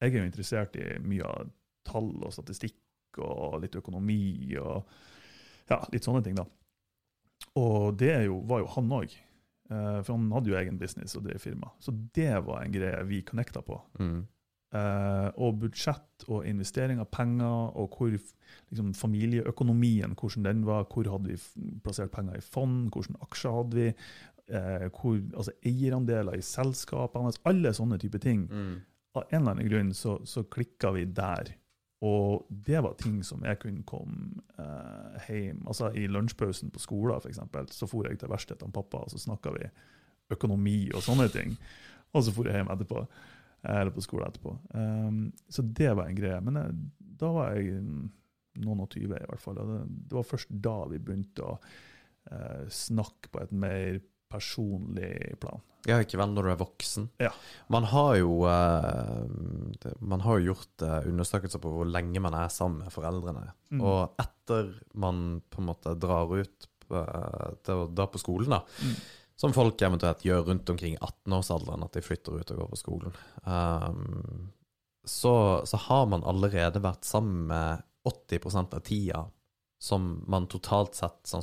Jeg 0.00 0.12
er 0.12 0.20
jo 0.20 0.28
interessert 0.28 0.76
i 0.78 0.86
mye 1.02 1.26
av 1.26 1.50
tall 1.86 2.12
og 2.22 2.34
statistikk 2.34 3.18
og 3.22 3.58
litt 3.62 3.74
økonomi 3.78 4.54
og 4.60 4.86
ja, 5.70 5.80
litt 5.90 6.04
sånne 6.06 6.22
ting, 6.22 6.36
da. 6.38 6.44
Og 7.58 7.96
det 7.98 8.12
jo, 8.26 8.40
var 8.46 8.60
jo 8.62 8.68
han 8.76 8.92
òg. 8.92 9.14
Eh, 9.70 9.98
for 10.04 10.12
han 10.14 10.28
hadde 10.34 10.52
jo 10.52 10.58
egen 10.60 10.78
business 10.78 11.16
og 11.18 11.24
drev 11.26 11.40
firma. 11.42 11.72
Så 11.82 11.94
det 12.14 12.34
var 12.46 12.62
en 12.62 12.74
greie 12.74 13.02
vi 13.08 13.22
connecta 13.26 13.62
på. 13.66 13.78
Mm. 13.98 14.20
Eh, 14.76 15.28
og 15.42 15.60
budsjett 15.62 16.26
og 16.26 16.46
investering 16.48 17.00
av 17.02 17.10
penger, 17.14 17.72
og 17.78 17.96
hvor 17.96 18.12
liksom, 18.12 18.94
familieøkonomien, 18.96 20.16
hvordan 20.18 20.46
den 20.48 20.64
var, 20.66 20.86
hvor 20.90 21.08
hadde 21.12 21.34
vi 21.34 21.76
plassert 21.84 22.14
penger 22.14 22.38
i 22.38 22.44
fond, 22.44 22.88
hvilke 22.94 23.18
aksjer 23.26 23.54
hadde 23.58 23.78
vi, 23.78 23.86
eh, 24.48 24.88
hvor, 24.90 25.20
altså 25.36 25.54
eierandeler 25.66 26.38
i 26.38 26.44
selskapene, 26.44 27.30
altså 27.30 27.44
alle 27.52 27.74
sånne 27.76 28.00
type 28.02 28.20
ting. 28.22 28.46
Mm. 28.50 28.74
Av 29.16 29.24
en 29.30 29.38
eller 29.38 29.54
annen 29.54 29.70
grunn 29.70 29.94
så, 29.96 30.18
så 30.28 30.44
klikka 30.50 30.92
vi 30.96 31.06
der. 31.16 31.54
Og 32.04 32.44
det 32.50 32.82
var 32.84 32.98
ting 33.00 33.22
som 33.24 33.44
jeg 33.46 33.56
kunne 33.62 33.84
komme 33.88 34.42
eh, 34.60 35.30
hjem 35.30 35.62
Altså 35.64 35.88
I 35.96 36.04
lunsjpausen 36.12 36.68
på 36.74 36.82
skolen 36.82 37.22
for 37.22 37.30
eksempel, 37.30 37.70
så 37.72 37.88
for 37.88 38.04
jeg 38.04 38.20
til 38.20 38.28
verkstedet 38.28 38.60
til 38.60 38.74
pappa, 38.74 39.06
og 39.06 39.10
så 39.10 39.20
snakka 39.22 39.54
vi 39.56 39.70
økonomi 40.34 40.90
og 40.92 41.04
sånne 41.06 41.30
ting. 41.32 41.56
Og 42.12 42.26
så 42.26 42.34
for 42.34 42.48
jeg 42.48 42.60
hjem 42.60 42.72
etterpå. 42.74 43.06
Eh, 43.62 43.80
Eller 43.80 43.94
på 43.94 44.04
skolen 44.04 44.28
etterpå. 44.28 44.56
Um, 44.74 45.20
så 45.48 45.62
det 45.62 45.92
var 45.94 46.08
en 46.08 46.18
greie. 46.18 46.40
Men 46.44 46.60
jeg, 46.60 46.76
da 47.22 47.30
var 47.34 47.54
jeg 47.56 47.80
mm, 47.82 48.02
noen 48.64 48.84
og 48.84 48.90
tyve, 48.92 49.20
i 49.20 49.30
hvert 49.30 49.42
fall. 49.42 49.60
Det, 49.60 49.80
det 50.10 50.18
var 50.18 50.28
først 50.28 50.52
da 50.64 50.76
vi 50.90 51.00
begynte 51.02 51.46
å 51.46 51.56
uh, 51.56 52.66
snakke 52.72 53.32
på 53.32 53.42
et 53.42 53.56
mer 53.56 54.00
personlig 54.32 55.38
plan. 55.42 55.62
Ja, 55.86 56.00
ikke 56.02 56.18
vel 56.18 56.32
når 56.34 56.48
du 56.48 56.50
er 56.50 56.58
voksen. 56.58 57.04
Ja. 57.22 57.30
Man 57.70 57.86
har 57.92 58.16
jo 58.18 58.40
uh, 58.42 59.26
Man 60.02 60.24
har 60.24 60.40
jo 60.40 60.50
gjort 60.50 60.82
uh, 60.82 61.06
undersøkelser 61.06 61.62
på 61.62 61.70
hvor 61.70 61.86
lenge 61.86 62.22
man 62.22 62.34
er 62.34 62.50
sammen 62.50 62.82
med 62.82 62.94
foreldrene. 62.94 63.44
Mm. 63.70 63.84
Og 63.86 64.18
etter 64.22 64.72
man 64.98 65.38
på 65.50 65.62
en 65.62 65.68
måte 65.70 65.94
drar 65.98 66.30
ut 66.34 66.66
eh, 66.90 67.46
til 67.66 67.80
å 67.82 67.86
dra 67.90 68.06
på 68.10 68.20
skolen, 68.22 68.52
da, 68.54 68.60
Mm. 68.82 68.98
Som 69.36 69.52
folk 69.52 69.82
eventuelt 69.84 70.24
gjør 70.24 70.46
rundt 70.50 70.70
omkring 70.72 70.96
18-årsalderen, 70.96 71.84
at 71.84 71.96
de 71.96 72.04
flytter 72.04 72.38
ut 72.40 72.52
og 72.54 72.60
går 72.62 72.70
på 72.72 72.78
skolen, 72.80 73.16
um, 73.44 74.46
så, 75.06 75.34
så 75.68 75.80
har 75.86 76.06
man 76.10 76.24
allerede 76.26 76.82
vært 76.82 77.06
sammen 77.06 77.44
med 77.50 77.84
80 78.06 78.56
av 78.62 78.80
tida 78.86 79.24
som 79.82 80.24
man 80.26 80.48
totalt 80.48 80.96
sett 80.96 81.34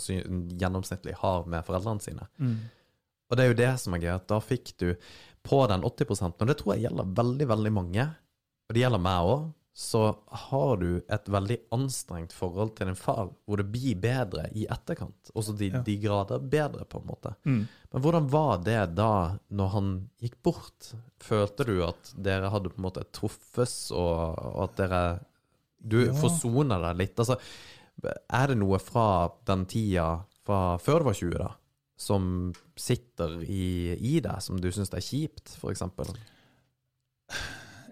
gjennomsnittlig 0.60 1.14
har 1.22 1.46
med 1.46 1.66
foreldrene 1.68 2.02
sine. 2.04 2.26
Mm. 2.42 2.58
Og 3.30 3.38
det 3.38 3.44
er 3.44 3.52
jo 3.52 3.60
det 3.62 3.72
som 3.82 3.96
er 3.96 4.04
gøy, 4.04 4.14
at 4.16 4.28
da 4.32 4.40
fikk 4.44 4.74
du 4.82 4.90
på 5.46 5.60
den 5.70 5.84
80% 5.86 6.42
og 6.42 6.50
det 6.50 6.58
tror 6.60 6.74
jeg 6.74 6.88
gjelder 6.88 7.14
veldig, 7.20 7.48
veldig 7.52 7.74
mange, 7.76 8.08
og 8.68 8.76
det 8.76 8.84
gjelder 8.84 9.04
meg 9.04 9.30
òg, 9.30 9.46
så 9.74 10.02
har 10.30 10.76
du 10.78 11.02
et 11.10 11.26
veldig 11.34 11.56
anstrengt 11.74 12.34
forhold 12.38 12.76
til 12.78 12.92
din 12.92 12.96
far, 13.00 13.32
hvor 13.48 13.58
det 13.58 13.66
blir 13.74 13.96
bedre 13.98 14.44
i 14.54 14.68
etterkant. 14.70 15.32
Også 15.34 15.56
de, 15.58 15.72
Ja. 15.74 15.82
de 15.82 15.96
grader 15.98 16.40
bedre, 16.40 16.86
på 16.86 17.00
en 17.02 17.08
måte. 17.08 17.32
Mm. 17.46 17.64
Men 17.94 18.02
hvordan 18.06 18.28
var 18.30 18.58
det 18.62 18.96
da, 18.96 19.38
når 19.50 19.68
han 19.74 20.10
gikk 20.22 20.36
bort? 20.44 20.92
Følte 21.20 21.66
du 21.66 21.84
at 21.88 22.14
dere 22.22 22.52
hadde 22.54 22.70
på 22.70 22.78
en 22.78 22.86
måte 22.86 23.04
truffes, 23.12 23.90
og, 23.92 24.38
og 24.38 24.64
at 24.70 24.76
dere 24.78 25.04
Du 25.84 25.98
Ja. 26.06 26.14
forsona 26.16 26.78
deg 26.80 26.96
litt? 26.98 27.18
Altså, 27.20 27.36
er 28.32 28.48
det 28.48 28.56
noe 28.58 28.78
fra 28.80 29.30
den 29.46 29.66
tida 29.66 30.24
fra 30.46 30.78
før 30.78 31.00
du 31.00 31.06
var 31.10 31.14
20, 31.18 31.34
da, 31.42 31.50
som 31.98 32.54
sitter 32.78 33.42
i, 33.44 33.92
i 34.00 34.20
deg, 34.24 34.40
som 34.42 34.62
du 34.62 34.70
syns 34.72 34.94
er 34.94 35.02
kjipt, 35.04 35.58
for 35.60 35.72
eksempel? 35.74 36.06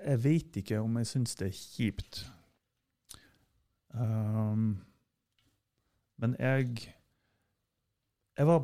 Jeg 0.02 0.24
vet 0.24 0.58
ikke 0.62 0.80
om 0.82 0.98
jeg 0.98 1.10
syns 1.10 1.36
det 1.40 1.50
er 1.52 1.58
kjipt. 1.58 2.22
Um, 3.92 4.82
men 6.22 6.36
jeg 6.40 6.94
Jeg 8.38 8.48
var 8.48 8.62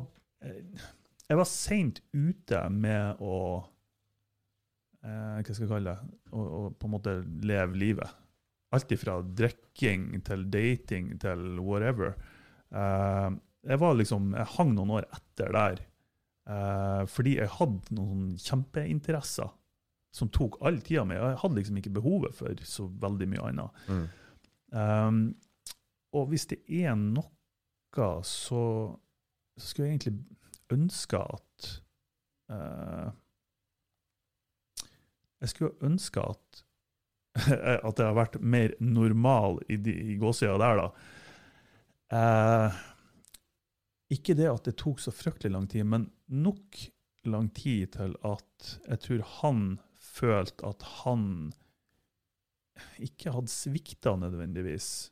Jeg 1.28 1.36
var 1.36 1.44
seint 1.50 2.00
ute 2.16 2.62
med 2.72 3.20
å 3.20 3.34
eh, 5.04 5.34
Hva 5.42 5.42
skal 5.52 5.66
jeg 5.66 5.72
kalle 5.74 5.92
det? 5.92 6.14
Å, 6.32 6.40
å 6.40 6.62
på 6.72 6.88
en 6.88 6.94
måte 6.94 7.14
leve 7.44 7.76
livet. 7.76 8.14
Alt 8.72 8.94
ifra 8.96 9.18
drikking 9.22 10.22
til 10.24 10.46
dating 10.52 11.12
til 11.20 11.60
whatever. 11.60 12.16
Eh, 12.72 13.28
jeg 13.68 13.82
var 13.84 13.98
liksom 14.00 14.32
Jeg 14.38 14.52
hang 14.56 14.72
noen 14.78 14.96
år 15.00 15.08
etter 15.12 15.52
der. 15.52 15.84
eh, 16.48 17.04
fordi 17.06 17.36
jeg 17.36 17.52
hadde 17.58 17.94
noen 18.00 18.30
kjempeinteresser 18.40 19.52
som 20.14 20.30
tok 20.32 20.58
all 20.64 20.80
tida 20.84 21.04
mi. 21.06 21.16
Jeg 21.18 21.40
hadde 21.42 21.58
liksom 21.58 21.80
ikke 21.80 21.94
behovet 21.98 22.36
for 22.36 22.64
så 22.66 22.86
veldig 23.02 23.28
mye 23.32 23.50
annet. 23.50 23.82
Mm. 23.88 24.06
Um, 24.78 25.20
og 26.16 26.30
hvis 26.32 26.48
det 26.50 26.62
er 26.80 26.96
noe, 26.98 27.28
så, 28.22 28.62
så 29.58 29.64
skulle 29.64 29.88
jeg 29.88 29.96
egentlig 29.96 30.12
ønske 30.70 31.18
at 31.18 31.68
uh, 32.52 33.08
Jeg 35.40 35.50
skulle 35.50 35.88
ønske 35.88 36.22
at 36.22 36.62
at 37.88 37.98
jeg 37.98 38.06
har 38.06 38.16
vært 38.16 38.38
mer 38.42 38.74
normal 38.82 39.58
i, 39.70 39.76
de, 39.82 39.94
i 40.12 40.16
gåsida 40.18 40.56
der, 40.58 40.82
da. 40.82 40.86
Uh, 42.08 42.78
ikke 44.14 44.36
det 44.38 44.48
at 44.50 44.64
det 44.68 44.78
tok 44.80 45.02
så 45.02 45.12
fryktelig 45.14 45.52
lang 45.54 45.66
tid, 45.70 45.84
men 45.86 46.08
nok 46.30 46.78
lang 47.28 47.50
tid 47.54 47.92
til 47.98 48.14
at 48.26 48.70
jeg 48.88 49.02
tror 49.04 49.26
han 49.40 49.62
følte 50.08 50.66
at 50.68 50.84
han 51.02 51.24
ikke 53.02 53.32
hadde 53.34 53.52
svikta 53.52 54.14
nødvendigvis. 54.18 55.10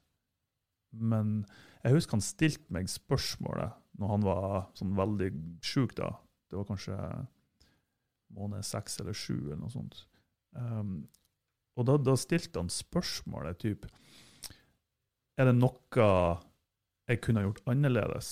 Men 0.96 1.40
jeg 1.84 1.96
husker 1.96 2.18
han 2.18 2.24
stilte 2.24 2.72
meg 2.74 2.90
spørsmålet 2.90 3.76
når 4.00 4.12
han 4.12 4.26
var 4.26 4.46
sånn 4.76 4.94
veldig 4.96 5.30
sjuk 5.64 5.96
da. 5.98 6.12
Det 6.50 6.58
var 6.58 6.68
kanskje 6.68 6.96
måned 8.36 8.66
seks 8.66 9.00
eller 9.00 9.16
sju 9.16 9.36
eller 9.38 9.60
noe 9.60 9.72
sånt. 9.72 10.02
Um, 10.56 11.06
og 11.76 11.88
da, 11.88 11.96
da 12.00 12.14
stilte 12.18 12.62
han 12.62 12.70
spørsmålet 12.72 13.58
typ 13.60 13.82
Er 15.36 15.50
det 15.50 15.56
noe 15.58 16.06
jeg 17.06 17.20
kunne 17.22 17.44
gjort 17.44 17.60
annerledes? 17.68 18.30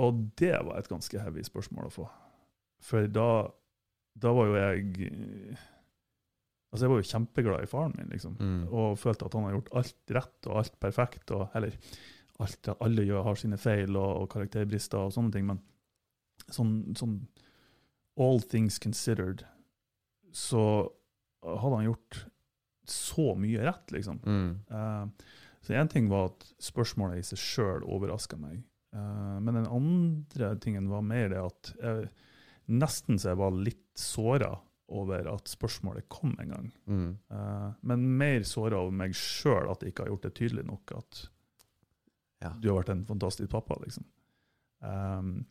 Og 0.00 0.22
det 0.40 0.54
var 0.64 0.78
et 0.78 0.88
ganske 0.88 1.20
heavy 1.20 1.44
spørsmål 1.44 1.90
å 1.90 1.92
få. 1.92 2.06
For 2.80 3.04
da, 3.12 3.50
da 4.20 4.32
var 4.36 4.50
jo 4.50 4.56
jeg 4.58 5.58
Altså, 6.70 6.84
jeg 6.84 6.90
var 6.92 7.00
jo 7.00 7.08
kjempeglad 7.10 7.64
i 7.64 7.66
faren 7.66 7.94
min, 7.98 8.10
liksom. 8.12 8.36
Mm. 8.38 8.58
Og 8.70 8.98
følte 9.02 9.26
at 9.26 9.34
han 9.34 9.42
har 9.48 9.56
gjort 9.56 9.72
alt 9.80 10.12
rett 10.14 10.46
og 10.46 10.58
alt 10.60 10.76
perfekt. 10.78 11.32
Og, 11.34 11.48
eller 11.58 11.74
alt, 12.44 12.70
alle 12.78 13.06
gjør, 13.08 13.24
har 13.26 13.40
sine 13.40 13.58
feil 13.58 13.96
og, 13.98 14.10
og 14.20 14.28
karakterbrister 14.30 15.08
og 15.08 15.14
sånne 15.16 15.34
ting, 15.34 15.48
men 15.50 15.58
sånn, 16.46 16.74
sånn 16.98 17.20
All 18.20 18.42
things 18.42 18.76
considered, 18.82 19.46
så 20.34 20.62
hadde 21.40 21.76
han 21.78 21.86
gjort 21.86 22.18
så 22.90 23.30
mye 23.38 23.62
rett, 23.64 23.92
liksom. 23.94 24.18
Mm. 24.26 24.50
Uh, 24.68 25.30
så 25.64 25.76
én 25.78 25.88
ting 25.88 26.10
var 26.10 26.32
at 26.32 26.44
spørsmålet 26.60 27.20
i 27.20 27.28
seg 27.30 27.40
sjøl 27.40 27.86
overraska 27.86 28.36
meg. 28.40 28.60
Uh, 28.92 29.38
men 29.40 29.56
den 29.56 29.70
andre 29.70 30.50
tingen 30.60 30.90
var 30.90 31.06
mer 31.06 31.30
det 31.32 31.40
at 31.40 31.72
jeg, 31.78 32.10
nesten 32.70 33.18
så 33.20 33.32
jeg 33.32 33.40
var 33.40 33.56
litt 33.56 33.84
såra 33.98 34.54
over 34.90 35.28
at 35.30 35.46
spørsmålet 35.46 36.08
kom 36.10 36.32
en 36.42 36.48
gang. 36.50 36.70
Mm. 36.90 37.10
Uh, 37.30 37.68
men 37.86 38.06
mer 38.18 38.42
såra 38.48 38.80
over 38.82 38.94
meg 39.04 39.12
sjøl 39.14 39.68
at 39.70 39.84
jeg 39.84 39.92
ikke 39.92 40.06
har 40.06 40.10
gjort 40.14 40.24
det 40.26 40.32
tydelig 40.40 40.64
nok 40.66 40.94
at 40.98 41.20
Ja. 42.42 42.54
du 42.58 42.70
har 42.72 42.80
vært 42.80 42.90
en 42.96 43.04
fantastisk 43.06 43.50
pappa, 43.52 43.76
liksom. 43.84 44.04
Um, 44.80 45.44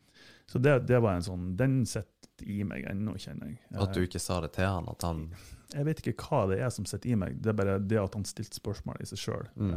så 0.49 0.57
det, 0.59 0.87
det 0.89 0.97
var 1.05 1.13
en 1.19 1.21
sånn 1.21 1.51
Den 1.55 1.83
sitter 1.85 2.47
i 2.49 2.63
meg 2.65 2.87
ennå, 2.89 3.13
kjenner 3.21 3.51
jeg. 3.51 3.59
At 3.77 3.93
du 3.93 4.01
ikke 4.01 4.19
sa 4.19 4.39
det 4.41 4.49
til 4.55 4.65
han, 4.65 4.87
at 4.89 5.05
han 5.05 5.19
Jeg 5.75 5.85
vet 5.85 6.01
ikke 6.01 6.25
hva 6.25 6.39
det 6.49 6.57
er 6.65 6.71
som 6.73 6.87
sitter 6.89 7.11
i 7.13 7.17
meg, 7.21 7.37
det 7.37 7.51
er 7.53 7.57
bare 7.59 7.75
det 7.83 7.99
at 8.01 8.17
han 8.17 8.25
stilte 8.25 8.57
spørsmål 8.57 9.03
i 9.03 9.07
seg 9.11 9.21
sjøl. 9.21 9.45
Mm. 9.55 9.75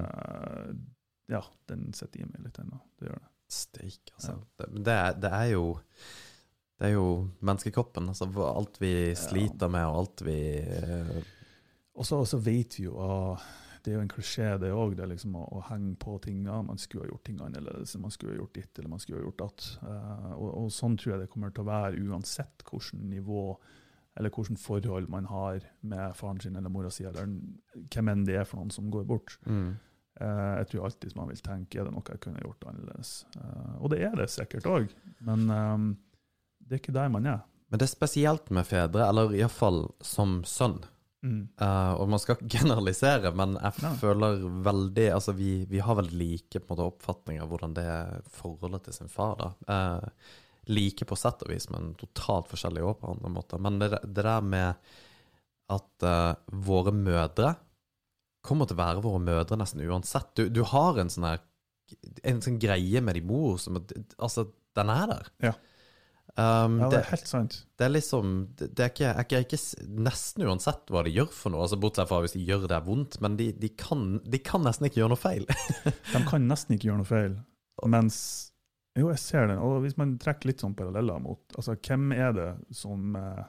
ja, 1.35 1.43
den 1.69 1.93
sitter 1.93 2.23
i 2.25 2.31
meg 2.31 2.47
litt 2.47 2.59
ennå. 2.65 2.81
Det 2.99 3.11
gjør 3.11 3.21
det. 3.21 3.29
Steik, 3.53 4.15
altså. 4.17 4.39
Det, 4.57 4.71
det, 4.89 4.95
er, 4.97 5.19
det 5.21 5.33
er 5.37 5.49
jo 5.53 5.67
Det 6.79 6.89
er 6.89 6.95
jo 6.97 7.09
menneskekroppen. 7.45 8.09
Altså, 8.11 8.29
alt 8.47 8.81
vi 8.83 9.13
sliter 9.19 9.71
med, 9.71 9.87
og 9.87 9.99
alt 10.03 10.25
vi 10.27 10.39
eh, 10.59 11.19
Og 11.95 12.07
så, 12.09 12.39
vet 12.43 12.79
vi 12.79 12.89
jo 12.89 12.97
ah, 12.99 13.45
Det 13.83 13.93
er 13.93 13.99
jo 13.99 14.07
en 14.07 14.11
klisjé, 14.11 14.49
det 14.63 14.73
òg, 14.75 14.97
det 14.99 15.07
liksom 15.11 15.37
å, 15.39 15.45
å 15.59 15.63
henge 15.69 15.95
på 16.03 16.17
tinga. 16.25 16.63
Man 16.67 16.81
skulle 16.81 17.07
ha 17.07 17.13
gjort 17.13 17.25
ting 17.29 17.39
annerledes, 17.43 17.95
man 18.03 18.15
skulle 18.15 18.35
ha 18.35 18.41
gjort 18.41 18.59
ditt 18.59 18.79
eller 18.79 18.95
man 18.95 19.03
skulle 19.03 19.21
ha 19.21 19.27
gjort 19.27 19.45
datt. 19.45 19.69
Eh, 19.83 20.33
og, 20.39 20.51
og 20.65 20.75
sånn 20.75 20.99
tror 20.99 21.15
jeg 21.15 21.23
det 21.25 21.31
kommer 21.33 21.55
til 21.55 21.65
å 21.65 21.71
være 21.71 22.03
uansett 22.09 22.67
hvilket 22.67 23.07
nivå 23.13 23.47
eller 24.15 24.33
hvilket 24.35 24.61
forhold 24.61 25.09
man 25.09 25.25
har 25.25 25.63
med 25.81 26.17
faren 26.17 26.41
sin 26.41 26.57
eller 26.57 26.73
mora 26.73 26.91
si, 26.93 27.05
eller 27.09 27.31
hvem 27.95 28.11
enn 28.13 28.27
det 28.29 28.37
er 28.43 28.49
for 28.49 28.61
noen 28.61 28.75
som 28.75 28.91
går 28.93 29.09
bort. 29.09 29.39
mm. 29.47 29.73
Uh, 30.21 30.59
jeg 30.61 30.67
tror 30.69 30.85
alltid 30.85 31.15
man 31.17 31.31
vil 31.31 31.39
tenke 31.41 31.79
er 31.81 31.87
det 31.89 31.93
noe 31.95 32.13
jeg 32.13 32.21
kunne 32.21 32.43
gjort 32.45 32.67
annerledes. 32.69 33.13
Uh, 33.33 33.79
og 33.81 33.95
det 33.95 34.03
er 34.05 34.13
det 34.19 34.27
sikkert 34.29 34.69
òg, 34.69 34.91
men 35.25 35.47
eh, 35.49 35.87
det 36.73 36.79
er 36.79 36.81
ikke 36.87 36.95
der 36.97 37.11
man 37.13 37.29
er. 37.29 37.43
Men 37.69 37.81
det 37.81 37.85
er 37.85 37.93
spesielt 37.93 38.49
med 38.53 38.65
fedre, 38.65 39.05
eller 39.05 39.35
iallfall 39.37 39.83
som 40.05 40.39
sønn. 40.49 40.79
Mm. 41.23 41.43
Uh, 41.61 41.93
og 42.01 42.09
man 42.11 42.21
skal 42.23 42.39
ikke 42.39 42.49
generalisere, 42.59 43.31
men 43.37 43.59
jeg 43.61 43.85
Nei. 43.85 43.91
føler 44.01 44.41
veldig 44.67 45.05
Altså, 45.15 45.35
vi, 45.39 45.51
vi 45.71 45.83
har 45.85 45.99
veldig 46.01 46.17
like 46.17 46.63
på 46.63 46.65
en 46.65 46.73
måte, 46.73 46.89
oppfatninger 46.89 47.45
av 47.45 47.53
hvordan 47.53 47.77
det 47.77 47.85
er 47.93 48.25
forholdet 48.41 48.89
til 48.89 48.97
sin 48.97 49.13
far. 49.13 49.37
da. 49.39 49.53
Uh, 49.69 50.41
like 50.73 51.05
på 51.09 51.19
sett 51.19 51.45
og 51.45 51.53
vis, 51.53 51.69
men 51.75 51.93
totalt 52.01 52.49
forskjellige 52.51 52.89
òg 52.89 53.01
på 53.01 53.13
andre 53.13 53.33
måter. 53.37 53.61
Men 53.63 53.81
det, 53.83 53.93
det 54.05 54.25
der 54.25 54.45
med 54.47 54.95
at 55.73 56.07
uh, 56.09 56.57
våre 56.65 56.95
mødre 56.95 57.55
kommer 58.43 58.67
til 58.67 58.79
å 58.79 58.83
være 58.83 59.05
våre 59.05 59.23
mødre 59.23 59.61
nesten 59.61 59.85
uansett. 59.85 60.33
Du, 60.39 60.49
du 60.49 60.65
har 60.73 60.99
en 60.99 61.13
sånn 61.13 61.29
her 61.29 61.43
En 62.25 62.41
sånn 62.41 62.57
greie 62.57 63.03
med 63.05 63.19
din 63.19 63.27
mor 63.29 63.59
som 63.61 63.77
Altså, 64.17 64.47
den 64.75 64.89
er 64.89 65.11
der. 65.11 65.27
Ja. 65.51 65.53
Um, 66.33 66.79
Ja, 66.81 66.87
det 66.89 66.95
det, 66.95 66.99
er 67.03 67.11
helt 67.11 67.29
sant. 67.29 67.55
det 67.77 67.85
er 67.85 67.91
liksom 67.93 68.29
Det, 68.57 68.69
er 68.81 68.89
ikke, 68.89 69.05
jeg 69.05 69.25
ikke, 69.27 69.37
er 69.37 69.43
ikke 69.45 69.59
Nesten 70.07 70.47
uansett 70.49 70.89
hva 70.89 71.03
de 71.05 71.11
gjør 71.13 71.29
for 71.29 71.53
noe, 71.53 71.67
altså 71.67 71.77
bortsett 71.77 72.09
fra 72.09 72.23
hvis 72.25 72.33
de 72.39 72.45
gjør 72.49 72.65
det 72.71 72.79
vondt, 72.87 73.19
men 73.21 73.37
de, 73.37 73.51
de, 73.53 73.69
kan, 73.77 74.15
de 74.25 74.41
kan 74.41 74.65
nesten 74.65 74.89
ikke 74.89 75.03
gjøre 75.03 75.13
noe 75.13 75.21
feil. 75.21 75.45
De 76.15 76.23
kan 76.31 76.47
nesten 76.49 76.79
ikke 76.79 76.89
gjøre 76.89 77.03
noe 77.03 77.11
feil. 77.11 77.35
Mens 77.85 78.17
Jo, 78.97 79.11
jeg 79.11 79.21
ser 79.21 79.47
den. 79.51 79.61
Og 79.61 79.83
hvis 79.85 79.99
man 80.01 80.17
trekker 80.21 80.49
litt 80.49 80.65
sånn 80.65 80.75
paralleller 80.77 81.21
mot 81.21 81.57
altså 81.57 81.77
Hvem 81.77 82.13
er 82.17 82.33
det 82.37 82.49
som 82.77 83.15
eh, 83.17 83.45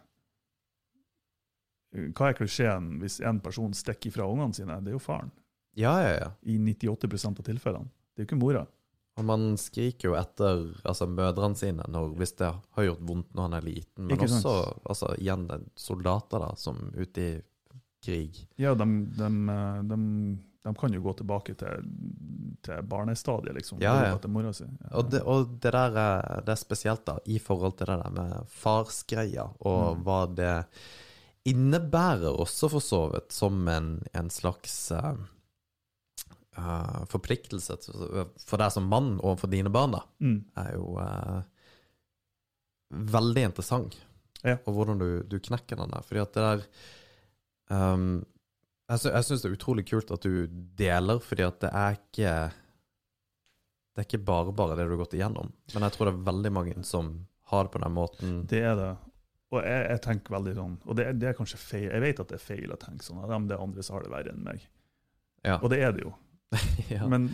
Hva 2.12 2.30
er 2.34 2.38
klisjeen 2.38 2.98
hvis 3.00 3.22
en 3.24 3.40
person 3.44 3.72
stikker 3.76 4.12
ifra 4.12 4.28
ungene 4.28 4.56
sine? 4.60 4.80
Det 4.84 4.92
er 4.92 4.98
jo 4.98 5.04
faren. 5.04 5.32
Ja, 5.80 5.96
ja, 6.04 6.14
ja. 6.20 6.30
I 6.52 6.60
98% 6.60 7.40
av 7.40 7.48
tilfellene. 7.48 7.92
Det 8.12 8.22
er 8.22 8.26
jo 8.26 8.32
ikke 8.34 8.44
mora. 8.44 8.68
Og 9.16 9.26
man 9.26 9.58
skriker 9.62 10.10
jo 10.10 10.16
etter 10.18 10.64
altså, 10.84 11.06
mødrene 11.06 11.58
sine 11.60 11.86
når, 11.88 12.16
hvis 12.18 12.34
det 12.40 12.48
har 12.50 12.88
gjort 12.88 13.04
vondt 13.06 13.34
når 13.38 13.50
han 13.50 13.58
er 13.60 13.68
liten, 13.68 14.08
men 14.10 14.24
også 14.26 14.54
altså, 14.90 15.12
igjen 15.22 15.44
er 15.54 15.68
soldater 15.78 16.42
da, 16.42 16.54
som 16.58 16.80
ute 16.98 17.22
i 17.22 17.34
krig. 18.04 18.40
Ja, 18.60 18.74
de, 18.76 18.88
de, 19.18 19.30
eh, 19.54 19.78
de, 19.92 20.00
de 20.66 20.74
kan 20.80 20.96
jo 20.98 21.04
gå 21.06 21.14
tilbake 21.20 21.54
til, 21.60 21.86
til 22.66 22.82
barnestadiet, 22.90 23.54
liksom. 23.56 23.82
Ja, 23.84 23.94
ja. 24.10 24.52
si. 24.54 24.66
Og 24.92 25.12
det, 25.12 25.22
og 25.22 25.54
det 25.62 25.72
der 25.78 25.98
er, 26.08 26.42
det 26.44 26.56
er 26.56 26.60
spesielt 26.60 27.06
da, 27.06 27.20
i 27.26 27.38
forhold 27.40 27.78
til 27.78 27.94
det 27.94 28.00
der 28.02 28.18
med 28.18 28.50
farsgreia, 28.50 29.50
og 29.60 29.98
Mm. 29.98 30.04
hva 30.04 30.20
det 30.36 30.56
innebærer 31.46 32.32
også 32.40 32.70
for 32.72 32.80
så 32.84 33.02
vidt, 33.14 33.32
som 33.36 33.68
en, 33.68 34.02
en 34.14 34.30
slags 34.30 34.92
eh, 34.92 35.14
eh, 36.58 37.04
forpliktelse 37.12 37.78
for 38.44 38.62
deg 38.62 38.72
som 38.76 38.88
mann 38.90 39.16
og 39.24 39.40
for 39.42 39.52
dine 39.52 39.72
barn, 39.74 39.96
da, 39.98 40.04
Mm. 40.24 40.40
er 40.58 40.74
jo 40.76 40.96
uh, 41.00 41.42
veldig 42.94 43.44
interessant. 43.50 43.98
Ja. 44.44 44.58
Og 44.68 44.76
hvordan 44.76 45.00
du, 45.00 45.08
du 45.30 45.38
knekker 45.40 45.80
den 45.80 45.94
der. 45.94 46.04
Fordi 46.04 46.20
at 46.24 46.34
det 46.36 46.44
der 46.44 46.66
um, 47.94 48.10
Jeg, 48.92 49.00
sy 49.00 49.14
syns 49.24 49.42
det 49.46 49.50
er 49.50 49.56
utrolig 49.56 49.86
kult 49.88 50.12
at 50.12 50.26
du 50.28 50.48
deler, 50.78 51.22
fordi 51.24 51.46
at 51.48 51.62
det 51.64 51.70
er 51.72 51.96
ikke 51.96 52.34
Det 53.94 54.02
er 54.04 54.08
ikke 54.10 54.26
bare 54.28 54.52
bare 54.58 54.76
det 54.76 54.86
du 54.90 54.96
har 54.98 55.04
gått 55.06 55.16
igjennom. 55.16 55.54
Men 55.74 55.86
jeg 55.88 55.96
tror 55.96 56.10
det 56.10 56.14
er 56.18 56.28
veldig 56.28 56.52
mange 56.52 56.84
som 56.84 57.14
har 57.54 57.64
det 57.68 57.72
på 57.76 57.82
den 57.84 57.94
måten. 57.96 58.36
Det 58.50 58.62
er 58.66 58.76
det. 58.80 58.92
Og 59.54 59.60
jeg, 59.62 59.82
jeg 59.94 60.02
tenker 60.02 60.34
veldig 60.34 60.54
sånn 60.58 60.76
Og 60.90 60.96
det, 60.98 61.04
det 61.22 61.28
er 61.30 61.36
kanskje 61.38 61.60
feil. 61.62 61.88
Jeg 61.92 62.02
vet 62.02 62.20
at 62.24 62.32
det 62.34 62.40
er 62.40 62.44
feil 62.48 62.72
å 62.74 62.80
tenke 62.82 63.06
sånn. 63.06 63.20
at 63.24 63.30
Det 63.48 63.56
er 63.56 63.64
andre 63.64 63.84
som 63.86 63.96
har 64.00 64.04
det 64.08 64.12
verre 64.16 64.34
enn 64.34 64.44
meg. 64.44 64.68
Ja. 65.46 65.60
Og 65.62 65.70
det 65.72 65.80
er 65.86 65.92
det 65.96 66.04
jo. 66.08 66.14
ja. 66.96 67.08
Men 67.10 67.30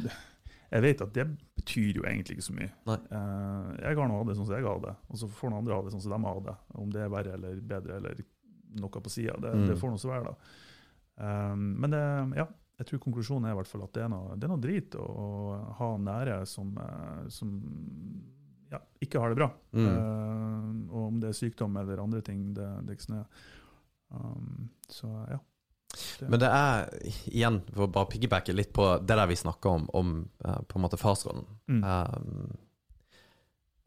jeg 0.69 0.83
vet 0.85 1.01
at 1.01 1.13
det 1.15 1.25
betyr 1.57 1.97
jo 1.97 2.03
egentlig 2.05 2.37
ikke 2.37 2.45
så 2.45 2.53
mye. 2.55 2.69
Eh, 2.93 3.69
jeg 3.83 3.97
har 3.97 4.09
nå 4.11 4.19
hatt 4.19 4.29
det 4.29 4.35
sånn 4.37 4.47
som 4.49 4.55
jeg 4.57 4.67
har 4.67 4.81
det, 4.83 4.95
og 5.09 5.17
så 5.21 5.29
får 5.33 5.49
noen 5.51 5.63
andre 5.63 5.77
ha 5.79 5.85
det 5.87 5.93
sånn 5.95 6.03
som 6.05 6.13
de 6.13 6.19
har 6.27 6.41
det. 6.45 6.55
Om 6.83 6.91
det 6.93 7.01
er 7.05 7.13
verre 7.13 7.33
eller 7.39 7.61
bedre 7.73 7.97
eller 7.97 8.23
noe 8.79 9.01
på 9.01 9.09
sida, 9.09 9.33
det, 9.41 9.53
Mm. 9.57 9.67
det 9.71 9.77
får 9.81 9.89
nå 9.95 9.97
så 9.97 10.11
være, 10.11 10.29
da. 10.29 10.35
Um, 11.19 11.63
men 11.81 11.91
det, 11.91 12.01
ja, 12.37 12.45
jeg 12.79 12.87
tror 12.87 13.01
konklusjonen 13.03 13.49
er 13.49 13.55
i 13.55 13.57
hvert 13.57 13.67
fall 13.67 13.81
at 13.83 13.93
det 13.97 14.03
er 14.05 14.11
noe, 14.13 14.35
det 14.39 14.45
er 14.45 14.51
noe 14.53 14.61
drit 14.63 14.95
å, 14.95 15.03
å 15.03 15.27
ha 15.81 15.89
nære 15.99 16.37
som, 16.47 16.69
eh, 16.79 17.25
som 17.33 17.49
ja, 18.71 18.79
ikke 19.01 19.19
har 19.19 19.33
det 19.33 19.39
bra. 19.41 19.49
Mm. 19.73 19.89
Uh, 19.89 20.69
og 20.93 21.07
om 21.09 21.17
det 21.19 21.31
er 21.33 21.39
sykdom 21.41 21.75
eller 21.81 22.03
andre 22.05 22.21
ting, 22.21 22.53
det, 22.53 22.69
det 22.85 22.93
er 22.93 22.99
ikke 22.99 23.07
sånn. 23.09 23.25
Um, 24.13 24.69
så 24.89 25.09
ja. 25.33 25.39
Men 26.27 26.41
det 26.41 26.49
er, 26.51 26.87
igjen, 27.31 27.59
for 27.73 27.87
å 27.87 27.91
bare 27.93 28.09
piggybacke 28.11 28.55
litt 28.55 28.71
på 28.75 28.91
det 29.03 29.17
der 29.17 29.29
vi 29.29 29.37
snakka 29.39 29.75
om, 29.79 29.87
om 29.95 30.15
eh, 30.45 30.61
på 30.67 30.79
en 30.79 30.85
måte 30.85 30.99
farsrollen. 30.99 31.47
Mm. 31.71 31.83
Um, 31.83 32.57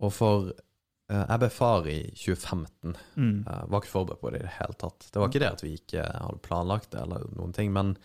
og 0.03 0.11
for 0.15 0.51
uh, 0.51 1.23
Jeg 1.23 1.43
ble 1.43 1.51
far 1.55 1.87
i 1.91 1.99
2015. 2.17 2.97
Mm. 3.15 3.37
Jeg 3.47 3.71
var 3.71 3.83
ikke 3.83 3.93
forberedt 3.93 4.23
på 4.23 4.33
det 4.35 4.43
i 4.43 4.47
det 4.47 4.57
hele 4.59 4.79
tatt. 4.81 5.09
Det 5.09 5.23
var 5.23 5.31
ikke 5.31 5.45
det 5.45 5.53
at 5.53 5.65
vi 5.65 5.77
ikke 5.79 6.07
hadde 6.09 6.43
planlagt 6.47 6.91
det, 6.95 7.05
eller 7.05 7.29
noen 7.37 7.55
ting, 7.57 7.73
men 7.75 7.97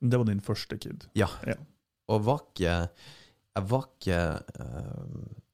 Det 0.00 0.20
var 0.20 0.28
din 0.28 0.42
første 0.44 0.78
kid. 0.80 1.08
Ja, 1.18 1.28
Og 2.08 2.24
var 2.24 2.42
ikke 2.44 2.76
Jeg 3.54 3.68
var 3.70 3.88
ikke 3.88 4.20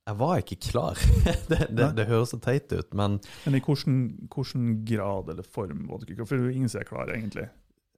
Jeg 0.07 0.17
var 0.19 0.37
ikke 0.43 0.61
klar. 0.71 1.03
det, 1.51 1.67
det, 1.71 1.91
det 1.99 2.07
høres 2.11 2.35
så 2.35 2.41
teit 2.43 2.73
ut, 2.73 2.95
men 2.95 3.21
Men 3.45 3.59
i 3.59 3.63
hvilken, 3.63 4.85
grad 4.85 5.31
eller 5.31 5.43
form 5.47 5.89
var 5.89 5.99
du 5.99 6.07
ikke 6.07 6.23
klar? 6.23 6.31
For 6.33 6.51
ingen 6.51 6.71
er 6.71 6.87
klar, 6.87 7.11
egentlig. 7.15 7.49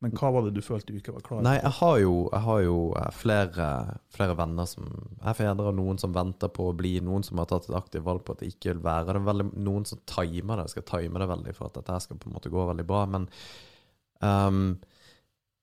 Men 0.03 0.11
hva 0.19 0.33
var 0.35 0.43
det 0.43 0.57
du 0.57 0.65
følte 0.67 0.91
du 0.91 0.99
ikke 0.99 1.13
var 1.15 1.23
klar 1.23 1.45
Nei, 1.47 1.55
jeg 1.61 1.75
har 1.77 1.99
jo, 2.03 2.15
jeg 2.33 2.43
har 2.43 2.63
jo 2.65 2.79
eh, 2.99 3.11
flere, 3.15 3.67
flere 4.11 4.35
venner 4.39 4.67
som 4.67 4.89
er 5.23 5.37
fedre, 5.39 5.69
og 5.71 5.77
noen 5.79 6.01
som 6.03 6.15
venter 6.17 6.51
på 6.51 6.67
å 6.69 6.75
bli, 6.75 6.97
noen 7.07 7.23
som 7.27 7.39
har 7.39 7.47
tatt 7.53 7.69
et 7.71 7.77
aktivt 7.79 8.07
valg 8.09 8.25
på 8.27 8.35
at 8.35 8.43
det 8.43 8.51
ikke 8.51 8.73
vil 8.73 8.83
være. 8.83 9.15
Det 9.15 9.23
veldig, 9.29 9.47
noen 9.63 9.87
som 9.87 10.01
timer 10.11 10.59
det, 10.59 10.73
skal 10.73 10.89
time 10.91 11.23
det 11.23 11.29
veldig 11.31 11.55
for 11.55 11.71
at 11.71 11.79
dette 11.79 12.01
skal 12.03 12.19
på 12.19 12.31
en 12.31 12.35
måte 12.35 12.51
gå 12.51 12.67
veldig 12.73 12.87
bra. 12.89 13.05
Men 13.15 13.29
um, 14.27 14.65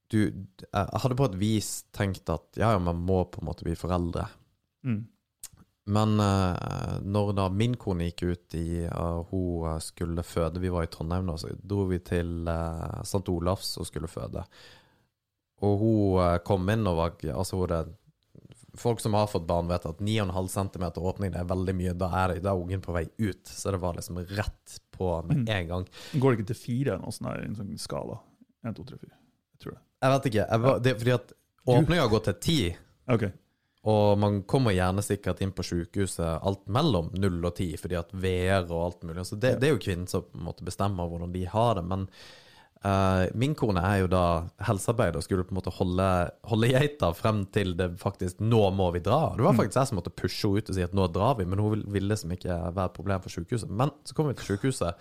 du, 0.09 0.19
jeg 0.23 1.03
hadde 1.03 1.19
på 1.19 1.27
et 1.27 1.37
vis 1.41 1.73
tenkt 1.95 2.31
at 2.31 2.47
ja, 2.57 2.71
ja, 2.77 2.79
man 2.81 3.03
må 3.05 3.25
på 3.27 3.43
en 3.43 3.49
måte 3.51 3.67
bli 3.67 3.75
foreldre. 3.77 4.23
Mm. 4.87 5.03
Men 5.85 6.19
uh, 6.19 6.99
når 7.01 7.31
da 7.37 7.47
min 7.49 7.73
kone 7.79 8.09
gikk 8.09 8.23
ut 8.23 8.55
i 8.59 8.83
uh, 8.85 9.23
hun 9.31 9.63
eh, 9.71 9.79
skulle 9.81 10.21
føde 10.23 10.59
Vi 10.61 10.69
var 10.69 10.83
i 10.85 10.89
Trondheim 10.91 11.25
da, 11.25 11.37
så 11.41 11.49
dro 11.63 11.85
vi 11.89 11.97
til 12.05 12.45
uh, 12.45 12.99
St. 13.01 13.23
Olavs 13.31 13.71
og 13.81 13.87
skulle 13.89 14.07
føde. 14.11 14.43
Og 15.65 15.79
hun 15.81 16.19
uh, 16.21 16.35
kom 16.45 16.69
inn 16.69 16.85
og 16.87 16.99
var 16.99 17.15
Altså 17.33 17.57
hun 17.63 17.71
det, 17.73 17.81
Folk 18.77 19.01
som 19.01 19.15
har 19.17 19.25
fått 19.27 19.47
barn, 19.49 19.67
vet 19.67 19.87
at 19.89 19.97
9,5 19.97 20.47
cm 20.53 20.85
åpning 21.01 21.33
det 21.33 21.39
er 21.41 21.47
veldig 21.49 21.73
mye. 21.75 21.95
Da 21.97 22.11
er, 22.21 22.35
det, 22.35 22.43
da 22.45 22.53
er 22.53 22.61
ungen 22.61 22.83
på 22.85 22.93
vei 22.95 23.07
ut. 23.17 23.49
Så 23.49 23.73
det 23.73 23.79
var 23.81 23.97
liksom 23.97 24.21
rett 24.29 24.75
på 24.93 25.09
med 25.25 25.37
Mm. 25.41 25.47
en 25.55 25.67
gang. 25.67 25.87
Går 26.13 26.31
det 26.31 26.37
ikke 26.39 26.47
til 26.53 26.59
fire 26.61 26.99
noe 27.01 27.11
sånn 27.11 27.27
her, 27.31 27.41
i 27.41 27.47
en 27.49 27.57
sånn 27.57 27.73
skala? 27.81 28.19
1, 28.63 28.75
2, 28.77 28.85
3, 28.91 28.99
4. 29.01 29.09
Jeg 29.55 29.63
tror 29.63 29.73
det. 29.73 29.81
Jeg 30.05 30.13
vet 30.13 30.29
ikke. 30.29 30.45
Jeg 30.45 30.63
var, 30.67 30.79
det 30.85 30.93
fordi 31.01 31.15
at 31.17 31.33
åpninga 31.65 32.05
går 32.13 32.23
til 32.29 32.37
10. 32.45 32.77
OK. 33.17 33.25
Og 33.87 34.17
man 34.19 34.41
kommer 34.43 34.73
gjerne 34.75 34.99
sikkert 35.01 35.39
inn 35.41 35.53
på 35.55 35.63
sykehuset 35.63 36.41
alt 36.43 36.65
mellom 36.67 37.11
0 37.15 37.45
og 37.47 37.55
10, 37.55 37.77
fordi 37.79 37.95
at 37.95 38.09
VR 38.11 38.65
og 38.67 38.81
alt 38.89 39.03
mulig. 39.07 39.23
Så 39.25 39.37
det, 39.39 39.53
det 39.61 39.69
er 39.69 39.75
jo 39.77 39.79
kvinnen 39.85 40.07
som 40.11 40.25
på 40.27 40.35
en 40.37 40.43
måte 40.49 40.65
bestemmer 40.67 41.07
hvordan 41.07 41.31
de 41.31 41.45
har 41.47 41.75
det. 41.79 41.85
Men 41.87 42.03
uh, 42.83 43.23
min 43.39 43.55
kone 43.55 43.79
er 43.79 44.01
jo 44.01 44.09
da 44.11 44.23
helsearbeider 44.67 45.21
og 45.21 45.23
skulle 45.23 45.45
på 45.47 45.55
en 45.55 45.59
måte 45.61 45.71
holde, 45.77 46.09
holde 46.51 46.71
geita 46.73 47.13
frem 47.15 47.45
til 47.55 47.71
det 47.79 47.93
faktisk 48.01 48.41
Nå 48.43 48.65
må 48.75 48.89
vi 48.95 48.99
dra. 49.05 49.33
Det 49.37 49.45
var 49.47 49.53
Mm. 49.55 49.61
faktisk 49.63 49.79
jeg 49.79 49.87
som 49.93 49.99
måtte 50.01 50.11
pushe 50.15 50.43
henne 50.47 50.59
ut 50.59 50.69
og 50.69 50.75
si 50.75 50.83
at 50.83 50.93
nå 50.99 51.07
drar 51.15 51.37
vi, 51.39 51.45
men 51.45 51.59
hun 51.59 51.71
vil- 51.77 51.85
ville 51.87 52.09
liksom 52.11 52.31
ikke 52.35 52.57
være 52.75 52.85
et 52.91 52.93
problem 52.99 53.21
for 53.23 53.29
sykehuset. 53.29 53.69
Men 53.69 53.91
så 54.03 54.13
kom 54.15 54.27
vi 54.27 54.33
til 54.33 54.57
sykehuset, 54.57 54.93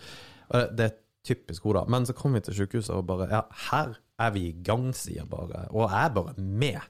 og 0.51 0.76
det 0.76 0.87
er 0.87 0.95
typisk 1.26 1.62
hun, 1.66 1.74
da. 1.74 1.85
Men 1.89 2.07
så 2.07 2.14
kom 2.14 2.33
vi 2.33 2.41
til 2.41 2.55
sykehuset 2.55 2.95
og 2.95 3.07
bare 3.07 3.26
Ja, 3.29 3.43
her 3.72 3.97
er 4.18 4.31
vi 4.31 4.47
i 4.49 4.53
gang, 4.62 4.93
sier 4.95 5.26
bare. 5.26 5.66
Og 5.74 5.91
jeg 5.91 6.05
er 6.07 6.14
bare 6.14 6.35
med. 6.39 6.81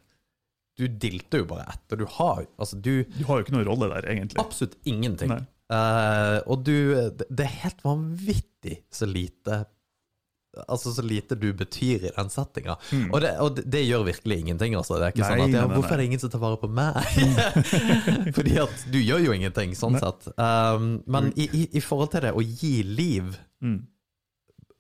Du 0.79 0.87
dilter 0.89 1.43
jo 1.43 1.49
bare 1.51 1.67
etter. 1.73 1.99
Du 2.01 2.07
har 2.19 2.45
altså 2.57 2.79
du 2.79 3.03
Du 3.17 3.25
har 3.29 3.39
jo 3.39 3.47
ikke 3.47 3.57
noen 3.57 3.67
rolle 3.69 3.91
der, 3.97 4.11
egentlig. 4.15 4.39
Absolutt 4.43 4.77
ingenting. 4.89 5.35
Eh, 5.69 6.39
og 6.49 6.63
du 6.65 6.77
det, 7.19 7.43
er 7.45 7.59
helt 7.65 7.83
vanvittig 7.85 8.79
så 8.89 9.05
lite 9.05 9.67
Altså 10.65 10.95
så 10.97 11.03
lite 11.05 11.37
du 11.39 11.53
betyr 11.55 12.07
i 12.09 12.11
den 12.17 12.31
settinga. 12.33 12.79
Mm. 12.91 13.11
Og, 13.13 13.21
det, 13.23 13.33
og 13.45 13.51
det, 13.55 13.67
det 13.71 13.83
gjør 13.85 14.07
virkelig 14.09 14.39
ingenting, 14.41 14.75
altså. 14.75 14.97
Det 14.99 15.07
er 15.07 15.13
ikke 15.13 15.21
Nei, 15.23 15.29
sånn 15.29 15.45
at 15.45 15.59
ja, 15.59 15.67
Hvorfor 15.71 15.95
er 15.95 16.01
det 16.01 16.07
ingen 16.09 16.23
som 16.23 16.33
tar 16.33 16.43
vare 16.43 16.59
på 16.59 16.71
meg? 16.73 16.97
Fordi 18.39 18.57
at 18.65 18.87
du 18.91 18.97
gjør 18.99 19.23
jo 19.27 19.37
ingenting, 19.37 19.77
sånn 19.79 19.95
Nei. 19.95 20.01
sett. 20.03 20.33
Um, 20.41 20.89
men 21.07 21.31
i, 21.37 21.47
i, 21.53 21.63
i 21.79 21.85
forhold 21.85 22.11
til 22.17 22.27
det 22.27 22.33
å 22.35 22.43
gi 22.43 22.75
liv 22.87 23.37
Mm. 23.59 23.81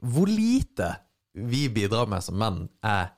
Hvor 0.07 0.31
lite 0.31 0.93
vi 1.35 1.65
bidrar 1.75 2.07
med 2.07 2.23
som 2.23 2.37
menn, 2.39 2.61
er 2.87 3.11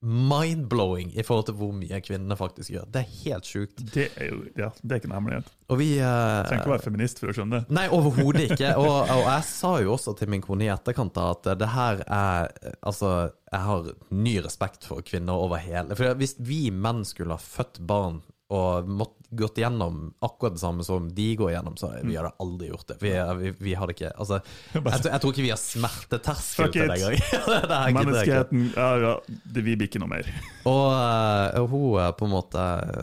mind-blowing 0.00 1.10
i 1.18 1.24
forhold 1.26 1.48
til 1.48 1.56
hvor 1.58 1.72
mye 1.74 1.98
kvinnene 2.04 2.36
faktisk 2.38 2.70
gjør. 2.70 2.86
Det 2.94 3.00
er 3.00 3.14
helt 3.24 3.48
sjukt. 3.48 3.82
Det 3.94 4.06
er 4.14 4.30
jo 4.30 4.38
ja, 4.58 4.68
det 4.78 4.94
er 4.94 5.00
ikke 5.00 5.10
en 5.10 5.16
hemmelighet. 5.16 5.50
Og 5.68 5.80
vi 5.80 5.88
eh, 5.98 6.04
Trenger 6.46 6.62
ikke 6.62 6.70
å 6.70 6.74
være 6.76 6.86
feminist 6.86 7.18
for 7.18 7.32
å 7.32 7.34
skjønne 7.34 7.58
det. 7.58 7.74
Nei, 7.74 7.86
overhodet 7.94 8.44
ikke. 8.46 8.72
Og, 8.78 8.94
og 9.10 9.24
jeg 9.26 9.46
sa 9.50 9.72
jo 9.82 9.92
også 9.96 10.14
til 10.20 10.30
min 10.30 10.44
kone 10.44 10.68
i 10.68 10.72
etterkant 10.72 11.18
at 11.22 11.50
det 11.58 11.70
her 11.74 12.04
er 12.06 12.54
Altså, 12.86 13.32
jeg 13.50 13.64
har 13.64 13.90
ny 14.14 14.38
respekt 14.44 14.86
for 14.86 15.02
kvinner 15.04 15.40
over 15.40 15.60
hele 15.62 15.96
For 15.98 16.18
hvis 16.20 16.36
vi 16.38 16.68
menn 16.70 17.02
skulle 17.08 17.36
ha 17.36 17.42
født 17.42 17.80
barn 17.88 18.20
og 18.54 18.88
måtte 18.88 19.17
gått 19.30 19.58
gjennom 19.58 20.14
akkurat 20.24 20.54
det 20.54 20.60
samme 20.60 20.84
som 20.84 21.08
de 21.14 21.36
går 21.36 21.52
gjennom, 21.52 21.76
så 21.76 21.90
vi 22.02 22.16
hadde 22.16 22.30
aldri 22.40 22.70
gjort 22.70 22.88
det. 22.88 22.96
Vi, 23.00 23.10
vi, 23.38 23.52
vi 23.58 23.74
hadde 23.76 23.92
ikke 23.92 24.12
Altså, 24.16 24.40
jeg, 24.72 25.02
jeg 25.04 25.20
tror 25.20 25.34
ikke 25.34 25.44
vi 25.44 25.52
har 25.52 25.60
smerteterskel 25.60 26.72
til 26.72 26.88
det 26.92 26.96
engang. 26.96 27.98
Menneskeheten 27.98 28.64
ja, 28.72 28.88
ja, 29.02 29.12
det, 29.26 29.64
Vi 29.66 29.76
blir 29.76 29.90
ikke 29.90 30.00
noe 30.02 30.12
mer. 30.14 30.30
Og 30.72 30.86
uh, 30.92 31.68
hun 31.68 31.98
eh, 32.00 32.10
på 32.16 32.28
en 32.28 32.32
måte 32.32 32.62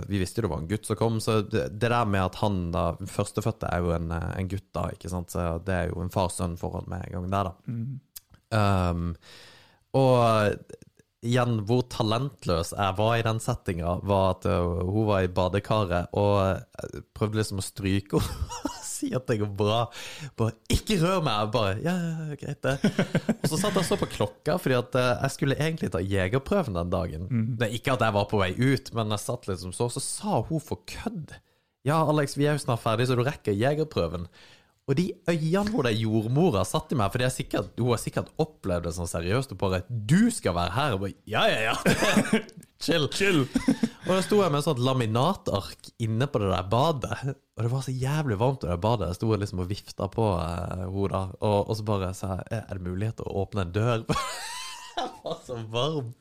Vi 0.09 0.19
visste 0.21 0.41
jo 0.41 0.47
det 0.47 0.51
var 0.51 0.63
en 0.63 0.69
gutt 0.69 0.89
som 0.89 0.99
kom, 0.99 1.19
så 1.23 1.39
det, 1.45 1.67
det 1.77 1.91
der 1.93 2.09
med 2.09 2.25
at 2.25 2.39
han 2.41 2.59
da 2.73 2.87
Førstefødte 3.09 3.69
er 3.69 3.85
jo 3.85 3.93
en, 3.95 4.09
eh, 4.15 4.31
en 4.39 4.49
gutt, 4.49 4.67
da, 4.75 4.87
ikke 4.93 5.11
sant. 5.11 5.33
Så 5.33 5.45
det 5.65 5.75
er 5.75 5.91
jo 5.93 6.01
en 6.03 6.13
far-sønn-forhold 6.13 6.89
med 6.91 7.05
en 7.05 7.19
gang 7.19 7.29
der, 7.33 7.51
da. 7.51 7.69
Mm. 7.69 8.01
Um, 8.55 9.07
og 9.95 10.75
igjen, 11.25 11.59
hvor 11.67 11.83
talentløs 11.91 12.73
jeg 12.75 12.97
var 12.97 13.13
i 13.17 13.25
den 13.25 13.41
settinga, 13.43 13.97
var 14.05 14.35
at 14.35 14.47
uh, 14.49 14.81
hun 14.85 15.07
var 15.09 15.25
i 15.25 15.31
badekaret 15.31 16.13
og 16.15 16.61
prøvde 17.17 17.41
liksom 17.41 17.61
å 17.61 17.65
stryke 17.65 18.21
henne 18.21 18.59
og 18.71 18.81
si 18.85 19.11
at 19.17 19.25
det 19.27 19.39
går 19.41 19.51
bra. 19.59 19.79
Bare 20.39 20.55
'ikke 20.71 20.99
rør 21.01 21.23
meg!' 21.25 21.51
Bare 21.55 21.73
'ja, 21.83 21.95
ja, 21.95 22.37
greit, 22.39 22.61
det'. 22.63 23.35
Og 23.41 23.49
så 23.51 23.59
satt 23.59 23.75
jeg 23.75 23.89
så 23.89 23.99
på 23.99 24.11
klokka, 24.13 24.59
fordi 24.61 24.77
at 24.79 24.95
uh, 24.95 25.09
jeg 25.25 25.35
skulle 25.35 25.59
egentlig 25.59 25.91
ta 25.91 26.03
jegerprøven 26.03 26.77
den 26.79 26.93
dagen. 26.93 27.27
Det 27.59 27.67
er 27.67 27.75
ikke 27.75 27.97
at 27.97 28.05
jeg 28.05 28.15
var 28.15 28.29
på 28.31 28.39
vei 28.39 28.53
ut, 28.55 28.93
men 28.95 29.11
jeg 29.15 29.25
satt 29.25 29.49
liksom 29.51 29.75
så, 29.75 29.89
så 29.91 30.03
sa 30.03 30.41
hun 30.47 30.63
for 30.63 30.85
kødd 30.87 31.35
'Ja, 31.85 31.99
Alex, 32.09 32.33
vi 32.33 32.47
er 32.47 32.55
jo 32.57 32.63
snart 32.63 32.81
ferdig, 32.81 33.05
så 33.07 33.17
du 33.17 33.21
rekker 33.21 33.53
jegerprøven'. 33.53 34.25
Og 34.85 34.93
de 34.99 35.07
øynene 35.25 35.71
hvor 35.73 35.87
det 35.87 35.95
jordmora 35.97 36.61
satt 36.67 36.91
i 36.93 36.97
meg, 36.99 37.09
for 37.09 37.23
er 37.25 37.31
sikkert, 37.33 37.71
hun 37.79 37.89
har 37.89 38.01
sikkert 38.01 38.27
opplevd 38.41 38.85
det 38.85 38.91
sånn 38.93 39.09
seriøst, 39.09 39.55
og 39.55 39.61
bare 39.63 39.79
'Du 39.89 40.29
skal 40.29 40.53
være 40.53 40.75
her!' 40.75 40.93
Og 40.93 40.99
bare, 41.01 41.15
ja, 41.25 41.45
ja, 41.49 41.71
ja. 41.71 42.39
Chill. 42.85 43.07
Chill! 43.09 43.47
Og 44.05 44.11
da 44.11 44.19
sto 44.21 44.43
jeg 44.43 44.51
med 44.53 44.59
et 44.59 44.67
sånt 44.67 44.83
laminatark 44.85 45.89
inne 46.05 46.27
på 46.29 46.41
det 46.43 46.51
der 46.51 46.67
badet, 46.69 47.17
og 47.57 47.63
det 47.65 47.71
var 47.71 47.81
så 47.81 47.95
jævlig 47.95 48.37
varmt 48.37 48.65
i 48.67 48.69
det 48.69 48.77
badet. 48.83 49.07
Jeg 49.09 49.17
sto 49.17 49.31
liksom 49.33 49.63
og 49.63 49.69
vifta 49.71 50.09
på 50.11 50.27
uh, 50.37 50.85
henne 50.85 51.23
og, 51.39 51.59
og 51.65 51.73
så 51.79 51.83
bare 51.87 52.13
sa 52.13 52.35
jeg 52.51 52.61
'Er 52.61 52.77
det 52.77 52.85
mulighet 52.85 53.17
til 53.17 53.25
å 53.25 53.41
åpne 53.41 53.65
en 53.65 53.73
dør?' 53.73 54.05
jeg 54.99 55.09
var 55.23 55.41
så 55.47 55.57
varm. 55.71 56.13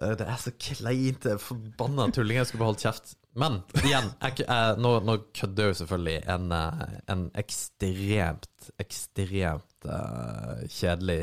Eh, 0.00 0.14
Det 0.16 0.26
er 0.26 0.40
så 0.40 0.50
kleint. 0.56 1.28
Forbanna 1.38 2.08
tulling. 2.10 2.38
Jeg 2.40 2.46
skulle 2.46 2.64
bare 2.64 2.72
holdt 2.72 2.86
kjeft. 2.86 3.16
Men 3.40 3.60
igjen, 3.82 4.10
jeg, 4.22 4.44
jeg, 4.44 4.74
nå, 4.78 4.96
nå 5.02 5.18
kødder 5.34 5.70
jo 5.72 5.76
selvfølgelig 5.80 6.18
en, 6.36 6.50
eh, 6.54 6.98
en 7.10 7.24
ekstremt, 7.40 8.68
ekstremt 8.82 9.88
uh, 9.88 10.60
kjedelig 10.70 11.22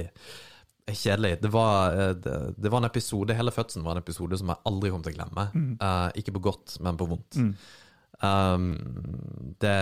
Kjedelig. 0.92 1.38
Det 1.42 1.48
var, 1.54 1.94
eh, 1.94 2.10
det, 2.10 2.54
det 2.58 2.70
var 2.70 2.82
en 2.82 2.90
episode, 2.90 3.36
hele 3.38 3.52
fødselen 3.54 3.86
var 3.86 3.96
en 3.96 4.02
episode 4.02 4.38
som 4.38 4.50
jeg 4.52 4.60
aldri 4.68 4.90
kommer 4.92 5.08
til 5.08 5.14
å 5.14 5.20
glemme. 5.20 5.46
Eh, 5.88 6.08
ikke 6.20 6.34
på 6.36 6.44
godt, 6.50 6.74
men 6.84 6.98
på 7.00 7.08
vondt. 7.12 7.38
Mm. 7.38 7.54
Um, 8.22 8.66
det, 9.62 9.76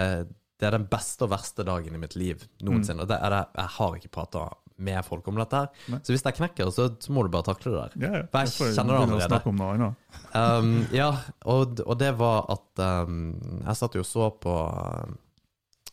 det 0.59 0.67
er 0.67 0.75
den 0.75 0.87
beste 0.91 1.25
og 1.25 1.33
verste 1.33 1.65
dagen 1.67 1.95
i 1.95 2.01
mitt 2.01 2.15
liv 2.19 2.43
noensinne. 2.63 3.03
Og 3.03 3.09
det 3.09 3.17
er 3.19 3.33
det, 3.35 3.41
jeg 3.57 3.73
har 3.77 3.97
ikke 3.97 4.13
prata 4.19 4.45
med 4.79 5.03
folk 5.05 5.27
om 5.27 5.37
dette. 5.39 5.59
her 5.61 5.91
Nei. 5.93 5.99
Så 6.03 6.13
hvis 6.13 6.23
det 6.25 6.33
knekker, 6.37 6.71
så, 6.75 6.87
så 7.03 7.13
må 7.15 7.23
du 7.25 7.29
bare 7.33 7.47
takle 7.49 7.73
det 7.73 7.81
der. 7.81 7.97
Ja, 8.05 8.11
ja. 8.19 8.23
For 8.31 8.45
jeg 8.47 8.53
får 8.55 8.71
kjenner 8.77 8.95
det 8.95 9.01
allerede. 9.05 9.89
Um, 10.33 10.71
ja, 10.95 11.09
og, 11.51 11.81
og 11.85 11.99
det 11.99 12.11
var 12.19 12.45
at 12.53 12.83
um, 13.09 13.19
Jeg 13.65 13.79
satt 13.79 13.97
jo 13.97 14.03
og 14.05 14.09
så 14.09 14.29
på 14.43 14.55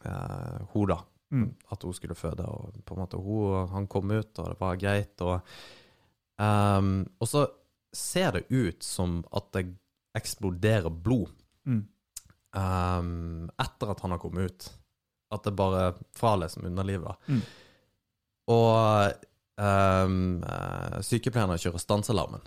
uh, 0.06 0.58
hun 0.72 0.88
da. 0.92 1.00
Mm. 1.34 1.48
At 1.74 1.82
hun 1.82 1.94
skulle 1.96 2.14
føde, 2.14 2.46
og 2.46 2.76
på 2.86 2.94
en 2.94 3.00
måte 3.02 3.18
hun, 3.20 3.68
han 3.72 3.88
kom 3.90 4.10
ut, 4.14 4.38
og 4.38 4.52
det 4.52 4.60
var 4.60 4.78
greit. 4.80 5.24
Og, 5.26 5.40
um, 6.38 7.00
og 7.18 7.30
så 7.30 7.46
ser 7.96 8.36
det 8.36 8.46
ut 8.52 8.84
som 8.84 9.22
at 9.34 9.50
det 9.56 9.68
eksploderer 10.16 10.90
blod 10.90 11.32
Mm. 11.66 11.80
um, 12.54 13.48
etter 13.58 13.90
at 13.90 14.00
han 14.04 14.12
har 14.14 14.20
kommet 14.22 14.46
ut. 14.52 14.66
At 15.34 15.42
det 15.42 15.56
bare 15.58 15.88
fra 16.14 16.36
liksom 16.38 16.68
underlivet. 16.68 17.16
Mm. 17.26 17.40
Og 18.52 19.12
um, 19.58 20.18
sykepleierne 21.02 21.58
kjører 21.60 21.82
stansalarmen. 21.82 22.44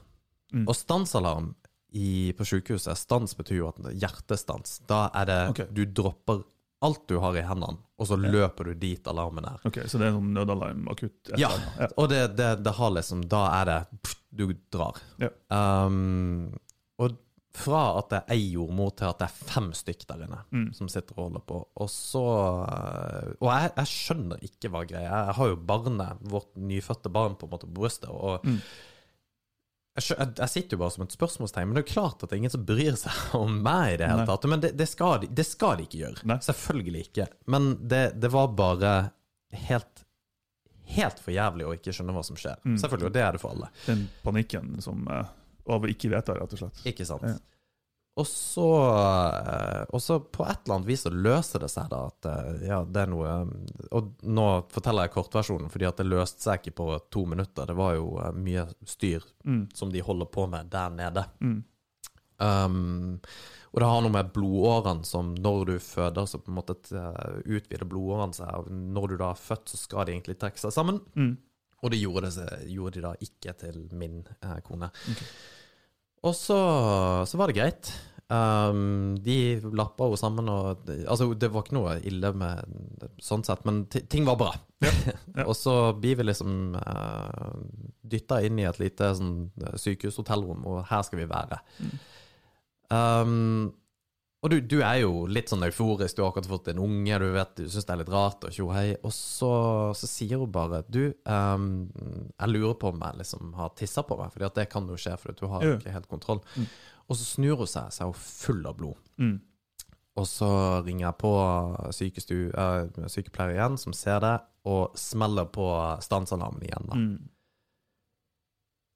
Mm. 0.53 0.63
Og 0.67 0.75
stansalarm 0.77 1.51
i, 1.93 2.31
på 2.37 2.45
sykehuset, 2.45 2.97
stans 2.97 3.35
betyr 3.37 3.59
jo 3.63 3.67
at 3.71 3.79
er 3.89 3.97
hjertestans. 3.97 4.79
Da 4.89 5.07
er 5.17 5.29
det 5.29 5.39
okay. 5.51 5.69
Du 5.73 5.83
dropper 5.85 6.43
alt 6.85 7.01
du 7.11 7.17
har 7.19 7.35
i 7.35 7.41
hendene, 7.43 7.81
og 7.99 8.07
så 8.07 8.15
Ja. 8.15 8.29
løper 8.31 8.69
du 8.69 8.73
dit 8.79 9.07
alarmen 9.07 9.43
er. 9.45 9.57
Ok, 9.67 9.81
Så 9.89 9.99
det 9.99 10.07
er 10.07 10.13
sånn 10.15 10.29
nødalarm 10.33 10.85
akutt? 10.87 11.33
Ja. 11.37 11.49
ja. 11.51 11.89
Og 11.97 12.07
det, 12.09 12.21
det, 12.37 12.63
det 12.63 12.71
har 12.77 12.91
liksom 12.95 13.25
Da 13.27 13.41
er 13.61 13.65
det 13.65 13.79
pff, 14.01 14.15
Du 14.31 14.45
drar. 14.71 14.95
Ja. 15.19 15.29
Um, 15.49 16.53
og 17.01 17.17
fra 17.57 17.97
at 17.97 18.09
det 18.11 18.17
er 18.19 18.33
ei 18.35 18.43
jordmor 18.53 18.91
til 18.99 19.07
at 19.09 19.17
det 19.19 19.25
er 19.25 19.47
fem 19.49 19.71
stykk 19.73 20.03
der 20.11 20.21
inne 20.27 20.37
Mm. 20.53 20.67
som 20.77 20.87
sitter 20.91 21.15
og 21.17 21.23
holder 21.29 21.45
på. 21.49 21.57
Og 21.81 21.89
så 21.89 22.21
øh, 22.69 23.33
Og 23.41 23.49
jeg, 23.49 23.71
jeg 23.77 23.87
skjønner 23.93 24.43
ikke 24.45 24.69
hva 24.69 24.83
greia 24.85 25.09
er. 25.09 25.25
Jeg 25.31 25.35
har 25.39 25.47
jo 25.49 25.55
barnet, 25.55 26.21
vårt 26.29 26.51
nyfødte 26.57 27.09
barn, 27.11 27.35
på 27.35 27.47
en 27.47 27.53
måte 27.55 27.65
på 27.67 27.73
brystet. 27.81 28.09
Og 28.09 28.45
Mm. 28.45 28.59
jeg, 29.97 30.17
jeg, 30.17 30.27
jeg 30.37 30.49
sitter 30.49 30.77
jo 30.77 30.81
bare 30.83 30.91
som 30.95 31.03
et 31.07 31.15
spørsmålstegn, 31.17 31.67
men 31.67 31.75
det 31.75 31.81
er 31.83 31.87
jo 31.87 31.93
klart 31.99 32.23
at 32.23 32.29
det 32.29 32.35
er 32.37 32.41
ingen 32.43 32.53
som 32.53 32.65
bryr 32.69 32.95
seg 33.01 33.33
om 33.41 33.57
meg 33.65 33.93
i 33.93 33.97
det 34.03 34.11
hele 34.11 34.27
tatt. 34.29 34.45
Men 34.51 34.61
det, 34.63 34.71
det, 34.79 34.87
skal, 34.87 35.19
de, 35.23 35.27
det 35.41 35.45
skal 35.49 35.77
de 35.81 35.87
ikke 35.89 36.03
gjøre. 36.03 36.21
Nei. 36.29 36.37
Selvfølgelig 36.45 37.01
ikke. 37.09 37.27
Men 37.47 37.71
det, 37.89 38.03
det 38.21 38.31
var 38.35 38.53
bare 38.53 38.93
helt 39.67 40.05
Helt 40.89 41.19
for 41.21 41.29
jævlig 41.29 41.67
å 41.67 41.73
ikke 41.75 41.91
skjønne 41.93 42.13
hva 42.15 42.23
som 42.25 42.33
skjer. 42.39 42.55
Mm. 42.65 42.77
Selvfølgelig, 42.81 43.05
og 43.05 43.13
det 43.13 43.21
er 43.21 43.35
det 43.35 43.39
for 43.43 43.51
alle. 43.53 43.67
Den 43.85 43.99
panikken 44.25 44.71
som 44.81 45.03
eh, 45.13 45.27
av 45.75 45.85
å 45.85 45.89
ikke 45.91 46.11
vite, 46.11 46.35
rett 46.35 46.53
og 46.55 46.61
slett. 46.63 46.83
Ikke 46.89 47.05
sant? 47.07 47.23
Ja. 47.27 47.37
Og 48.19 48.25
så, 48.27 48.65
eh, 48.83 49.83
og 49.95 50.01
så 50.03 50.17
på 50.19 50.43
et 50.43 50.65
eller 50.65 50.75
annet 50.79 50.87
vis 50.89 51.05
så 51.05 51.11
løser 51.13 51.61
det 51.63 51.69
seg 51.71 51.87
da 51.93 52.01
at 52.09 52.25
eh, 52.27 52.65
ja, 52.67 52.79
det 52.83 53.03
er 53.05 53.11
noe 53.13 53.27
eh, 53.29 53.51
Og 53.95 54.09
nå 54.27 54.47
forteller 54.73 55.07
jeg 55.07 55.13
kortversjonen, 55.13 55.69
fordi 55.71 55.87
at 55.87 56.01
det 56.01 56.07
løste 56.09 56.43
seg 56.43 56.59
ikke 56.59 56.75
på 56.81 56.87
to 57.15 57.23
minutter. 57.31 57.69
Det 57.69 57.77
var 57.79 57.93
jo 57.95 58.09
mye 58.35 58.65
styr 58.89 59.23
Mm. 59.45 59.69
som 59.73 59.91
de 59.93 60.01
holder 60.03 60.27
på 60.35 60.43
med 60.51 60.67
der 60.73 60.89
nede. 60.91 61.23
Mm. 61.39 61.59
Um, 62.39 63.19
og 63.71 63.79
det 63.81 63.87
har 63.87 64.01
noe 64.03 64.11
med 64.13 64.31
blodårene 64.35 65.05
som 65.07 65.31
når 65.35 65.63
du 65.69 65.73
føder, 65.83 66.27
så 66.27 66.39
på 66.41 66.51
en 66.51 66.57
måte 66.57 66.75
utvider 67.45 67.87
blodårene 67.87 68.35
seg. 68.35 68.51
Og 68.57 68.67
når 68.71 69.07
du 69.13 69.15
da 69.21 69.29
er 69.31 69.39
født, 69.39 69.69
så 69.71 69.79
skal 69.79 70.07
de 70.07 70.15
egentlig 70.17 70.37
trekke 70.41 70.59
seg 70.61 70.73
sammen. 70.75 70.99
Mm. 71.15 71.33
Og 71.83 71.93
det 71.93 72.01
gjorde, 72.01 72.31
det, 72.35 72.49
gjorde 72.73 72.97
de 72.97 73.05
da 73.05 73.13
ikke 73.23 73.55
til 73.61 73.79
min 73.95 74.19
eh, 74.41 74.57
kone. 74.65 74.89
Ok. 75.13 75.23
Og 76.27 76.35
så, 76.35 76.59
så 77.29 77.39
var 77.39 77.49
det 77.49 77.59
greit. 77.59 77.91
Um, 78.29 79.15
de 79.25 79.57
lappa 79.73 80.05
jo 80.05 80.17
sammen, 80.19 80.49
og 80.53 80.89
Altså, 81.09 81.31
det 81.33 81.49
var 81.49 81.63
ikke 81.65 81.77
noe 81.79 81.95
ille 82.05 82.29
med 82.37 83.07
sånn 83.25 83.45
sett, 83.47 83.63
men 83.65 83.85
ting 83.89 84.27
var 84.27 84.37
bra. 84.37 84.51
ja. 84.85 85.47
og 85.47 85.55
så 85.57 85.95
blir 85.97 86.19
vi 86.19 86.27
liksom 86.27 86.77
uh, 86.77 87.55
dytta 88.05 88.43
inn 88.45 88.61
i 88.61 88.67
et 88.69 88.79
lite 88.81 89.09
sånn 89.17 89.49
sykehushotellrom, 89.81 90.61
og 90.69 90.83
her 90.91 91.03
skal 91.07 91.23
vi 91.23 91.29
være. 91.31 91.61
Mm. 91.81 91.97
Um, 92.89 93.35
og 94.39 94.53
du, 94.53 94.55
du 94.63 94.77
er 94.79 95.01
jo 95.01 95.25
litt 95.27 95.51
sånn 95.51 95.65
euforisk, 95.67 96.15
du 96.15 96.21
har 96.23 96.29
akkurat 96.31 96.47
fått 96.47 96.69
en 96.71 96.79
unge, 96.79 97.17
du 97.19 97.25
vet, 97.33 97.57
du 97.57 97.65
syns 97.67 97.87
det 97.89 97.91
er 97.91 97.99
litt 97.99 98.11
rart, 98.13 98.45
og 98.47 98.55
tjo 98.55 98.69
hei. 98.71 98.93
Og 99.03 99.11
så, 99.11 99.49
så 99.99 100.07
sier 100.07 100.39
hun 100.39 100.53
bare 100.55 100.79
Du, 100.87 101.01
um, 101.27 101.89
jeg 102.31 102.53
lurer 102.53 102.77
på 102.79 102.93
om 102.93 103.03
jeg 103.03 103.19
liksom 103.19 103.51
har 103.59 103.73
tissa 103.75 104.05
på 104.07 104.15
meg, 104.19 104.31
for 104.31 104.47
det 104.55 104.69
kan 104.71 104.87
jo 104.87 104.95
skje, 104.99 105.17
for 105.19 105.35
du 105.35 105.43
har 105.51 105.67
jo. 105.67 105.75
ikke 105.75 105.97
helt 105.97 106.07
kontroll. 106.11 106.39
Mm. 106.55 106.71
Og 107.09 107.19
så 107.19 107.27
snur 107.27 107.59
hun 107.59 107.67
seg, 107.67 107.91
så 107.91 108.05
er 108.05 108.13
hun 108.13 108.23
full 108.23 108.63
av 108.69 108.79
blod. 108.79 109.11
Mm. 109.19 109.35
Og 110.19 110.27
så 110.27 110.51
ringer 110.87 111.09
jeg 111.09 111.19
på 111.19 111.35
sykestu, 111.99 112.37
uh, 112.55 113.11
sykepleier 113.11 113.57
igjen, 113.57 113.75
som 113.81 113.95
ser 113.97 114.23
det, 114.23 114.37
og 114.71 114.95
smeller 114.99 115.51
på 115.51 115.67
stansalarmen 116.05 116.63
igjen. 116.63 116.87
da. 116.87 116.95
Mm. 116.95 117.17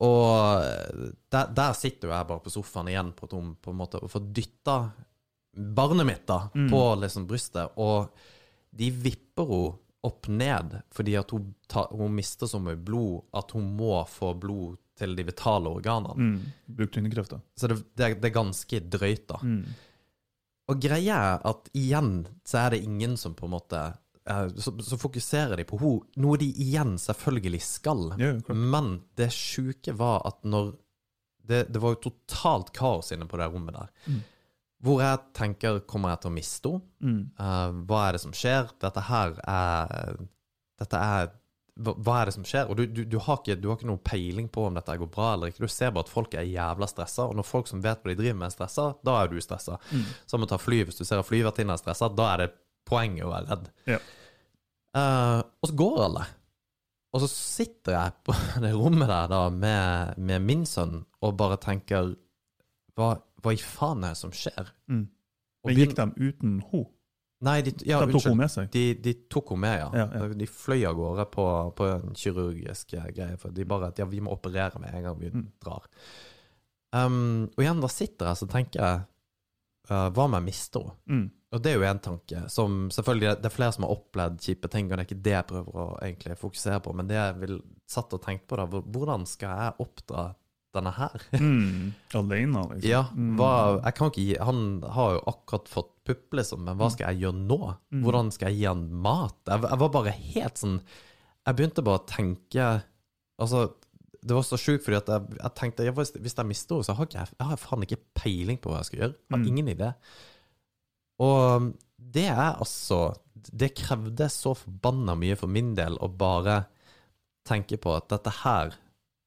Og 0.04 0.64
der, 1.32 1.52
der 1.56 1.76
sitter 1.76 2.10
jo 2.10 2.16
jeg 2.16 2.28
bare 2.32 2.44
på 2.44 2.52
sofaen 2.52 2.90
igjen 2.92 3.12
på, 3.16 3.28
et 3.28 3.36
rom, 3.36 3.58
på 3.60 3.72
en 3.72 3.84
måte, 3.84 4.00
og 4.00 4.12
får 4.12 4.32
dytta 4.36 4.78
barnet 5.56 6.06
mitt 6.06 6.28
da, 6.28 6.50
Mm. 6.56 6.70
på 6.72 6.84
liksom 7.02 7.28
brystet, 7.28 7.72
og 7.78 8.10
de 8.76 8.90
vipper 8.92 9.46
henne 9.46 9.80
opp 10.04 10.28
ned 10.28 10.82
fordi 10.92 11.14
at 11.16 11.30
hun, 11.32 11.54
ta, 11.72 11.86
hun 11.92 12.12
mister 12.16 12.46
så 12.50 12.60
mye 12.60 12.76
blod 12.76 13.22
at 13.34 13.52
hun 13.56 13.70
må 13.78 14.02
få 14.10 14.34
blod 14.38 14.78
til 15.00 15.16
de 15.16 15.24
vitale 15.24 15.70
organene. 15.72 16.16
Mm. 16.18 16.42
Bruk 16.68 16.92
tyngdekrefter. 16.92 17.40
Så 17.58 17.68
det, 17.72 17.78
det, 17.96 18.04
er- 18.10 18.20
det 18.20 18.26
er 18.32 18.36
ganske 18.36 18.80
drøyt, 18.90 19.28
da. 19.32 19.40
Mm. 19.42 19.64
Og 20.70 20.80
greia 20.82 21.16
er 21.36 21.42
at 21.48 21.70
igjen 21.76 22.26
så 22.46 22.66
er 22.66 22.70
det 22.76 22.84
ingen 22.84 23.16
som 23.18 23.34
på 23.36 23.46
en 23.48 23.52
måte 23.56 23.80
eh, 24.28 24.48
så, 24.56 24.72
så 24.84 25.00
fokuserer 25.00 25.58
de 25.60 25.66
på 25.68 25.80
henne, 25.82 26.04
noe 26.24 26.38
de 26.40 26.52
igjen 26.52 26.94
selvfølgelig 27.02 27.62
skal. 27.66 28.04
Ja. 28.20 28.34
Men 28.54 29.02
det 29.20 29.32
sjuke 29.36 29.96
var 30.00 30.22
at 30.30 30.44
når 30.44 30.74
det, 31.48 31.66
det 31.74 31.82
var 31.84 31.96
jo 31.96 32.10
totalt 32.10 32.72
kaos 32.76 33.12
inne 33.12 33.26
på 33.28 33.40
det 33.40 33.50
rommet 33.52 33.76
der. 33.76 33.90
Mm. 34.08 34.22
Hvor 34.84 35.00
jeg 35.04 35.22
tenker 35.38 35.80
kommer 35.88 36.14
jeg 36.14 36.24
til 36.24 36.32
å 36.32 36.36
miste 36.36 36.74
henne? 36.74 36.90
Mm. 37.04 37.22
Uh, 37.40 37.80
hva 37.88 38.02
er 38.08 38.18
det 38.18 38.24
som 38.24 38.36
skjer? 38.36 38.68
Dette 38.84 39.08
her 39.08 39.38
er 39.48 40.20
Dette 40.82 41.00
er 41.00 41.32
hva, 41.82 41.94
hva 42.06 42.18
er 42.20 42.30
det 42.30 42.36
som 42.36 42.46
skjer? 42.46 42.70
Og 42.70 42.78
du, 42.78 42.84
du, 42.86 43.02
du, 43.10 43.18
har 43.24 43.40
ikke, 43.40 43.56
du 43.58 43.70
har 43.70 43.80
ikke 43.80 43.90
noen 43.90 44.04
peiling 44.06 44.50
på 44.54 44.68
om 44.68 44.76
dette 44.78 44.98
går 45.00 45.10
bra 45.14 45.32
eller 45.34 45.50
ikke. 45.50 45.64
Du 45.66 45.72
ser 45.72 45.94
bare 45.94 46.06
at 46.06 46.12
folk 46.12 46.36
er 46.38 46.46
jævla 46.46 46.90
stressa, 46.90 47.26
og 47.30 47.40
når 47.40 47.48
folk 47.48 47.72
som 47.72 47.82
vet 47.84 48.04
hva 48.04 48.14
de 48.14 48.20
driver 48.20 48.38
med, 48.42 48.52
er 48.52 48.56
stressa, 48.58 48.90
da 49.06 49.16
er 49.22 49.32
du 49.32 49.40
stressa. 49.42 49.80
Mm. 49.90 50.06
Som 50.30 50.46
å 50.46 50.50
ta 50.52 50.60
fly. 50.62 50.84
Hvis 50.88 51.02
du 51.02 51.06
ser 51.08 51.24
at 51.24 51.30
flyvertinnen 51.30 51.74
er 51.74 51.82
stressa, 51.82 52.12
da 52.14 52.30
er 52.36 52.44
det 52.44 52.50
poenget 52.90 53.26
å 53.26 53.34
være 53.34 53.50
redd. 53.50 53.68
Ja. 53.90 54.00
Uh, 54.94 55.40
og 55.64 55.72
så 55.72 55.78
går 55.82 56.00
alle. 56.08 56.28
Og 57.14 57.24
så 57.24 57.30
sitter 57.30 57.98
jeg 57.98 58.18
på 58.26 58.36
det 58.64 58.74
rommet 58.76 59.10
der 59.10 59.32
da 59.32 59.44
med, 59.54 60.18
med 60.18 60.46
min 60.46 60.68
sønn 60.70 61.00
og 61.24 61.38
bare 61.40 61.58
tenker 61.62 62.14
hva, 62.98 63.16
hva 63.44 63.54
i 63.54 63.60
faen 63.62 64.04
er 64.08 64.14
det 64.16 64.20
som 64.24 64.32
skjer? 64.34 64.70
Mm. 64.90 65.06
Men 65.64 65.80
gikk 65.80 65.96
de 66.00 66.06
uten 66.30 66.60
henne? 66.72 66.90
Nei, 67.44 67.58
de, 67.66 67.74
ja, 67.84 67.98
de 68.00 68.06
tok 68.08 68.14
unnskyld. 68.16 68.30
henne 68.32 68.40
med 68.40 68.52
seg? 68.54 68.68
De, 68.72 68.84
de 69.04 69.14
tok 69.32 69.50
henne 69.52 69.62
med, 69.66 69.74
ja. 69.82 69.88
Ja, 70.00 70.06
ja. 70.16 70.28
De 70.40 70.46
fløy 70.48 70.86
av 70.88 70.96
gårde 70.96 71.26
på, 71.34 71.48
på 71.76 71.88
en 71.92 72.14
kirurgisk 72.16 72.94
greie. 72.96 73.36
For 73.42 73.52
de 73.52 73.66
bare 73.68 73.90
at 73.92 74.00
ja, 74.00 74.06
vi 74.08 74.22
må 74.24 74.32
operere 74.32 74.80
med 74.80 74.94
en 74.96 75.04
gang 75.10 75.18
vi 75.20 75.32
Mm. 75.34 75.50
drar. 75.64 75.90
Um, 76.94 77.50
og 77.58 77.64
igjen, 77.64 77.82
da 77.82 77.90
sitter 77.90 78.30
jeg 78.30 78.38
så 78.38 78.48
tenker 78.52 78.80
jeg 78.84 79.00
uh, 79.90 80.10
Hva 80.14 80.28
om 80.28 80.36
jeg 80.38 80.46
mister 80.46 80.84
henne? 80.86 81.00
Mm. 81.10 81.24
Og 81.54 81.62
det 81.62 81.72
er 81.72 81.76
jo 81.78 81.86
en 81.86 82.00
tanke 82.02 82.44
som 82.50 82.76
selvfølgelig 82.94 83.36
Det 83.44 83.46
er 83.50 83.54
flere 83.54 83.74
som 83.76 83.84
har 83.86 83.92
opplevd 83.94 84.40
kjipe 84.42 84.70
ting, 84.74 84.88
og 84.88 84.96
det 84.96 85.04
er 85.04 85.08
ikke 85.10 85.26
det 85.26 85.34
jeg 85.36 85.48
prøver 85.52 85.76
å 85.84 85.88
egentlig 86.02 86.38
fokusere 86.42 86.80
på, 86.86 86.94
men 86.98 87.10
det 87.12 87.18
jeg 87.20 87.36
vil 87.44 87.60
satt 87.90 88.14
og 88.18 88.24
tenkt 88.24 88.48
på, 88.50 88.58
da 88.58 88.66
Hvordan 88.70 89.26
skal 89.30 89.60
jeg 89.66 89.76
oppdra 89.86 90.24
denne 90.76 90.92
her? 90.98 91.24
Mm. 91.38 91.94
Alene, 92.20 92.64
liksom? 92.74 92.88
Ja, 92.90 93.04
Mm. 93.14 93.36
hva, 93.40 93.52
jeg 93.84 93.96
kan 93.98 94.10
ikke 94.12 94.24
gi 94.26 94.38
Han 94.42 94.60
har 94.96 95.14
jo 95.18 95.22
akkurat 95.34 95.70
fått 95.72 95.92
pupp, 96.06 96.34
liksom, 96.40 96.64
men 96.66 96.78
hva 96.78 96.90
skal 96.92 97.14
jeg 97.14 97.22
gjøre 97.24 97.40
nå? 97.48 97.60
Mm. 97.94 98.02
Hvordan 98.04 98.32
skal 98.36 98.50
jeg 98.52 98.60
gi 98.60 98.66
han 98.72 98.84
mat? 99.06 99.38
Jeg, 99.48 99.62
jeg 99.70 99.80
var 99.86 99.90
bare 99.96 100.12
helt 100.18 100.58
sånn 100.60 100.80
Jeg 101.48 101.56
begynte 101.56 101.84
bare 101.86 102.02
å 102.02 102.08
tenke 102.10 102.68
Altså, 103.42 103.64
det 104.24 104.36
var 104.38 104.44
så 104.48 104.56
sjukt, 104.62 104.84
fordi 104.86 104.98
at 105.02 105.08
jeg, 105.12 105.38
jeg 105.42 105.54
tenkte 105.60 105.84
jeg, 105.84 105.94
hvis, 105.98 106.14
jeg 106.38 106.46
mister 106.48 106.76
henne, 106.78 106.86
så 106.88 106.94
har 106.96 107.08
jeg, 107.12 107.28
jeg 107.40 107.48
har 107.50 107.58
faen 107.60 107.84
ikke 107.84 107.98
peiling 108.16 108.60
på 108.62 108.70
hva 108.72 108.78
jeg 108.80 108.86
skal 108.88 109.00
gjøre. 109.02 109.16
Jeg 109.18 109.34
har 109.34 109.42
Mm. 109.42 109.48
ingen 109.50 109.68
idé. 109.74 109.90
Og 111.20 111.74
det 112.14 112.26
er 112.32 112.54
altså 112.60 113.16
Det 113.36 113.74
krevde 113.76 114.30
så 114.32 114.54
forbanna 114.56 115.16
mye 115.20 115.36
for 115.36 115.52
min 115.52 115.74
del 115.76 115.98
å 116.00 116.08
bare 116.08 116.62
tenke 117.44 117.76
på 117.82 117.92
at 117.98 118.08
dette 118.14 118.32
her 118.44 118.72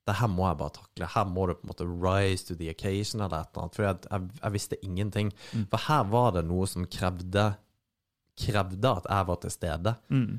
det 0.07 0.14
her 0.20 0.28
må 0.30 0.46
jeg 0.46 0.59
bare 0.61 0.74
takle. 0.76 1.07
Her 1.14 1.24
må 1.26 1.46
du 1.46 1.54
på 1.54 1.66
en 1.66 1.70
måte 1.72 1.86
rise 2.07 2.46
to 2.46 2.54
the 2.54 2.70
occasion 2.70 3.20
eller 3.20 3.40
et 3.42 3.48
eller 3.50 3.62
annet. 3.64 3.74
For 3.74 3.82
jeg, 3.88 3.96
jeg, 4.11 4.28
jeg 4.42 4.52
visste 4.54 4.84
ingenting. 4.86 5.32
Mm. 5.52 5.64
For 5.72 5.86
her 5.88 6.04
var 6.12 6.34
det 6.36 6.44
noe 6.46 6.66
som 6.70 6.86
krevde 6.86 7.46
krevde 8.36 8.90
at 9.00 9.07
jeg 9.09 9.26
var 9.30 9.40
til 9.40 9.50
stede. 9.54 9.94
Mm. 10.12 10.38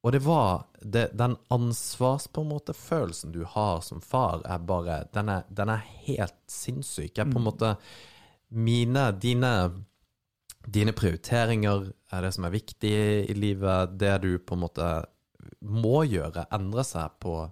Og 0.00 0.12
det 0.14 0.22
var 0.24 0.62
det, 0.80 1.10
Den 1.12 1.36
ansvars 1.52 2.26
på 2.32 2.40
en 2.40 2.48
måte 2.48 2.72
følelsen 2.72 3.34
du 3.34 3.42
har 3.44 3.82
som 3.84 4.00
far, 4.00 4.40
er 4.48 4.58
bare 4.58 5.02
Den 5.12 5.28
er, 5.28 5.42
den 5.50 5.68
er 5.68 5.84
helt 6.06 6.38
sinnssyk. 6.48 7.18
Jeg 7.18 7.30
på 7.30 7.36
en 7.38 7.44
Mm. 7.44 7.48
måte 7.50 7.76
Mine 8.50 9.12
Dine 9.12 9.84
Dine 10.66 10.92
prioriteringer 10.92 11.92
er 12.12 12.20
det 12.22 12.34
som 12.34 12.44
er 12.44 12.50
viktig 12.50 13.30
i 13.30 13.34
livet. 13.34 13.98
Det 13.98 14.20
du 14.22 14.38
på 14.38 14.54
en 14.54 14.60
måte 14.60 14.88
må 15.62 16.02
gjøre, 16.04 16.46
endrer 16.52 16.84
seg 16.84 17.10
på 17.20 17.50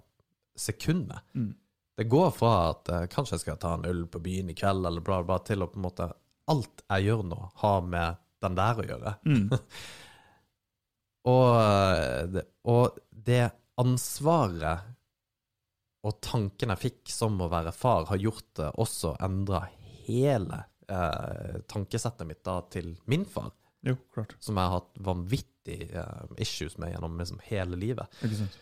sekundet. 0.59 1.23
Mm. 1.35 1.53
Det 1.99 2.05
går 2.11 2.29
fra 2.35 2.51
at 2.69 2.89
uh, 2.93 3.05
kanskje 3.11 3.35
jeg 3.37 3.43
skal 3.45 3.57
ta 3.59 3.73
en 3.75 3.87
øl 3.89 4.05
på 4.11 4.21
byen 4.23 4.51
i 4.51 4.55
kveld, 4.55 4.85
eller 4.87 5.03
bla, 5.03 5.17
bla, 5.27 5.39
til 5.43 5.63
å 5.65 5.67
på 5.71 5.79
en 5.81 5.87
måte 5.89 6.11
Alt 6.49 6.81
jeg 6.89 7.03
gjør 7.09 7.19
nå, 7.29 7.39
har 7.61 7.81
med 7.85 8.15
den 8.41 8.55
der 8.57 8.79
å 8.81 8.85
gjøre. 8.87 9.11
Mm. 9.29 9.49
Og, 11.29 11.49
eh, 11.61 12.25
det- 12.33 12.45
og 12.65 12.97
det 13.11 13.51
ansvaret 13.77 14.79
og 16.07 16.21
tanken 16.23 16.71
jeg 16.73 16.79
fikk 16.79 17.11
som 17.11 17.35
å 17.43 17.49
være 17.51 17.73
far, 17.75 18.05
har 18.09 18.17
gjort 18.17 18.47
det 18.55 18.69
også 18.79 19.11
endra 19.21 19.65
hele 20.07 20.61
eh, 20.89 21.59
tankesettet 21.67 22.25
mitt 22.27 22.41
da 22.47 22.61
til 22.71 22.93
min 23.11 23.25
far, 23.25 23.51
Jo, 23.85 23.97
klart. 24.15 24.33
som 24.39 24.55
jeg 24.57 24.63
har 24.71 24.79
hatt 24.79 24.97
vanvittig 25.05 25.91
eh, 25.91 26.23
issues 26.39 26.77
med 26.79 26.93
gjennom 26.95 27.19
liksom 27.19 27.43
hele 27.51 27.75
livet. 27.77 28.07
Ikke 28.23 28.39
sant? 28.45 28.57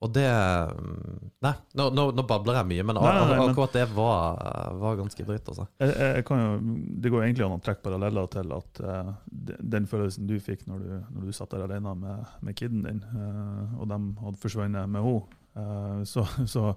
Og 0.00 0.12
det 0.14 0.28
mm, 0.28 1.30
Nei, 1.44 1.52
nå, 1.76 1.86
nå, 1.92 2.06
nå 2.16 2.24
babler 2.28 2.58
jeg 2.60 2.68
mye, 2.70 2.84
men, 2.88 2.98
Nei, 3.00 3.12
nei, 3.16 3.24
nei, 3.30 3.48
akkurat 3.50 3.76
det 3.76 3.84
var, 3.96 4.40
var 4.80 4.96
ganske 4.98 5.24
dritt, 5.28 5.48
altså. 5.52 5.66
Jeg, 5.80 5.92
jeg, 5.92 6.14
jeg 6.18 6.26
kan 6.28 6.40
jo, 6.42 6.74
det 7.00 7.12
går 7.12 7.24
egentlig 7.26 7.46
an 7.46 7.56
å 7.56 7.60
trekke 7.64 7.84
paralleller 7.84 8.30
til 8.32 8.54
at 8.56 8.80
uh, 8.84 9.10
den 9.74 9.88
følelsen 9.88 10.28
du 10.28 10.34
fikk 10.44 10.66
når 10.68 10.84
du, 10.84 10.90
når 11.16 11.28
du 11.28 11.36
satt 11.36 11.52
der 11.54 11.64
alene 11.64 11.94
med, 12.00 12.34
med 12.44 12.58
kiden 12.60 12.84
din, 12.84 13.00
uh, 13.12 13.80
og 13.80 13.88
de 13.92 14.00
hadde 14.20 14.42
forsvunnet 14.42 14.92
med 14.92 15.04
henne, 15.04 15.40
uh, 15.56 16.04
så, 16.08 16.24
så 16.48 16.70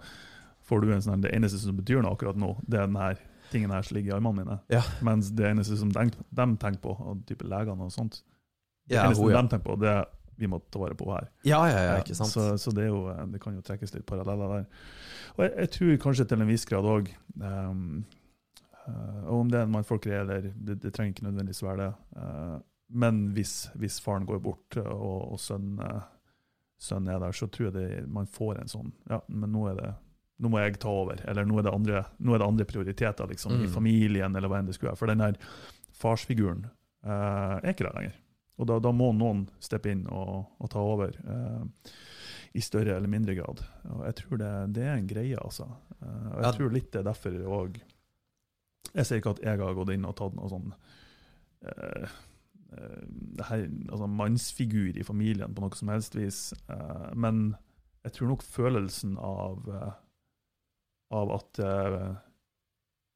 får 0.63 0.83
du 0.83 0.93
en 0.95 1.03
sånn 1.03 1.23
Det 1.23 1.31
eneste 1.35 1.59
som 1.59 1.75
betyr 1.75 2.03
noe 2.03 2.15
akkurat 2.15 2.39
nå, 2.39 2.55
det 2.63 2.79
er 2.79 2.87
den 2.87 2.99
her 2.99 3.19
tingen 3.51 3.71
her 3.75 3.85
som 3.85 3.97
ligger 3.97 4.13
i 4.13 4.17
armene 4.17 4.41
mine. 4.41 4.59
Ja. 4.73 4.81
Mens 5.05 5.31
det 5.35 5.45
eneste 5.51 5.77
som 5.79 5.91
de, 5.93 6.07
de 6.11 6.49
tenker 6.59 6.81
på, 6.83 6.95
og 6.95 7.23
type 7.29 7.47
legene 7.47 7.87
og 7.87 7.93
sånt, 7.93 8.23
det 8.87 8.97
Ja, 8.97 9.07
eneste 9.07 9.23
hun, 9.23 9.31
ja. 9.35 9.43
de 9.43 9.51
tenker 9.53 9.67
på, 9.67 9.79
det 9.79 9.91
er 9.91 10.07
vi 10.37 10.47
må 10.49 10.59
ta 10.71 10.79
vare 10.81 10.95
på 10.97 11.07
her. 11.13 11.29
Ja, 11.45 11.61
ja, 11.69 11.79
ja, 11.87 11.95
ikke 12.01 12.15
sant? 12.17 12.33
Så, 12.33 12.57
så 12.57 12.73
det, 12.75 12.87
jo, 12.89 13.05
det 13.31 13.41
kan 13.43 13.55
jo 13.55 13.61
trekkes 13.65 13.93
litt 13.93 14.05
paralleller 14.09 14.57
der. 14.57 14.67
Og 15.37 15.43
jeg, 15.45 15.53
jeg 15.63 15.71
tror 15.77 15.97
kanskje 16.07 16.25
til 16.29 16.41
en 16.43 16.49
viss 16.49 16.65
grad 16.69 16.85
òg 16.89 17.11
Og 19.29 19.39
om 19.39 19.51
det 19.51 19.59
er 19.61 19.67
en 19.67 19.71
mannfolk 19.71 20.03
greier, 20.03 20.25
eller 20.25 20.49
det, 20.53 20.79
det 20.83 20.91
trenger 20.93 21.13
ikke 21.15 21.27
nødvendigvis 21.29 21.63
være 21.63 21.85
det. 21.85 21.91
eh, 22.19 22.55
men 22.93 23.21
hvis, 23.33 23.53
hvis 23.79 23.95
faren 24.03 24.25
går 24.29 24.41
bort, 24.43 24.75
eh, 24.77 24.89
og, 24.91 25.31
og 25.33 25.39
sønnen 25.41 25.79
uh, 25.81 26.01
sønnen 26.83 27.13
er 27.15 27.21
der, 27.23 27.31
så 27.31 27.47
tror 27.47 27.69
jeg 27.69 27.75
det, 27.77 28.07
man 28.11 28.27
får 28.27 28.59
en 28.59 28.69
sånn 28.69 28.91
Ja, 29.09 29.21
men 29.31 29.53
nå 29.55 29.69
er 29.71 29.77
det 29.79 29.93
nå 30.43 30.49
må 30.51 30.59
jeg 30.59 30.75
ta 30.81 30.89
over, 30.91 31.21
eller 31.29 31.45
nå 31.47 31.59
er 31.61 31.63
det 31.63 31.71
andre, 31.71 31.99
er 32.03 32.41
det 32.41 32.45
andre 32.49 32.65
prioriteter 32.67 33.29
liksom, 33.29 33.53
i 33.61 33.67
Mm. 33.67 33.71
familien, 33.71 34.35
eller 34.35 34.49
hva 34.51 34.57
enn 34.59 34.65
det 34.67 34.73
skulle 34.75 34.89
være. 34.91 34.99
For 34.99 35.07
den 35.07 35.21
her 35.23 35.37
farsfiguren 35.95 36.65
eh, 37.05 37.53
er 37.63 37.69
ikke 37.69 37.85
der 37.85 37.95
lenger. 37.95 38.17
Og 38.61 38.67
da, 38.69 38.75
da 38.79 38.91
må 38.93 39.07
noen 39.17 39.47
steppe 39.63 39.89
inn 39.89 40.03
og, 40.13 40.43
og 40.61 40.69
ta 40.69 40.79
over 40.85 41.09
eh, 41.17 41.93
i 42.53 42.61
større 42.61 42.93
eller 42.99 43.09
mindre 43.09 43.33
grad. 43.39 43.63
Og 43.89 44.03
jeg 44.05 44.15
tror 44.19 44.37
det, 44.43 44.51
det 44.75 44.83
er 44.85 44.93
en 44.99 45.07
greie, 45.09 45.37
altså. 45.41 45.65
Eh, 45.99 46.27
og 46.29 46.37
jeg 46.37 46.45
Ja. 46.45 46.51
tror 46.59 46.75
litt 46.75 46.91
det 46.93 46.99
er 47.01 47.07
derfor 47.09 47.39
òg 47.61 47.79
Jeg 48.93 49.05
sier 49.09 49.17
ikke 49.23 49.31
at 49.33 49.41
jeg 49.41 49.57
har 49.63 49.73
gått 49.73 49.89
inn 49.95 50.05
og 50.05 50.13
tatt 50.19 50.35
noe 50.37 50.49
sånn 50.51 50.67
eh, 51.65 52.05
eh, 52.77 53.01
det 53.39 53.47
her, 53.49 53.63
altså 53.89 54.07
mannsfigur 54.11 54.97
i 55.01 55.03
familien 55.07 55.53
på 55.55 55.61
noe 55.65 55.73
som 55.79 55.89
helst 55.89 56.13
vis. 56.19 56.43
Eh, 56.69 57.09
men 57.15 57.55
jeg 58.05 58.13
tror 58.19 58.27
nok 58.35 58.43
følelsen 58.45 59.17
av, 59.17 59.65
eh, 59.73 59.93
av 61.15 61.31
at 61.39 61.61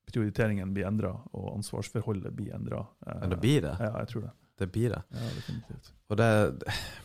prioriteringen 0.07 0.71
blir 0.73 0.87
endra, 0.87 1.11
og 1.35 1.49
ansvarsforholdet 1.57 2.31
blir 2.37 2.53
endra. 2.55 2.85
Men 3.19 3.33
det 3.33 3.39
blir 3.43 3.61
det. 3.65 3.73
Ja, 3.83 3.91
jeg 3.99 4.07
tror 4.13 4.21
det. 4.29 4.33
Det 4.57 4.67
blir 4.73 4.89
det. 4.89 5.01
Ja, 5.13 5.29
definitivt. 5.35 5.93
Det, 6.17 6.27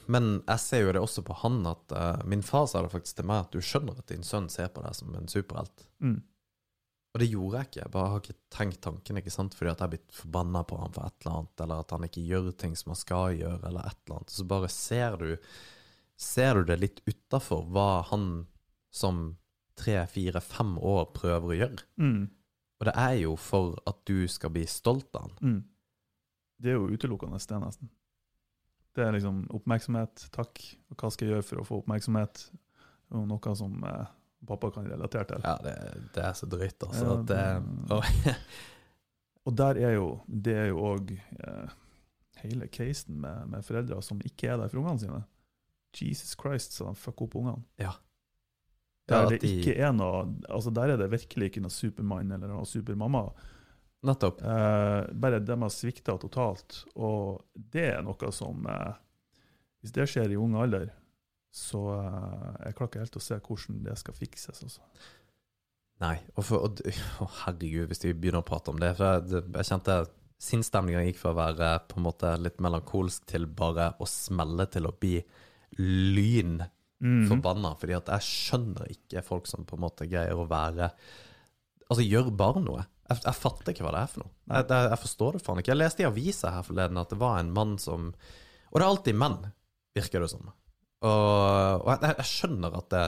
men 0.07 0.29
jeg 0.47 0.61
ser 0.63 0.85
jo 0.85 0.93
det 0.95 1.03
også 1.03 1.25
på 1.27 1.37
han 1.43 1.59
at 1.69 1.93
uh, 1.93 2.23
min 2.29 2.45
far 2.47 2.69
sa 2.71 2.85
det 2.85 2.93
faktisk 2.93 3.19
til 3.19 3.27
meg 3.29 3.45
at 3.45 3.55
du 3.55 3.65
skjønner 3.65 3.99
at 3.99 4.09
din 4.09 4.25
sønn 4.25 4.47
ser 4.53 4.71
på 4.73 4.85
deg 4.85 4.95
som 4.97 5.13
en 5.19 5.29
superhelt. 5.29 5.85
Mm. 6.05 6.21
Og 7.13 7.21
det 7.21 7.29
gjorde 7.29 7.59
jeg 7.59 7.69
ikke. 7.69 7.81
Jeg 7.83 7.93
bare 7.93 8.11
har 8.13 8.23
ikke 8.23 8.39
tenkt 8.55 8.81
tanken, 8.87 9.19
ikke 9.21 9.35
sant? 9.35 9.57
fordi 9.59 9.73
at 9.73 9.83
jeg 9.83 9.85
har 9.85 9.93
blitt 9.93 10.17
forbanna 10.17 10.63
på 10.65 10.79
han 10.81 10.95
for 10.95 11.05
et 11.05 11.19
eller 11.21 11.35
annet, 11.37 11.65
eller 11.65 11.85
at 11.85 11.93
han 11.93 12.07
ikke 12.09 12.25
gjør 12.31 12.49
ting 12.63 12.77
som 12.79 12.95
han 12.95 13.01
skal 13.03 13.37
gjøre, 13.37 13.61
eller 13.69 13.91
et 13.91 13.99
eller 14.07 14.21
annet. 14.21 14.37
Så 14.39 14.49
bare 14.49 14.73
ser 14.73 15.21
du 15.21 15.31
Ser 16.23 16.55
du 16.55 16.69
det 16.69 16.77
litt 16.79 17.01
utafor 17.09 17.65
hva 17.75 18.05
han 18.07 18.45
som 18.95 19.33
tre, 19.75 19.97
fire, 20.07 20.39
fem 20.45 20.77
år 20.79 21.09
prøver 21.17 21.49
å 21.49 21.57
gjøre? 21.57 21.87
Mm. 21.99 22.21
Og 22.79 22.87
det 22.87 22.95
er 23.01 23.15
jo 23.25 23.33
for 23.41 23.81
at 23.89 23.99
du 24.07 24.29
skal 24.31 24.53
bli 24.55 24.63
stolt 24.71 25.09
av 25.19 25.25
han. 25.25 25.35
Mm. 25.41 25.57
Det 26.63 26.71
er 26.73 26.79
jo 26.79 26.89
utelukkende 26.95 27.39
det, 27.43 27.59
nesten. 27.65 27.91
Det 28.95 29.05
er 29.07 29.15
liksom 29.17 29.43
oppmerksomhet, 29.57 30.27
takk. 30.35 30.61
Og 30.93 30.97
hva 31.01 31.11
skal 31.11 31.27
jeg 31.29 31.35
gjøre 31.37 31.47
for 31.49 31.63
å 31.63 31.67
få 31.67 31.79
oppmerksomhet? 31.83 32.43
Og 33.13 33.25
noe 33.29 33.55
som 33.59 33.79
eh, 33.89 34.11
pappa 34.49 34.71
kan 34.75 34.87
relatere 34.89 35.25
til. 35.33 35.43
Ja, 35.47 35.57
det, 35.65 35.75
det 36.15 36.25
er 36.29 36.37
så 36.39 36.49
drøyt, 36.53 36.87
altså. 36.87 37.07
Ja, 37.09 37.17
det, 37.33 37.41
det- 37.89 37.97
og, 37.99 38.05
Og 39.49 39.57
der 39.59 39.75
er 39.83 39.97
jo, 39.97 40.05
det 40.31 40.53
er 40.55 40.69
jo 40.71 40.83
òg 40.87 41.09
eh, 41.17 41.71
hele 42.45 42.69
casen 42.71 43.17
med, 43.25 43.49
med 43.51 43.65
foreldre 43.67 43.97
som 44.07 44.21
ikke 44.23 44.53
er 44.53 44.61
der 44.61 44.71
for 44.71 44.79
ungene 44.85 45.03
sine. 45.03 45.19
Jesus 45.99 46.37
Christ, 46.39 46.77
så 46.79 46.87
de 46.93 46.95
fucker 47.01 47.27
opp 47.27 47.35
ungene. 47.41 47.65
Ja. 47.83 47.91
Der 49.11 49.25
Ja, 49.25 49.33
det 49.33 49.41
de- 49.43 49.51
ikke 49.59 49.75
er 49.83 49.91
noe 49.93 50.21
altså 50.47 50.71
Der 50.71 50.93
er 50.95 50.97
det 51.01 51.09
virkelig 51.11 51.49
ikke 51.51 51.65
noe 51.65 51.75
supermann 51.75 52.31
eller 52.37 52.53
noe 52.55 52.69
supermamma. 52.71 53.25
Nettopp. 54.07 54.43
Eh, 54.43 55.13
bare 55.15 55.41
de 55.43 55.57
har 55.63 55.73
svikta 55.73 56.17
totalt. 56.21 56.83
Og 56.97 57.43
det 57.55 57.89
er 57.95 58.03
noe 58.07 58.33
som 58.35 58.67
eh, 58.67 58.93
Hvis 59.83 59.95
det 59.97 60.09
skjer 60.11 60.31
i 60.35 60.39
ung 60.39 60.55
alder, 60.59 60.91
så 61.53 61.81
eh, 61.97 62.67
jeg 62.67 62.77
klarer 62.79 62.91
ikke 62.91 63.05
helt 63.05 63.19
å 63.19 63.25
se 63.29 63.39
hvordan 63.39 63.83
det 63.87 63.97
skal 64.01 64.19
fikses. 64.19 64.63
Også. 64.69 64.83
Nei. 66.03 66.17
Og 66.37 66.45
for, 66.49 66.67
og, 66.67 66.83
å, 67.23 67.31
herregud, 67.45 67.89
hvis 67.91 68.05
vi 68.05 68.15
begynner 68.15 68.43
å 68.43 68.47
prate 68.49 68.73
om 68.73 68.79
det 68.83 68.95
For 68.99 69.21
jeg, 69.21 69.43
jeg 69.55 69.69
kjente 69.71 69.99
sinnsstemninga 70.43 71.05
gikk 71.07 71.21
fra 71.21 71.31
å 71.31 71.39
være 71.39 71.73
på 71.87 72.01
en 72.01 72.07
måte 72.09 72.31
litt 72.43 72.59
melankolsk 72.65 73.27
til 73.31 73.45
bare 73.47 73.93
å 74.03 74.09
smelle 74.11 74.67
til 74.73 74.89
å 74.91 74.95
bli 74.99 75.21
lyn 75.79 76.63
Mhm. 77.03 77.27
forbanna, 77.27 77.73
fordi 77.75 77.97
at 77.97 78.07
jeg 78.13 78.23
skjønner 78.29 78.91
ikke 78.93 79.25
folk 79.27 79.49
som 79.51 79.65
på 79.67 79.75
en 79.75 79.83
måte 79.83 80.07
greier 80.07 80.39
å 80.39 80.47
være 80.47 80.93
Altså, 81.91 82.05
gjør 82.09 82.31
bare 82.35 82.61
noe. 82.63 82.87
Jeg, 83.11 83.19
jeg 83.27 83.39
fatter 83.39 83.73
ikke 83.73 83.85
hva 83.87 83.95
det 83.97 84.05
er 84.05 84.13
for 84.13 84.25
noe. 84.25 84.33
Jeg, 84.47 84.69
jeg, 84.71 84.89
jeg 84.93 85.03
forstår 85.03 85.37
det 85.37 85.43
faen 85.45 85.61
ikke. 85.63 85.73
Jeg 85.75 85.81
leste 85.83 86.05
i 86.05 86.09
avisa 86.09 86.55
her 86.55 86.67
forleden 86.67 87.03
at 87.03 87.13
det 87.13 87.21
var 87.21 87.41
en 87.41 87.53
mann 87.55 87.77
som 87.83 88.13
Og 88.13 88.79
det 88.79 88.85
er 88.85 88.89
alltid 88.89 89.19
menn, 89.19 89.39
virker 89.97 90.25
det 90.25 90.31
som. 90.33 90.53
Og, 91.03 91.83
og 91.83 91.91
jeg, 91.93 92.15
jeg 92.23 92.31
skjønner 92.31 92.79
at 92.79 92.89
det, 92.95 93.05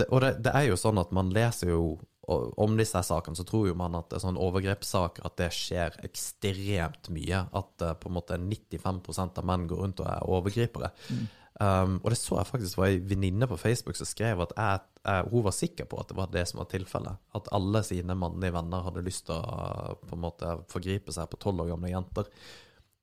det 0.00 0.08
Og 0.08 0.24
det, 0.24 0.32
det 0.46 0.56
er 0.56 0.68
jo 0.70 0.80
sånn 0.80 1.00
at 1.02 1.12
man 1.14 1.32
leser 1.34 1.74
jo 1.74 1.84
om 2.26 2.76
disse 2.78 3.02
sakene, 3.04 3.36
så 3.36 3.44
tror 3.44 3.66
jo 3.68 3.74
man 3.76 3.96
at 3.98 4.08
det 4.08 4.16
er 4.16 4.22
sånn 4.22 4.40
overgrepssaker 4.40 5.26
at 5.28 5.34
det 5.36 5.50
skjer 5.52 5.98
ekstremt 6.06 7.10
mye. 7.12 7.42
At 7.52 7.84
eh, 7.84 7.96
på 8.00 8.08
en 8.08 8.16
måte 8.16 8.38
95% 8.40 9.42
av 9.42 9.48
menn 9.50 9.66
går 9.68 9.82
rundt 9.82 10.00
og 10.00 10.08
er 10.08 10.30
overgripere. 10.32 10.88
Um, 11.62 12.00
og 12.02 12.10
det 12.10 12.18
så 12.18 12.40
jeg 12.40 12.48
faktisk 12.48 12.78
var 12.80 12.90
ei 12.90 12.98
venninne 12.98 13.46
på 13.46 13.58
Facebook 13.60 13.94
som 13.94 14.08
skrev 14.10 14.40
at 14.42 14.52
jeg, 14.58 14.80
jeg, 15.04 15.26
hun 15.30 15.44
var 15.46 15.54
sikker 15.54 15.86
på 15.86 16.00
at 16.02 16.08
det 16.10 16.16
var 16.18 16.32
det 16.32 16.42
som 16.50 16.60
var 16.62 16.68
tilfellet. 16.72 17.20
At 17.38 17.50
alle 17.54 17.84
sine 17.86 18.16
mannlige 18.18 18.56
venner 18.56 18.82
hadde 18.88 19.04
lyst 19.06 19.28
til 19.28 19.38
å 19.38 19.94
på 20.02 20.16
en 20.16 20.24
måte 20.24 20.56
forgripe 20.72 21.14
seg 21.14 21.30
på 21.30 21.38
tolv 21.44 21.62
år 21.64 21.74
gamle 21.74 21.92
jenter. 21.92 22.30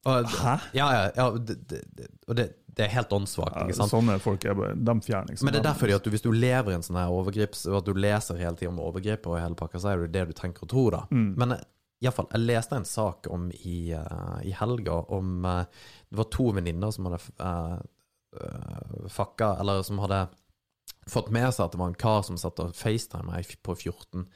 Og, 0.10 0.26
Hæ? 0.26 0.58
Ja, 0.74 0.88
ja, 0.98 1.02
ja 1.16 1.30
det, 1.38 1.60
det, 1.70 2.08
og 2.28 2.36
det, 2.36 2.48
det 2.66 2.88
er 2.88 2.94
helt 2.96 3.12
åndssvakt. 3.14 3.56
Ja, 3.56 3.68
ikke 3.68 3.78
sant? 3.78 3.94
sånne 3.94 4.18
folk 4.24 4.46
er 4.50 4.56
bare, 4.58 4.76
de 4.76 4.96
fjerner 5.06 5.32
liksom. 5.32 5.48
Men 5.48 5.56
det 5.56 5.62
er 5.62 5.68
derfor 5.70 5.94
at 5.96 6.06
du, 6.06 6.10
hvis 6.14 6.26
du 6.26 6.32
lever 6.34 6.74
i 6.74 6.78
en 6.80 6.86
sånn 6.86 7.00
her 7.00 7.14
overgrips, 7.14 7.68
og 7.70 7.82
at 7.82 7.88
du 7.88 7.94
leser 7.98 8.42
hele 8.42 8.58
tiden 8.58 8.74
om 8.74 8.82
overgrep 8.88 9.30
og 9.30 9.38
hele 9.40 9.60
pakka, 9.60 9.82
så 9.84 9.94
er 9.94 10.06
det 10.06 10.16
det 10.16 10.32
du 10.32 10.36
tenker 10.38 10.66
og 10.66 10.74
tror, 10.74 10.98
da. 10.98 11.04
Mm. 11.14 11.30
Men 11.40 11.56
eh, 11.58 11.64
i 12.02 12.10
alle 12.10 12.18
fall, 12.18 12.30
jeg 12.34 12.48
leste 12.48 12.80
en 12.80 12.88
sak 12.90 13.30
om 13.30 13.50
i, 13.54 13.94
uh, 13.94 14.40
i 14.42 14.56
helga 14.58 14.96
om 15.14 15.44
uh, 15.46 15.84
Det 16.10 16.18
var 16.18 16.30
to 16.34 16.48
venninner 16.58 16.94
som 16.96 17.06
hadde 17.06 17.20
uh, 17.38 17.76
fucka, 19.12 19.56
eller 19.60 19.82
som 19.84 20.00
hadde 20.00 20.28
fått 21.10 21.32
med 21.34 21.50
seg 21.54 21.66
at 21.66 21.72
det 21.76 21.80
var 21.82 21.92
en 21.92 21.96
kar 22.00 22.22
som 22.24 22.38
satt 22.40 22.60
og 22.64 22.76
facetima 22.78 23.24
meg 23.34 23.56
på 23.66 23.76
14. 23.76 24.28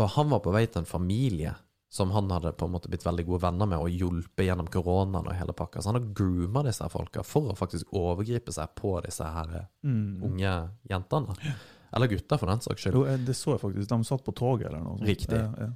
Og 0.00 0.08
han 0.16 0.30
var 0.32 0.40
på 0.44 0.52
vei 0.54 0.64
til 0.66 0.82
en 0.82 0.88
familie 0.88 1.54
som 1.92 2.10
han 2.14 2.30
hadde 2.32 2.54
på 2.56 2.64
en 2.64 2.72
måte 2.72 2.88
blitt 2.88 3.04
veldig 3.04 3.24
gode 3.28 3.42
venner 3.42 3.68
med 3.68 3.82
og 3.84 3.92
hjulpet 3.92 4.46
gjennom 4.46 4.68
koronaen 4.72 5.26
og 5.28 5.34
hele 5.36 5.52
pakka. 5.52 5.82
Så 5.84 5.90
han 5.90 5.98
har 6.00 6.06
grooma 6.16 6.62
disse 6.64 6.86
folka 6.88 7.20
for 7.26 7.52
å 7.52 7.56
faktisk 7.58 7.92
overgripe 7.92 8.52
seg 8.56 8.72
på 8.80 8.94
disse 9.04 9.24
her 9.28 9.52
eh, 9.58 9.66
Mm. 9.84 10.22
unge 10.24 10.52
jentene. 10.88 11.36
Eller 11.92 12.08
gutter, 12.08 12.38
for 12.40 12.48
den 12.48 12.60
saks 12.64 12.80
skyld. 12.86 12.94
Jo, 12.96 13.04
eh, 13.04 13.18
det 13.20 13.34
så 13.36 13.52
jeg 13.52 13.60
faktisk. 13.60 13.88
De 13.90 14.04
satt 14.08 14.24
på 14.24 14.32
toget 14.32 14.70
eller 14.70 14.80
noe 14.80 14.96
sånt. 14.96 15.08
Riktig. 15.10 15.36
Ja, 15.36 15.52
ja. 15.66 15.70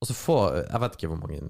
Og 0.00 0.08
så 0.08 0.14
får 0.16 0.54
Jeg 0.70 0.80
vet 0.80 0.94
ikke 0.96 1.08
hvor 1.12 1.18
mange 1.20 1.40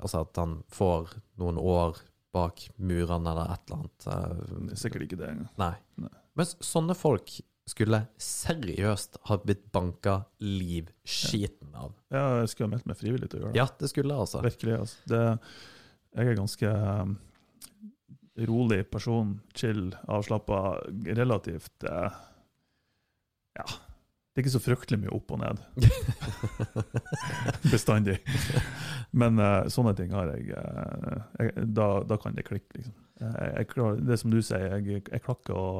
Altså 0.00 0.20
at 0.22 0.36
han 0.38 0.62
får 0.70 1.14
noen 1.38 1.56
år 1.58 1.96
bak 2.36 2.68
murene 2.76 3.32
eller 3.32 3.52
et 3.56 3.66
eller 3.66 3.82
annet. 3.82 4.08
Eh, 4.12 4.72
er 4.76 4.80
sikkert 4.80 5.08
ikke 5.08 5.20
det 5.20 5.32
engang. 5.32 5.52
Nei. 5.60 5.74
Nei. 6.04 6.14
Men 6.36 6.50
sånne 6.52 6.96
folk 6.98 7.38
skulle 7.66 8.04
seriøst 8.22 9.18
ha 9.26 9.38
blitt 9.42 9.64
banka 9.74 10.20
livskiten 10.38 11.74
av. 11.74 11.96
Ja, 12.14 12.26
jeg 12.42 12.52
skulle 12.52 12.68
ha 12.68 12.74
meldt 12.76 12.86
meg 12.86 13.00
frivillig 13.00 13.30
til 13.32 13.40
å 13.40 13.42
gjøre 13.46 13.54
det. 13.56 13.58
Ja, 13.58 13.66
det 13.80 13.90
skulle 13.90 14.18
altså. 14.22 14.42
Virkelig. 14.44 14.76
Altså. 14.84 15.00
Det, 15.10 15.22
jeg 16.16 16.30
er 16.30 16.38
ganske 16.38 16.74
um, 16.76 17.16
rolig 18.46 18.84
person, 18.90 19.34
chill, 19.56 19.88
avslappa, 20.06 20.62
relativt 21.18 21.88
eh, 21.90 22.22
Ja. 23.56 23.66
Det 24.36 24.42
er 24.42 24.44
ikke 24.44 24.52
så 24.52 24.60
fryktelig 24.60 24.98
mye 25.00 25.12
opp 25.16 25.30
og 25.32 25.38
ned. 25.40 25.60
Bestandig. 27.72 28.18
Men 29.16 29.40
uh, 29.40 29.64
sånne 29.72 29.94
ting 29.96 30.10
har 30.12 30.28
jeg, 30.34 30.50
uh, 30.52 31.22
jeg 31.40 31.70
da, 31.72 31.86
da 32.04 32.18
kan 32.20 32.36
det 32.36 32.44
klikke, 32.44 32.68
liksom. 32.76 32.92
Jeg, 33.16 33.46
jeg 33.54 33.68
klarer, 33.70 34.02
det 34.04 34.18
som 34.20 34.34
du 34.34 34.36
sier, 34.44 34.74
jeg, 34.76 35.06
jeg 35.08 35.22
klarer 35.24 35.56
og 35.56 35.78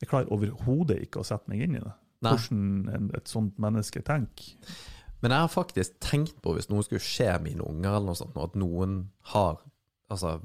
Jeg 0.00 0.08
klarer 0.08 0.32
overhodet 0.32 0.96
ikke 1.04 1.20
å 1.20 1.26
sette 1.28 1.52
meg 1.52 1.60
inn 1.66 1.76
i 1.76 1.82
det. 1.84 1.92
Nei. 2.24 2.32
Hvordan 2.32 2.94
en, 2.96 3.10
et 3.20 3.28
sånt 3.28 3.60
menneske 3.60 4.00
tenker. 4.08 4.72
Men 5.20 5.34
jeg 5.34 5.44
har 5.44 5.52
faktisk 5.52 5.98
tenkt 6.04 6.40
på, 6.40 6.54
hvis 6.56 6.70
noe 6.72 6.86
skulle 6.86 7.04
skje 7.04 7.34
mine 7.44 7.68
unger, 7.68 7.90
eller 7.90 8.14
noe 8.14 8.18
sånt, 8.22 8.40
at 8.40 8.56
noen 8.56 8.96
har 9.34 9.60
altså, 10.08 10.38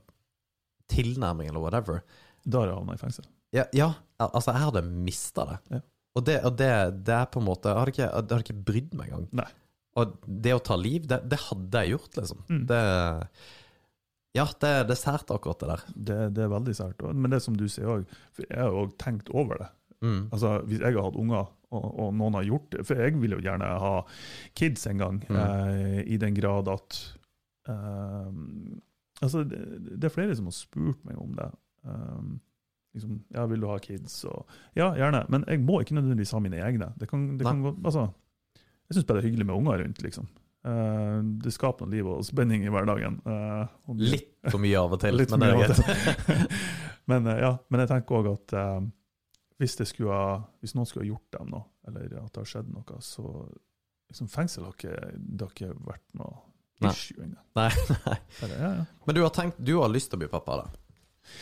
tilnærming 0.92 1.54
eller 1.54 1.64
whatever 1.64 2.04
Da 2.44 2.66
har 2.66 2.74
jeg 2.74 2.78
havna 2.82 3.00
i 3.00 3.02
fengsel. 3.02 3.32
Ja, 3.56 3.66
ja 3.72 3.94
altså, 4.28 4.52
jeg 4.52 4.66
hadde 4.68 4.84
mista 4.92 5.48
det. 5.54 5.58
Ja. 5.78 5.82
Og, 6.20 6.26
det, 6.28 6.36
og 6.46 6.58
det, 6.60 6.70
det 7.08 7.16
er 7.16 7.30
på 7.32 7.40
en 7.42 7.48
måte 7.48 7.72
Jeg 7.72 7.80
hadde 7.80 7.94
ikke, 7.96 8.06
jeg 8.06 8.16
hadde 8.20 8.40
ikke 8.44 8.58
brydd 8.70 8.94
meg 9.00 9.10
engang. 9.14 9.28
Nei. 9.42 9.48
Og 10.00 10.14
det 10.46 10.54
å 10.56 10.62
ta 10.64 10.76
liv, 10.80 11.08
det, 11.10 11.18
det 11.32 11.40
hadde 11.48 11.82
jeg 11.86 11.96
gjort, 11.96 12.20
liksom. 12.22 12.44
Mm. 12.52 12.62
Det 12.70 12.82
Ja, 14.38 14.46
det, 14.62 14.72
det 14.88 14.94
er 14.94 15.00
sært, 15.02 15.32
akkurat 15.34 15.60
det 15.64 15.70
der. 15.72 15.84
Det, 16.10 16.18
det 16.38 16.44
er 16.46 16.52
veldig 16.54 16.76
sært. 16.78 17.02
Men 17.18 17.34
det 17.34 17.40
som 17.44 17.56
du 17.58 17.66
sier 17.72 17.90
òg, 17.96 18.04
jeg 18.44 18.60
har 18.62 18.76
òg 18.78 18.92
tenkt 19.02 19.32
over 19.34 19.58
det. 19.64 19.70
Mm. 20.06 20.20
Altså, 20.32 20.52
Hvis 20.70 20.80
jeg 20.86 20.96
har 20.96 21.08
hatt 21.10 21.18
unger, 21.20 21.50
og, 21.76 21.88
og 22.06 22.14
noen 22.18 22.38
har 22.38 22.46
gjort 22.48 22.70
det 22.74 22.86
For 22.88 22.98
jeg 22.98 23.18
vil 23.22 23.34
jo 23.36 23.42
gjerne 23.46 23.68
ha 23.84 23.90
kids 24.58 24.86
en 24.90 25.02
gang, 25.02 25.18
Mm. 25.30 25.40
eh, 25.42 25.98
i 26.16 26.18
den 26.22 26.38
grad 26.38 26.70
at 26.72 27.00
eh, 27.70 28.30
Altså, 29.22 29.44
det, 29.44 29.60
det 30.00 30.08
er 30.08 30.14
flere 30.16 30.36
som 30.40 30.48
har 30.48 30.56
spurt 30.56 31.02
meg 31.04 31.18
om 31.20 31.34
det. 31.36 31.50
Um, 31.84 32.38
liksom, 32.96 33.22
ja, 33.36 33.46
vil 33.52 33.64
du 33.64 33.70
ha 33.70 33.78
kids? 33.84 34.22
Og, 34.30 34.60
ja, 34.78 34.92
gjerne. 34.98 35.24
Men 35.30 35.46
jeg 35.48 35.64
må 35.66 35.82
ikke 35.84 35.98
nødvendigvis 35.98 36.36
ha 36.36 36.42
mine 36.44 36.62
egne. 36.66 36.92
Det 37.00 37.10
kan, 37.12 37.26
det 37.40 37.48
kan 37.48 37.64
gå, 37.66 37.74
altså, 37.84 38.10
jeg 38.90 38.98
syns 38.98 39.10
bare 39.10 39.20
det 39.20 39.26
er 39.26 39.30
hyggelig 39.30 39.50
med 39.50 39.60
unger 39.60 39.84
rundt, 39.84 40.04
liksom. 40.06 40.30
Uh, 40.60 41.24
det 41.40 41.54
skaper 41.56 41.88
noe 41.88 41.96
liv 41.96 42.08
og 42.10 42.24
spenning 42.28 42.66
i 42.68 42.72
hverdagen. 42.74 43.22
Uh, 43.24 43.64
og 43.88 44.02
Litt 44.02 44.34
for 44.50 44.60
mye 44.60 44.80
av 44.80 44.96
og 44.96 45.02
til, 45.02 45.22
men 45.32 45.44
det 45.46 45.52
er 45.52 45.62
greit. 45.62 46.44
men, 47.12 47.30
uh, 47.30 47.38
ja, 47.40 47.54
men 47.70 47.86
jeg 47.86 47.92
tenker 47.94 48.20
òg 48.20 48.32
at 48.34 48.56
hvis, 49.60 49.78
det 49.80 49.88
skulle 49.92 50.16
ha, 50.16 50.36
hvis 50.64 50.76
noen 50.76 50.88
skulle 50.88 51.06
ha 51.06 51.14
gjort 51.14 51.38
dem 51.38 51.54
noe, 51.54 51.68
eller 51.88 52.12
at 52.22 52.32
det 52.34 52.44
har 52.44 52.52
skjedd 52.52 52.70
noe, 52.74 53.00
så 53.04 53.26
liksom, 54.10 54.30
fengsel 54.32 54.68
har 54.68 54.76
ikke, 54.76 54.96
har 55.44 55.54
ikke 55.54 55.72
vært 55.88 56.06
noe 56.20 56.38
Nei. 56.84 56.92
issue 56.94 57.24
engang. 57.24 57.46
Nei, 57.60 57.70
nei. 58.08 58.18
Ja, 58.42 58.70
ja. 58.80 58.86
Men 59.06 59.18
du 59.18 59.24
har 59.24 59.34
tenkt, 59.36 59.60
du 59.60 59.74
har 59.80 59.92
lyst 59.92 60.12
til 60.12 60.20
å 60.20 60.24
bli 60.24 60.32
pappa, 60.32 60.62
da? 60.64 61.36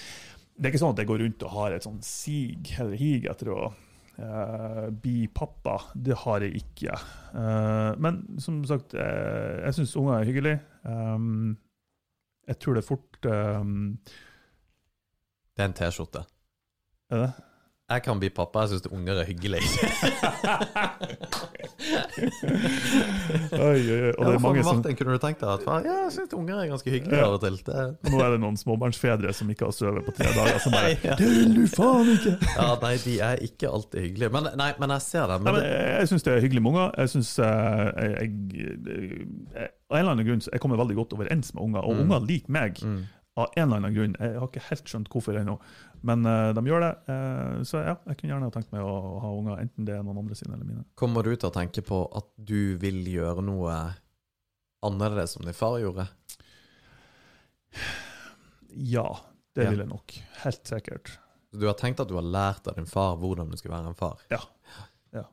Det 0.57 0.65
er 0.65 0.73
ikke 0.73 0.81
sånn 0.81 0.95
at 0.95 1.01
jeg 1.03 1.09
går 1.11 1.21
rundt 1.21 1.43
og 1.45 1.53
har 1.53 1.75
et 1.75 1.85
sånn 1.85 1.99
sig 2.01 2.57
eller 2.81 2.97
hig 2.97 3.27
etter 3.29 3.51
å 3.53 3.59
uh, 3.69 4.87
bli 4.89 5.27
pappa. 5.29 5.77
Det 5.93 6.17
har 6.23 6.45
jeg 6.45 6.63
ikke. 6.63 6.97
Uh, 7.35 7.93
men 8.01 8.23
som 8.41 8.63
sagt, 8.65 8.95
uh, 8.97 9.61
jeg 9.67 9.77
syns 9.77 9.93
unger 10.01 10.17
er 10.17 10.31
hyggelig. 10.31 10.55
Um, 10.81 11.57
jeg 12.47 12.61
tror 12.63 12.77
det 12.77 12.81
er 12.81 12.87
fort 12.87 13.27
um, 13.27 13.99
Det 15.53 15.61
er 15.61 15.69
en 15.69 15.77
T-skjorte. 15.77 16.23
Er 17.11 17.23
det? 17.25 17.31
Jeg 17.87 18.01
kan 18.03 18.19
bli 18.19 18.27
pappa, 18.35 18.65
jeg 18.65 18.69
syns 18.81 18.87
unger 18.91 19.21
er 19.21 19.27
hyggelig. 19.29 19.61
Oi, 23.55 23.79
oi, 23.79 23.99
oi. 24.01 24.11
Og 24.17 24.25
det 24.27 24.33
er 24.33 24.41
mange 24.43 24.63
som 24.65 24.81
Martin, 24.81 24.97
kunne 24.99 25.15
du 25.15 25.21
tenkt 25.23 25.39
deg 25.39 25.51
at 25.53 25.63
ja, 25.87 25.93
jeg 26.03 26.11
syns 26.17 26.35
unger 26.35 26.59
er 26.59 26.67
ganske 26.73 26.91
hyggelige 26.91 27.21
Ja. 27.21 27.29
av 27.29 27.37
og 27.37 27.41
til? 27.45 27.55
Det, 27.69 28.11
Nå 28.11 28.19
er 28.25 28.33
det 28.35 28.39
noen 28.43 28.59
småbarnsfedre 28.59 29.31
som 29.37 29.53
ikke 29.53 29.69
har 29.69 29.75
sovet 29.77 30.03
på 30.03 30.11
tre 30.19 30.27
dager, 30.35 30.59
som 30.65 30.75
bare 30.75 30.93
Ja. 31.07 31.15
'Det 31.15 31.29
vil 31.31 31.55
du 31.55 31.63
faen 31.77 32.11
ikke!' 32.17 32.35
ja, 32.57 32.67
nei, 32.83 32.93
de 33.05 33.15
er 33.31 33.35
ikke 33.47 33.71
alltid 33.71 33.99
hyggelige. 34.03 34.31
Men, 34.35 34.49
nei, 34.59 34.71
men 34.79 34.89
jeg 34.97 35.01
ser 35.07 35.27
det. 35.31 35.39
Nei, 35.39 35.43
Men 35.47 35.53
men 35.53 35.63
det 35.63 35.99
jeg 36.01 36.07
syns 36.11 36.23
det 36.27 36.33
er 36.35 36.41
hyggelig 36.43 36.61
med 36.67 36.71
unger. 36.75 36.91
Jeg 36.97 37.09
synes, 37.15 37.39
eh, 37.39 37.45
jeg, 37.45 38.11
jeg, 38.19 38.31
jeg, 38.51 39.69
Av 39.89 39.95
en 39.95 39.99
eller 40.03 40.11
annen 40.11 40.27
grunn 40.27 40.41
så 40.43 40.49
jeg 40.51 40.59
kommer 40.59 40.75
veldig 40.77 40.95
godt 40.99 41.13
overens 41.15 41.53
med 41.55 41.63
unger, 41.63 41.79
og 41.87 41.95
Mm. 41.95 42.01
unger 42.03 42.19
liker 42.27 42.51
meg. 42.51 42.81
mm. 42.83 43.05
Av 43.37 43.45
en 43.55 43.63
eller 43.63 43.75
annen 43.77 43.93
grunn. 43.95 44.15
Jeg 44.19 44.39
har 44.39 44.47
ikke 44.49 44.63
helt 44.69 44.89
skjønt 44.89 45.09
hvorfor 45.13 45.37
ennå, 45.37 45.59
men 46.01 46.25
uh, 46.25 46.53
de 46.53 46.61
gjør 46.69 46.83
det. 46.83 46.91
Uh, 47.09 47.63
så 47.67 47.81
ja, 47.83 47.95
jeg 48.09 48.17
kunne 48.19 48.33
gjerne 48.33 48.51
tenkt 48.53 48.71
meg 48.75 48.83
å, 48.85 48.95
ha 49.23 49.31
unger, 49.33 49.61
enten 49.63 49.87
det 49.87 49.95
er 49.97 50.03
noen 50.05 50.19
andre 50.21 50.35
sine 50.37 50.53
eller 50.55 50.67
mine. 50.67 50.83
Kommer 50.99 51.23
du 51.25 51.33
til 51.35 51.49
å 51.49 51.53
tenke 51.55 51.81
på 51.85 52.01
at 52.17 52.27
du 52.37 52.75
vil 52.81 53.01
gjøre 53.09 53.43
noe 53.45 53.77
annerledes 54.85 55.33
som 55.37 55.45
din 55.47 55.57
far 55.57 55.79
gjorde? 55.81 56.07
Ja, 58.77 59.07
det 59.55 59.63
Ja. 59.65 59.69
vil 59.71 59.79
jeg 59.79 59.89
nok. 59.89 60.13
Helt 60.43 60.63
sikkert. 60.69 61.17
Du 61.51 61.65
har 61.65 61.73
tenkt 61.79 61.99
at 61.99 62.07
du 62.09 62.15
har 62.15 62.23
lært 62.25 62.67
av 62.67 62.75
din 62.75 62.85
far 62.85 63.15
hvordan 63.17 63.49
du 63.49 63.57
skal 63.57 63.71
være 63.71 63.87
en 63.89 63.95
far? 63.97 64.19
Ja. 64.29 64.41
Ja. 65.15 65.23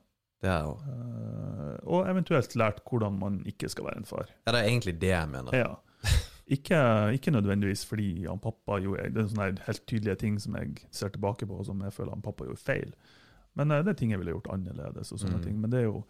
Det 0.40 0.48
er 0.50 0.62
jo 0.68 0.78
Uh, 0.84 1.76
og 1.84 2.06
eventuelt 2.08 2.54
lært 2.56 2.80
hvordan 2.88 3.18
man 3.18 3.42
ikke 3.48 3.68
skal 3.68 3.84
være 3.88 3.98
en 4.00 4.04
far. 4.08 4.28
Ja, 4.46 4.52
det 4.52 4.60
er 4.60 4.68
egentlig 4.68 4.94
det 5.00 5.10
jeg 5.10 5.28
mener. 5.28 5.52
Ja. 5.56 5.74
Ikke, 6.46 6.76
ikke 7.16 7.30
nødvendigvis 7.32 7.86
fordi 7.88 8.26
han 8.26 8.38
pappa 8.38 8.76
gjorde 8.84 9.06
Det 9.14 9.22
er 9.22 9.28
sånne 9.32 9.62
helt 9.64 9.86
tydelige 9.88 10.16
ting 10.20 10.34
som 10.42 10.54
jeg 10.58 10.74
ser 10.92 11.08
tilbake 11.14 11.46
på, 11.48 11.62
som 11.64 11.80
jeg 11.80 11.92
føler 11.96 12.10
han 12.12 12.22
pappa 12.22 12.44
gjorde 12.44 12.60
feil. 12.60 12.94
Men 13.56 13.70
eh, 13.70 13.82
det 13.82 13.94
er 13.94 13.98
ting 14.00 14.10
jeg 14.12 14.20
ville 14.20 14.34
gjort 14.34 14.50
annerledes. 14.52 15.12
og 15.12 15.18
sånne 15.22 15.38
Mm. 15.38 15.42
ting. 15.44 15.60
Men 15.60 15.70
det 15.70 15.80
er 15.80 15.84
jo 15.88 16.04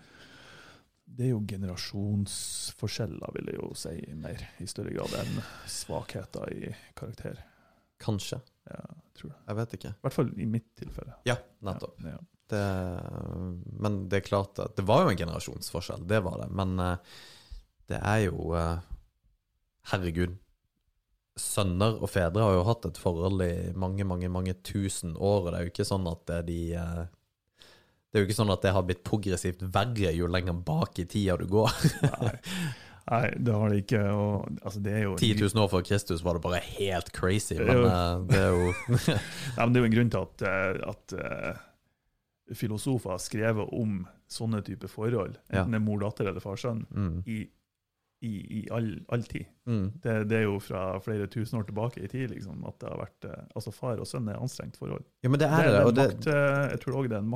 det 1.07 1.26
er 1.26 1.30
jo 1.35 1.41
generasjonsforskjeller, 1.47 3.32
vil 3.37 3.51
jeg 3.53 3.59
jo 3.61 3.70
si, 3.76 3.95
mer 4.16 4.41
i 4.59 4.66
større 4.66 4.91
grad 4.97 5.12
enn 5.20 5.43
svakheter 5.70 6.53
i 6.55 6.70
karakter. 6.97 7.43
Kanskje. 8.01 8.41
Ja, 8.70 8.80
tror 9.14 9.30
det. 9.30 9.37
Jeg 9.47 9.57
vet 9.61 9.74
ikke. 9.78 9.93
I 9.93 10.01
hvert 10.07 10.16
fall 10.16 10.32
i 10.41 10.47
mitt 10.47 10.70
tilfelle. 10.80 11.14
Ja, 11.28 11.37
nettopp. 11.62 12.01
Ja, 12.03 12.16
ja. 12.16 12.22
Det, 12.55 12.62
men 13.80 14.09
det 14.09 14.18
er 14.18 14.26
klart 14.26 14.59
at 14.61 14.74
det 14.76 14.85
var 14.89 15.05
jo 15.05 15.12
en 15.14 15.16
generasjonsforskjell, 15.20 16.03
det 16.09 16.18
var 16.24 16.43
det. 16.43 16.51
Men 16.53 16.74
eh, 16.80 16.97
det 17.89 18.01
er 18.01 18.24
jo 18.26 18.51
eh, 18.59 18.78
Herregud. 19.93 20.39
sønner 21.37 21.97
og 21.99 22.09
fedre 22.12 22.45
har 22.47 22.55
jo 22.55 22.62
hatt 22.68 22.87
et 22.87 22.99
forhold 23.01 23.43
i 23.43 23.72
mange, 23.74 24.05
mange, 24.07 24.28
mange 24.30 24.55
tusen 24.62 25.16
år, 25.16 25.47
og 25.47 25.51
det 25.51 25.59
er 25.59 25.66
jo 25.66 25.72
ikke 25.72 25.87
sånn 25.89 26.07
at 26.07 26.30
de 26.47 26.59
eh, 26.78 27.05
Det 28.12 28.20
er 28.20 28.22
jo 28.22 28.28
ikke 28.28 28.39
sånn 28.39 28.55
at 28.55 28.62
det 28.62 28.72
har 28.76 28.85
blitt 28.87 29.03
progressivt 29.03 29.64
verre 29.74 30.12
jo 30.14 30.28
lenger 30.30 30.55
bak 30.55 30.99
i 31.03 31.05
tida 31.11 31.35
du 31.37 31.49
går. 31.51 31.72
Nei. 32.07 32.35
Nei, 33.05 33.26
det 33.37 33.53
har 33.53 33.68
det 33.68 33.80
ikke. 33.82 34.01
Og, 34.16 34.47
altså, 34.64 34.80
det 34.80 34.93
er 34.97 35.03
jo 35.05 35.16
10 35.20 35.43
000 35.43 35.61
år 35.61 35.68
før 35.74 35.82
Kristus 35.85 36.22
var 36.24 36.39
det 36.39 36.45
bare 36.47 36.61
helt 36.64 37.11
crazy, 37.12 37.59
men 37.61 37.82
uh, 37.85 38.22
det 38.30 38.39
er 38.41 38.55
jo 38.55 38.70
Nei, 39.59 39.66
men 39.66 39.74
Det 39.74 39.80
er 39.80 39.82
jo 39.82 39.91
en 39.91 39.97
grunn 39.99 40.12
til 40.14 40.22
at, 40.24 40.45
eh, 40.49 40.78
at 40.95 41.16
uh, 41.18 42.55
filosofer 42.57 43.12
har 43.12 43.20
skrevet 43.20 43.74
om 43.76 43.99
sånne 44.30 44.62
typer 44.64 44.89
forhold, 44.89 45.37
enten 45.51 45.59
Ja. 45.59 45.66
det 45.68 45.80
er 45.80 45.85
mor-datter 45.85 46.30
eller 46.30 46.41
far-sønn, 46.41 46.87
mm, 46.89 47.18
i, 47.28 47.43
i, 48.25 48.33
i 48.59 48.61
all, 48.75 48.89
all 49.12 49.25
tid. 49.29 49.47
mm, 49.68 49.87
Det, 50.05 50.14
det 50.31 50.39
er 50.41 50.45
jo 50.47 50.57
fra 50.64 50.85
flere 51.05 51.27
tusen 51.31 51.59
år 51.61 51.66
tilbake 51.68 52.03
i 52.05 52.09
tid 52.11 52.33
liksom, 52.33 52.64
at 52.68 52.79
det 52.81 52.89
har 52.93 53.03
vært 53.05 53.29
eh, 53.31 53.43
Altså, 53.55 53.72
far 53.77 54.01
og 54.03 54.09
sønn 54.11 54.29
er 54.33 54.41
anstrengt 54.41 54.77
forhold. 54.81 55.05
Ja, 55.25 55.29
men 55.33 55.39
det 55.43 55.49
Det 55.51 55.59
er 55.61 55.68
er 55.68 55.75
det. 55.75 55.83
en 55.85 55.95
det, 56.01 56.09
makt, 56.14 56.27
eh, 56.35 56.70
jeg 56.75 56.81
tror 56.85 57.01
òg 57.03 57.11
det 57.12 57.18
er 57.18 57.25
en 57.25 57.35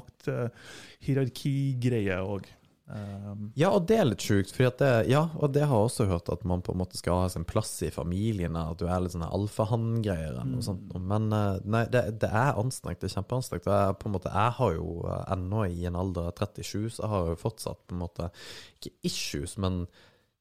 makthierarkigreie 1.09 2.23
òg. 2.25 2.49
Um, 2.89 3.51
ja, 3.61 3.69
og 3.77 3.83
det 3.85 3.99
er 4.01 4.07
litt 4.09 4.23
sjukt, 4.25 4.55
det, 4.81 4.89
ja, 5.13 5.27
og 5.37 5.51
det 5.53 5.67
har 5.69 5.77
jeg 5.77 5.89
også 5.91 6.07
hørt, 6.09 6.31
at 6.33 6.45
man 6.49 6.63
på 6.65 6.73
en 6.73 6.79
måte 6.81 6.97
skal 6.97 7.19
ha 7.21 7.27
sin 7.29 7.45
plass 7.45 7.75
i 7.85 7.91
familiene, 7.93 8.63
at 8.71 8.79
du 8.81 8.87
er 8.89 9.03
litt 9.05 9.13
sånn 9.13 9.27
alfahann-greier 9.29 10.39
Mm. 10.49 11.05
Men 11.05 11.29
eh, 11.37 11.59
nei, 11.69 11.83
det, 11.93 12.03
det 12.23 12.31
er 12.33 12.57
anstrengt, 12.57 13.03
det 13.03 13.11
er 13.11 13.17
kjempeanstrengt. 13.19 13.69
Jeg, 13.69 13.99
på 14.01 14.09
en 14.09 14.15
måte, 14.17 14.33
jeg 14.33 14.57
har 14.57 14.73
jo 14.79 14.89
ennå 15.37 15.67
i 15.69 15.85
en 15.91 16.01
alder 16.01 16.31
av 16.31 16.35
37, 16.41 16.89
så 16.97 17.11
har 17.13 17.27
jeg 17.29 17.37
jo 17.37 17.43
fortsatt 17.45 17.85
på 17.85 17.93
en 17.99 18.01
måte 18.07 18.31
Ikke 18.79 18.95
issues, 19.05 19.59
men 19.61 19.83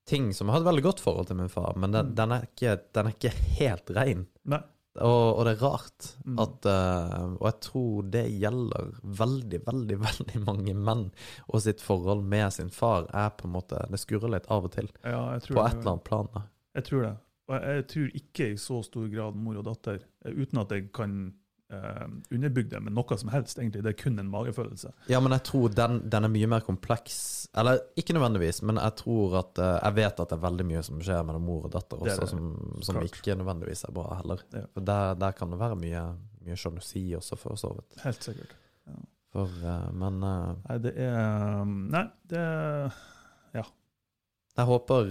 ting 0.08 0.32
som 0.34 0.48
Jeg 0.48 0.54
har 0.56 0.62
et 0.64 0.70
veldig 0.72 0.84
godt 0.88 1.02
forhold 1.04 1.28
til 1.28 1.36
min 1.40 1.50
far, 1.52 1.76
men 1.76 1.92
den, 1.92 2.06
Mm. 2.12 2.16
den, 2.16 2.32
er, 2.32 2.48
ikke, 2.48 2.74
den 2.96 3.06
er 3.10 3.16
ikke 3.16 3.34
helt 3.60 3.90
rein. 3.98 4.26
nei. 4.46 4.62
Og, 4.98 5.38
og 5.38 5.44
det 5.46 5.52
er 5.54 5.60
rart 5.62 6.06
Mm. 6.26 6.40
at 6.42 6.66
uh, 6.66 7.26
Og 7.38 7.44
jeg 7.46 7.60
tror 7.62 8.08
det 8.10 8.24
gjelder 8.40 8.88
veldig, 9.04 9.60
veldig, 9.68 9.98
veldig 10.08 10.40
mange 10.48 10.74
menn. 10.74 11.04
Og 11.54 11.62
sitt 11.62 11.82
forhold 11.86 12.24
med 12.26 12.50
sin 12.56 12.70
far 12.74 13.06
er 13.14 13.30
på 13.30 13.46
en 13.46 13.54
måte 13.54 13.78
Det 13.92 14.00
skurrer 14.02 14.32
litt 14.34 14.48
av 14.50 14.66
og 14.66 14.72
til. 14.74 14.90
Ja, 15.06 15.38
På 15.38 15.54
det- 15.54 15.66
et 15.68 15.78
eller 15.78 15.92
annet 15.92 16.04
plan. 16.04 16.28
da. 16.34 16.42
Jeg 16.76 16.84
tror 16.86 17.02
det. 17.04 17.14
Og 17.50 17.54
jeg, 17.62 17.76
jeg 17.76 17.88
tror 17.88 18.10
ikke 18.16 18.48
i 18.52 18.58
så 18.58 18.84
stor 18.84 19.08
grad 19.08 19.36
mor 19.36 19.58
og 19.62 19.66
datter, 19.66 20.00
eh, 20.26 20.32
uten 20.34 20.60
at 20.60 20.70
jeg 20.72 20.92
kan 20.92 21.34
eh, 21.74 22.08
underbygde 22.32 22.80
med 22.80 22.96
noe 22.96 23.18
som 23.20 23.32
helst, 23.34 23.60
egentlig. 23.60 23.84
Det 23.86 23.94
er 23.94 24.00
kun 24.00 24.20
en 24.20 24.30
magefølelse. 24.32 24.92
Ja, 25.12 25.20
men 25.24 25.36
jeg 25.36 25.44
tror 25.50 25.74
den, 25.76 26.00
den 26.10 26.28
er 26.28 26.34
mye 26.34 26.50
mer 26.56 26.66
kompleks. 26.66 27.20
Eller 27.58 27.82
ikke 28.00 28.16
nødvendigvis, 28.18 28.62
men 28.68 28.80
jeg 28.82 28.96
tror 29.00 29.38
at 29.42 29.62
uh, 29.62 29.74
Jeg 29.82 29.98
vet 29.98 30.20
at 30.24 30.32
det 30.32 30.38
er 30.38 30.44
veldig 30.44 30.68
mye 30.72 30.84
som 30.86 31.02
skjer 31.04 31.26
mellom 31.28 31.48
mor 31.48 31.68
og 31.68 31.74
datter 31.76 32.00
er 32.00 32.12
også, 32.12 32.26
det. 32.26 32.32
som, 32.34 32.82
som 32.90 33.02
ikke 33.04 33.38
nødvendigvis 33.40 33.86
er 33.88 33.96
bra 33.96 34.20
heller. 34.22 34.44
Ja. 34.54 34.66
For 34.74 34.90
der, 34.92 35.16
der 35.20 35.38
kan 35.38 35.54
det 35.54 35.62
være 35.62 35.80
mye, 35.80 36.04
mye 36.48 36.60
sjalusi 36.60 37.06
også, 37.18 37.40
for 37.40 37.60
så 37.60 37.74
vidt. 37.76 38.02
Helt 38.04 38.30
sikkert. 38.30 38.54
For, 39.36 39.56
uh, 39.64 39.88
men 39.96 40.22
Nei, 40.24 40.78
det 40.84 40.94
er 41.04 41.66
Nei, 41.66 42.06
det 42.30 42.44
er 42.44 43.02
Ja. 43.56 43.66
Jeg 44.58 44.66
håper 44.66 45.10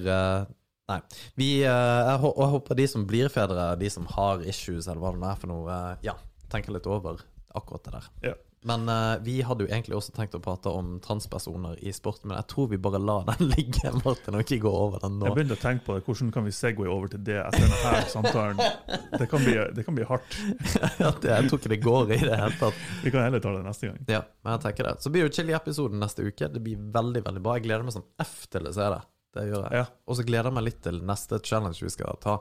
Nei. 0.86 1.00
Vi, 1.34 1.48
jeg, 1.64 2.18
håper 2.22 2.78
de 2.78 2.84
som 2.86 3.02
blir 3.10 3.26
fedre, 3.30 3.72
de 3.78 3.88
som 3.90 4.06
har 4.12 4.44
issues, 4.46 4.86
eller 4.86 5.02
hva 5.02 5.10
det 5.16 5.30
er 5.32 5.40
for 5.40 5.50
noe, 5.50 5.78
ja, 6.06 6.14
tenker 6.52 6.76
litt 6.76 6.86
over 6.90 7.22
akkurat 7.56 7.84
det 7.86 7.96
der. 7.96 8.10
Ja. 8.30 8.34
Men 8.66 8.88
uh, 8.88 9.22
vi 9.22 9.36
hadde 9.46 9.62
jo 9.62 9.70
egentlig 9.70 9.94
også 9.94 10.10
tenkt 10.16 10.34
å 10.34 10.40
prate 10.42 10.70
om 10.74 10.96
transpersoner 11.04 11.76
i 11.86 11.92
sport, 11.94 12.24
men 12.26 12.34
jeg 12.40 12.48
tror 12.50 12.66
vi 12.72 12.78
bare 12.82 12.98
lar 12.98 13.22
den 13.28 13.46
ligge, 13.54 13.92
Martin, 14.00 14.34
og 14.34 14.42
ikke 14.42 14.58
gå 14.64 14.72
over 14.74 15.02
den 15.04 15.20
nå. 15.20 15.28
Jeg 15.28 15.36
begynte 15.38 15.58
å 15.58 15.60
tenke 15.60 15.86
på 15.86 15.94
det. 15.94 16.02
Hvordan 16.08 16.32
kan 16.34 16.46
vi 16.48 16.54
segway 16.56 16.90
over 16.90 17.12
til 17.12 17.22
det 17.28 17.36
etter 17.44 17.62
denne 17.62 18.02
samtalen? 18.10 18.62
Det 19.20 19.28
kan 19.30 19.40
bli, 19.40 19.54
det 19.72 19.82
kan 19.86 19.94
bli 19.96 20.04
hardt. 20.08 20.34
Ja, 21.00 21.12
det, 21.22 21.28
jeg 21.30 21.48
tror 21.48 21.60
ikke 21.60 21.70
det 21.70 21.78
går 21.84 22.10
i 22.10 22.18
det 22.20 22.36
hele 22.36 22.58
tatt. 22.58 22.78
Vi 23.04 23.12
kan 23.14 23.24
heller 23.24 23.42
ta 23.42 23.52
det 23.54 23.62
neste 23.64 23.88
gang. 23.88 24.00
Ja, 24.10 24.20
men 24.44 24.56
jeg 24.56 24.64
tenker 24.64 24.88
det. 24.88 24.94
Så 25.04 25.12
blir 25.12 25.24
jo 25.24 25.32
Chili-episoden 25.32 26.02
neste 26.02 26.26
uke. 26.26 26.48
Det 26.52 26.62
blir 26.62 26.80
veldig, 26.92 27.22
veldig 27.26 27.42
bra. 27.44 27.56
Jeg 27.56 27.66
gleder 27.68 27.86
meg 27.86 27.94
som 27.96 28.04
F 28.22 28.34
til 28.52 28.68
å 28.68 28.74
se 28.76 28.88
det. 28.92 29.00
Det 29.36 29.44
gjør 29.46 29.66
jeg. 29.66 29.82
Ja. 29.82 29.86
Og 30.08 30.18
så 30.18 30.26
gleder 30.26 30.50
jeg 30.50 30.58
meg 30.58 30.66
litt 30.66 30.82
til 30.84 31.00
neste 31.06 31.40
challenge 31.44 31.84
vi 31.84 31.92
skal 31.92 32.18
ta. 32.22 32.38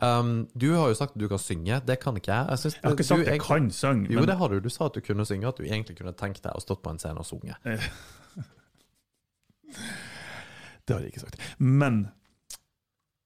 Um, 0.00 0.48
du 0.56 0.70
har 0.72 0.88
jo 0.88 0.94
sagt 0.96 1.12
at 1.16 1.20
du 1.20 1.28
kan 1.28 1.38
synge. 1.38 1.80
Det 1.86 1.98
kan 2.00 2.16
ikke 2.16 2.32
jeg. 2.32 2.46
Jeg, 2.48 2.58
synes 2.58 2.74
Jeg 2.74 2.82
har 2.84 2.90
ikke 2.96 3.04
du 3.04 3.14
at 3.20 3.26
jeg 3.34 3.40
kan 3.44 3.70
synge, 3.70 4.12
Jo, 4.12 4.20
men 4.20 4.28
det 4.28 4.36
har 4.40 4.48
du. 4.48 4.60
Du 4.64 4.68
sa 4.72 4.86
at 4.86 4.94
du 4.96 5.00
kunne 5.04 5.26
synge, 5.28 5.48
at 5.48 5.60
du 5.60 5.66
egentlig 5.66 5.96
kunne 5.98 6.14
tenkt 6.16 6.42
deg 6.44 6.56
å 6.56 6.62
stått 6.64 6.82
på 6.84 6.94
en 6.94 7.00
scene 7.02 7.20
og 7.20 7.28
sunge. 7.28 7.56
Det 10.88 10.96
har 10.96 11.04
jeg 11.04 11.12
ikke 11.12 11.20
sagt. 11.22 11.36
Men 11.58 12.08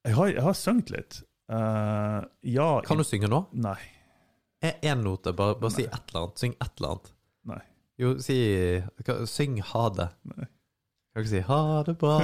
jeg 0.05 0.17
har, 0.19 0.27
jeg 0.35 0.43
har 0.45 0.57
sunget 0.59 0.91
litt. 0.93 1.21
Uh, 1.49 2.25
ja 2.45 2.67
Kan 2.85 3.01
du 3.01 3.05
synge 3.07 3.31
nå? 3.31 3.45
Nei. 3.57 3.79
Én 4.65 5.01
note, 5.05 5.33
bare, 5.37 5.57
bare 5.61 5.73
si 5.73 5.85
et 5.85 6.11
eller 6.11 6.27
annet. 6.27 6.41
Syng 6.41 6.57
et 6.59 6.81
eller 6.81 6.91
annet. 6.95 7.09
Nei. 7.49 7.63
Jo, 8.01 8.15
si 8.21 8.37
Syng 9.31 9.61
ha 9.71 9.85
det. 9.97 10.09
Nei. 10.35 10.49
Kan 11.15 11.23
ikke 11.23 11.31
si 11.31 11.41
ha 11.47 11.83
det 11.87 11.93
bra? 11.95 12.15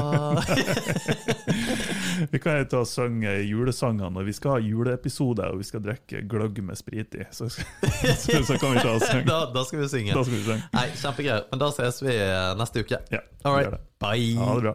Vi 2.32 2.38
kan 2.42 2.56
jo 2.58 2.64
ta 2.72 2.80
og 2.82 2.88
synge 2.90 3.36
julesangene 3.46 4.10
når 4.16 4.26
vi 4.26 4.34
skal 4.34 4.56
ha 4.56 4.58
juleepisode 4.66 5.46
og 5.46 5.60
vi 5.60 5.66
skal 5.68 5.84
drikke 5.84 6.24
gløgg 6.26 6.58
med 6.66 6.74
sprit 6.78 7.14
i. 7.14 7.22
Så, 7.30 7.46
så, 7.54 8.40
så 8.42 8.58
kan 8.58 8.74
vi 8.74 8.82
ta 8.82 8.96
og 8.96 9.04
synge. 9.06 9.22
da, 9.30 9.44
da 9.54 9.62
skal 9.68 9.84
vi 9.84 9.88
synge. 9.94 10.16
Da 10.18 10.24
skal 10.26 10.34
vi 10.40 10.42
synge. 10.48 10.66
Nei, 10.74 10.88
Kjempegreier. 10.98 11.46
Men 11.52 11.62
da 11.62 11.70
ses 11.78 12.02
vi 12.02 12.16
eh, 12.18 12.48
neste 12.58 12.82
uke. 12.82 12.98
Ja, 13.14 13.22
All 13.44 13.60
right. 13.60 13.78
Bye. 14.02 14.34
Ha 14.42 14.58
det 14.58 14.66
bra. 14.66 14.74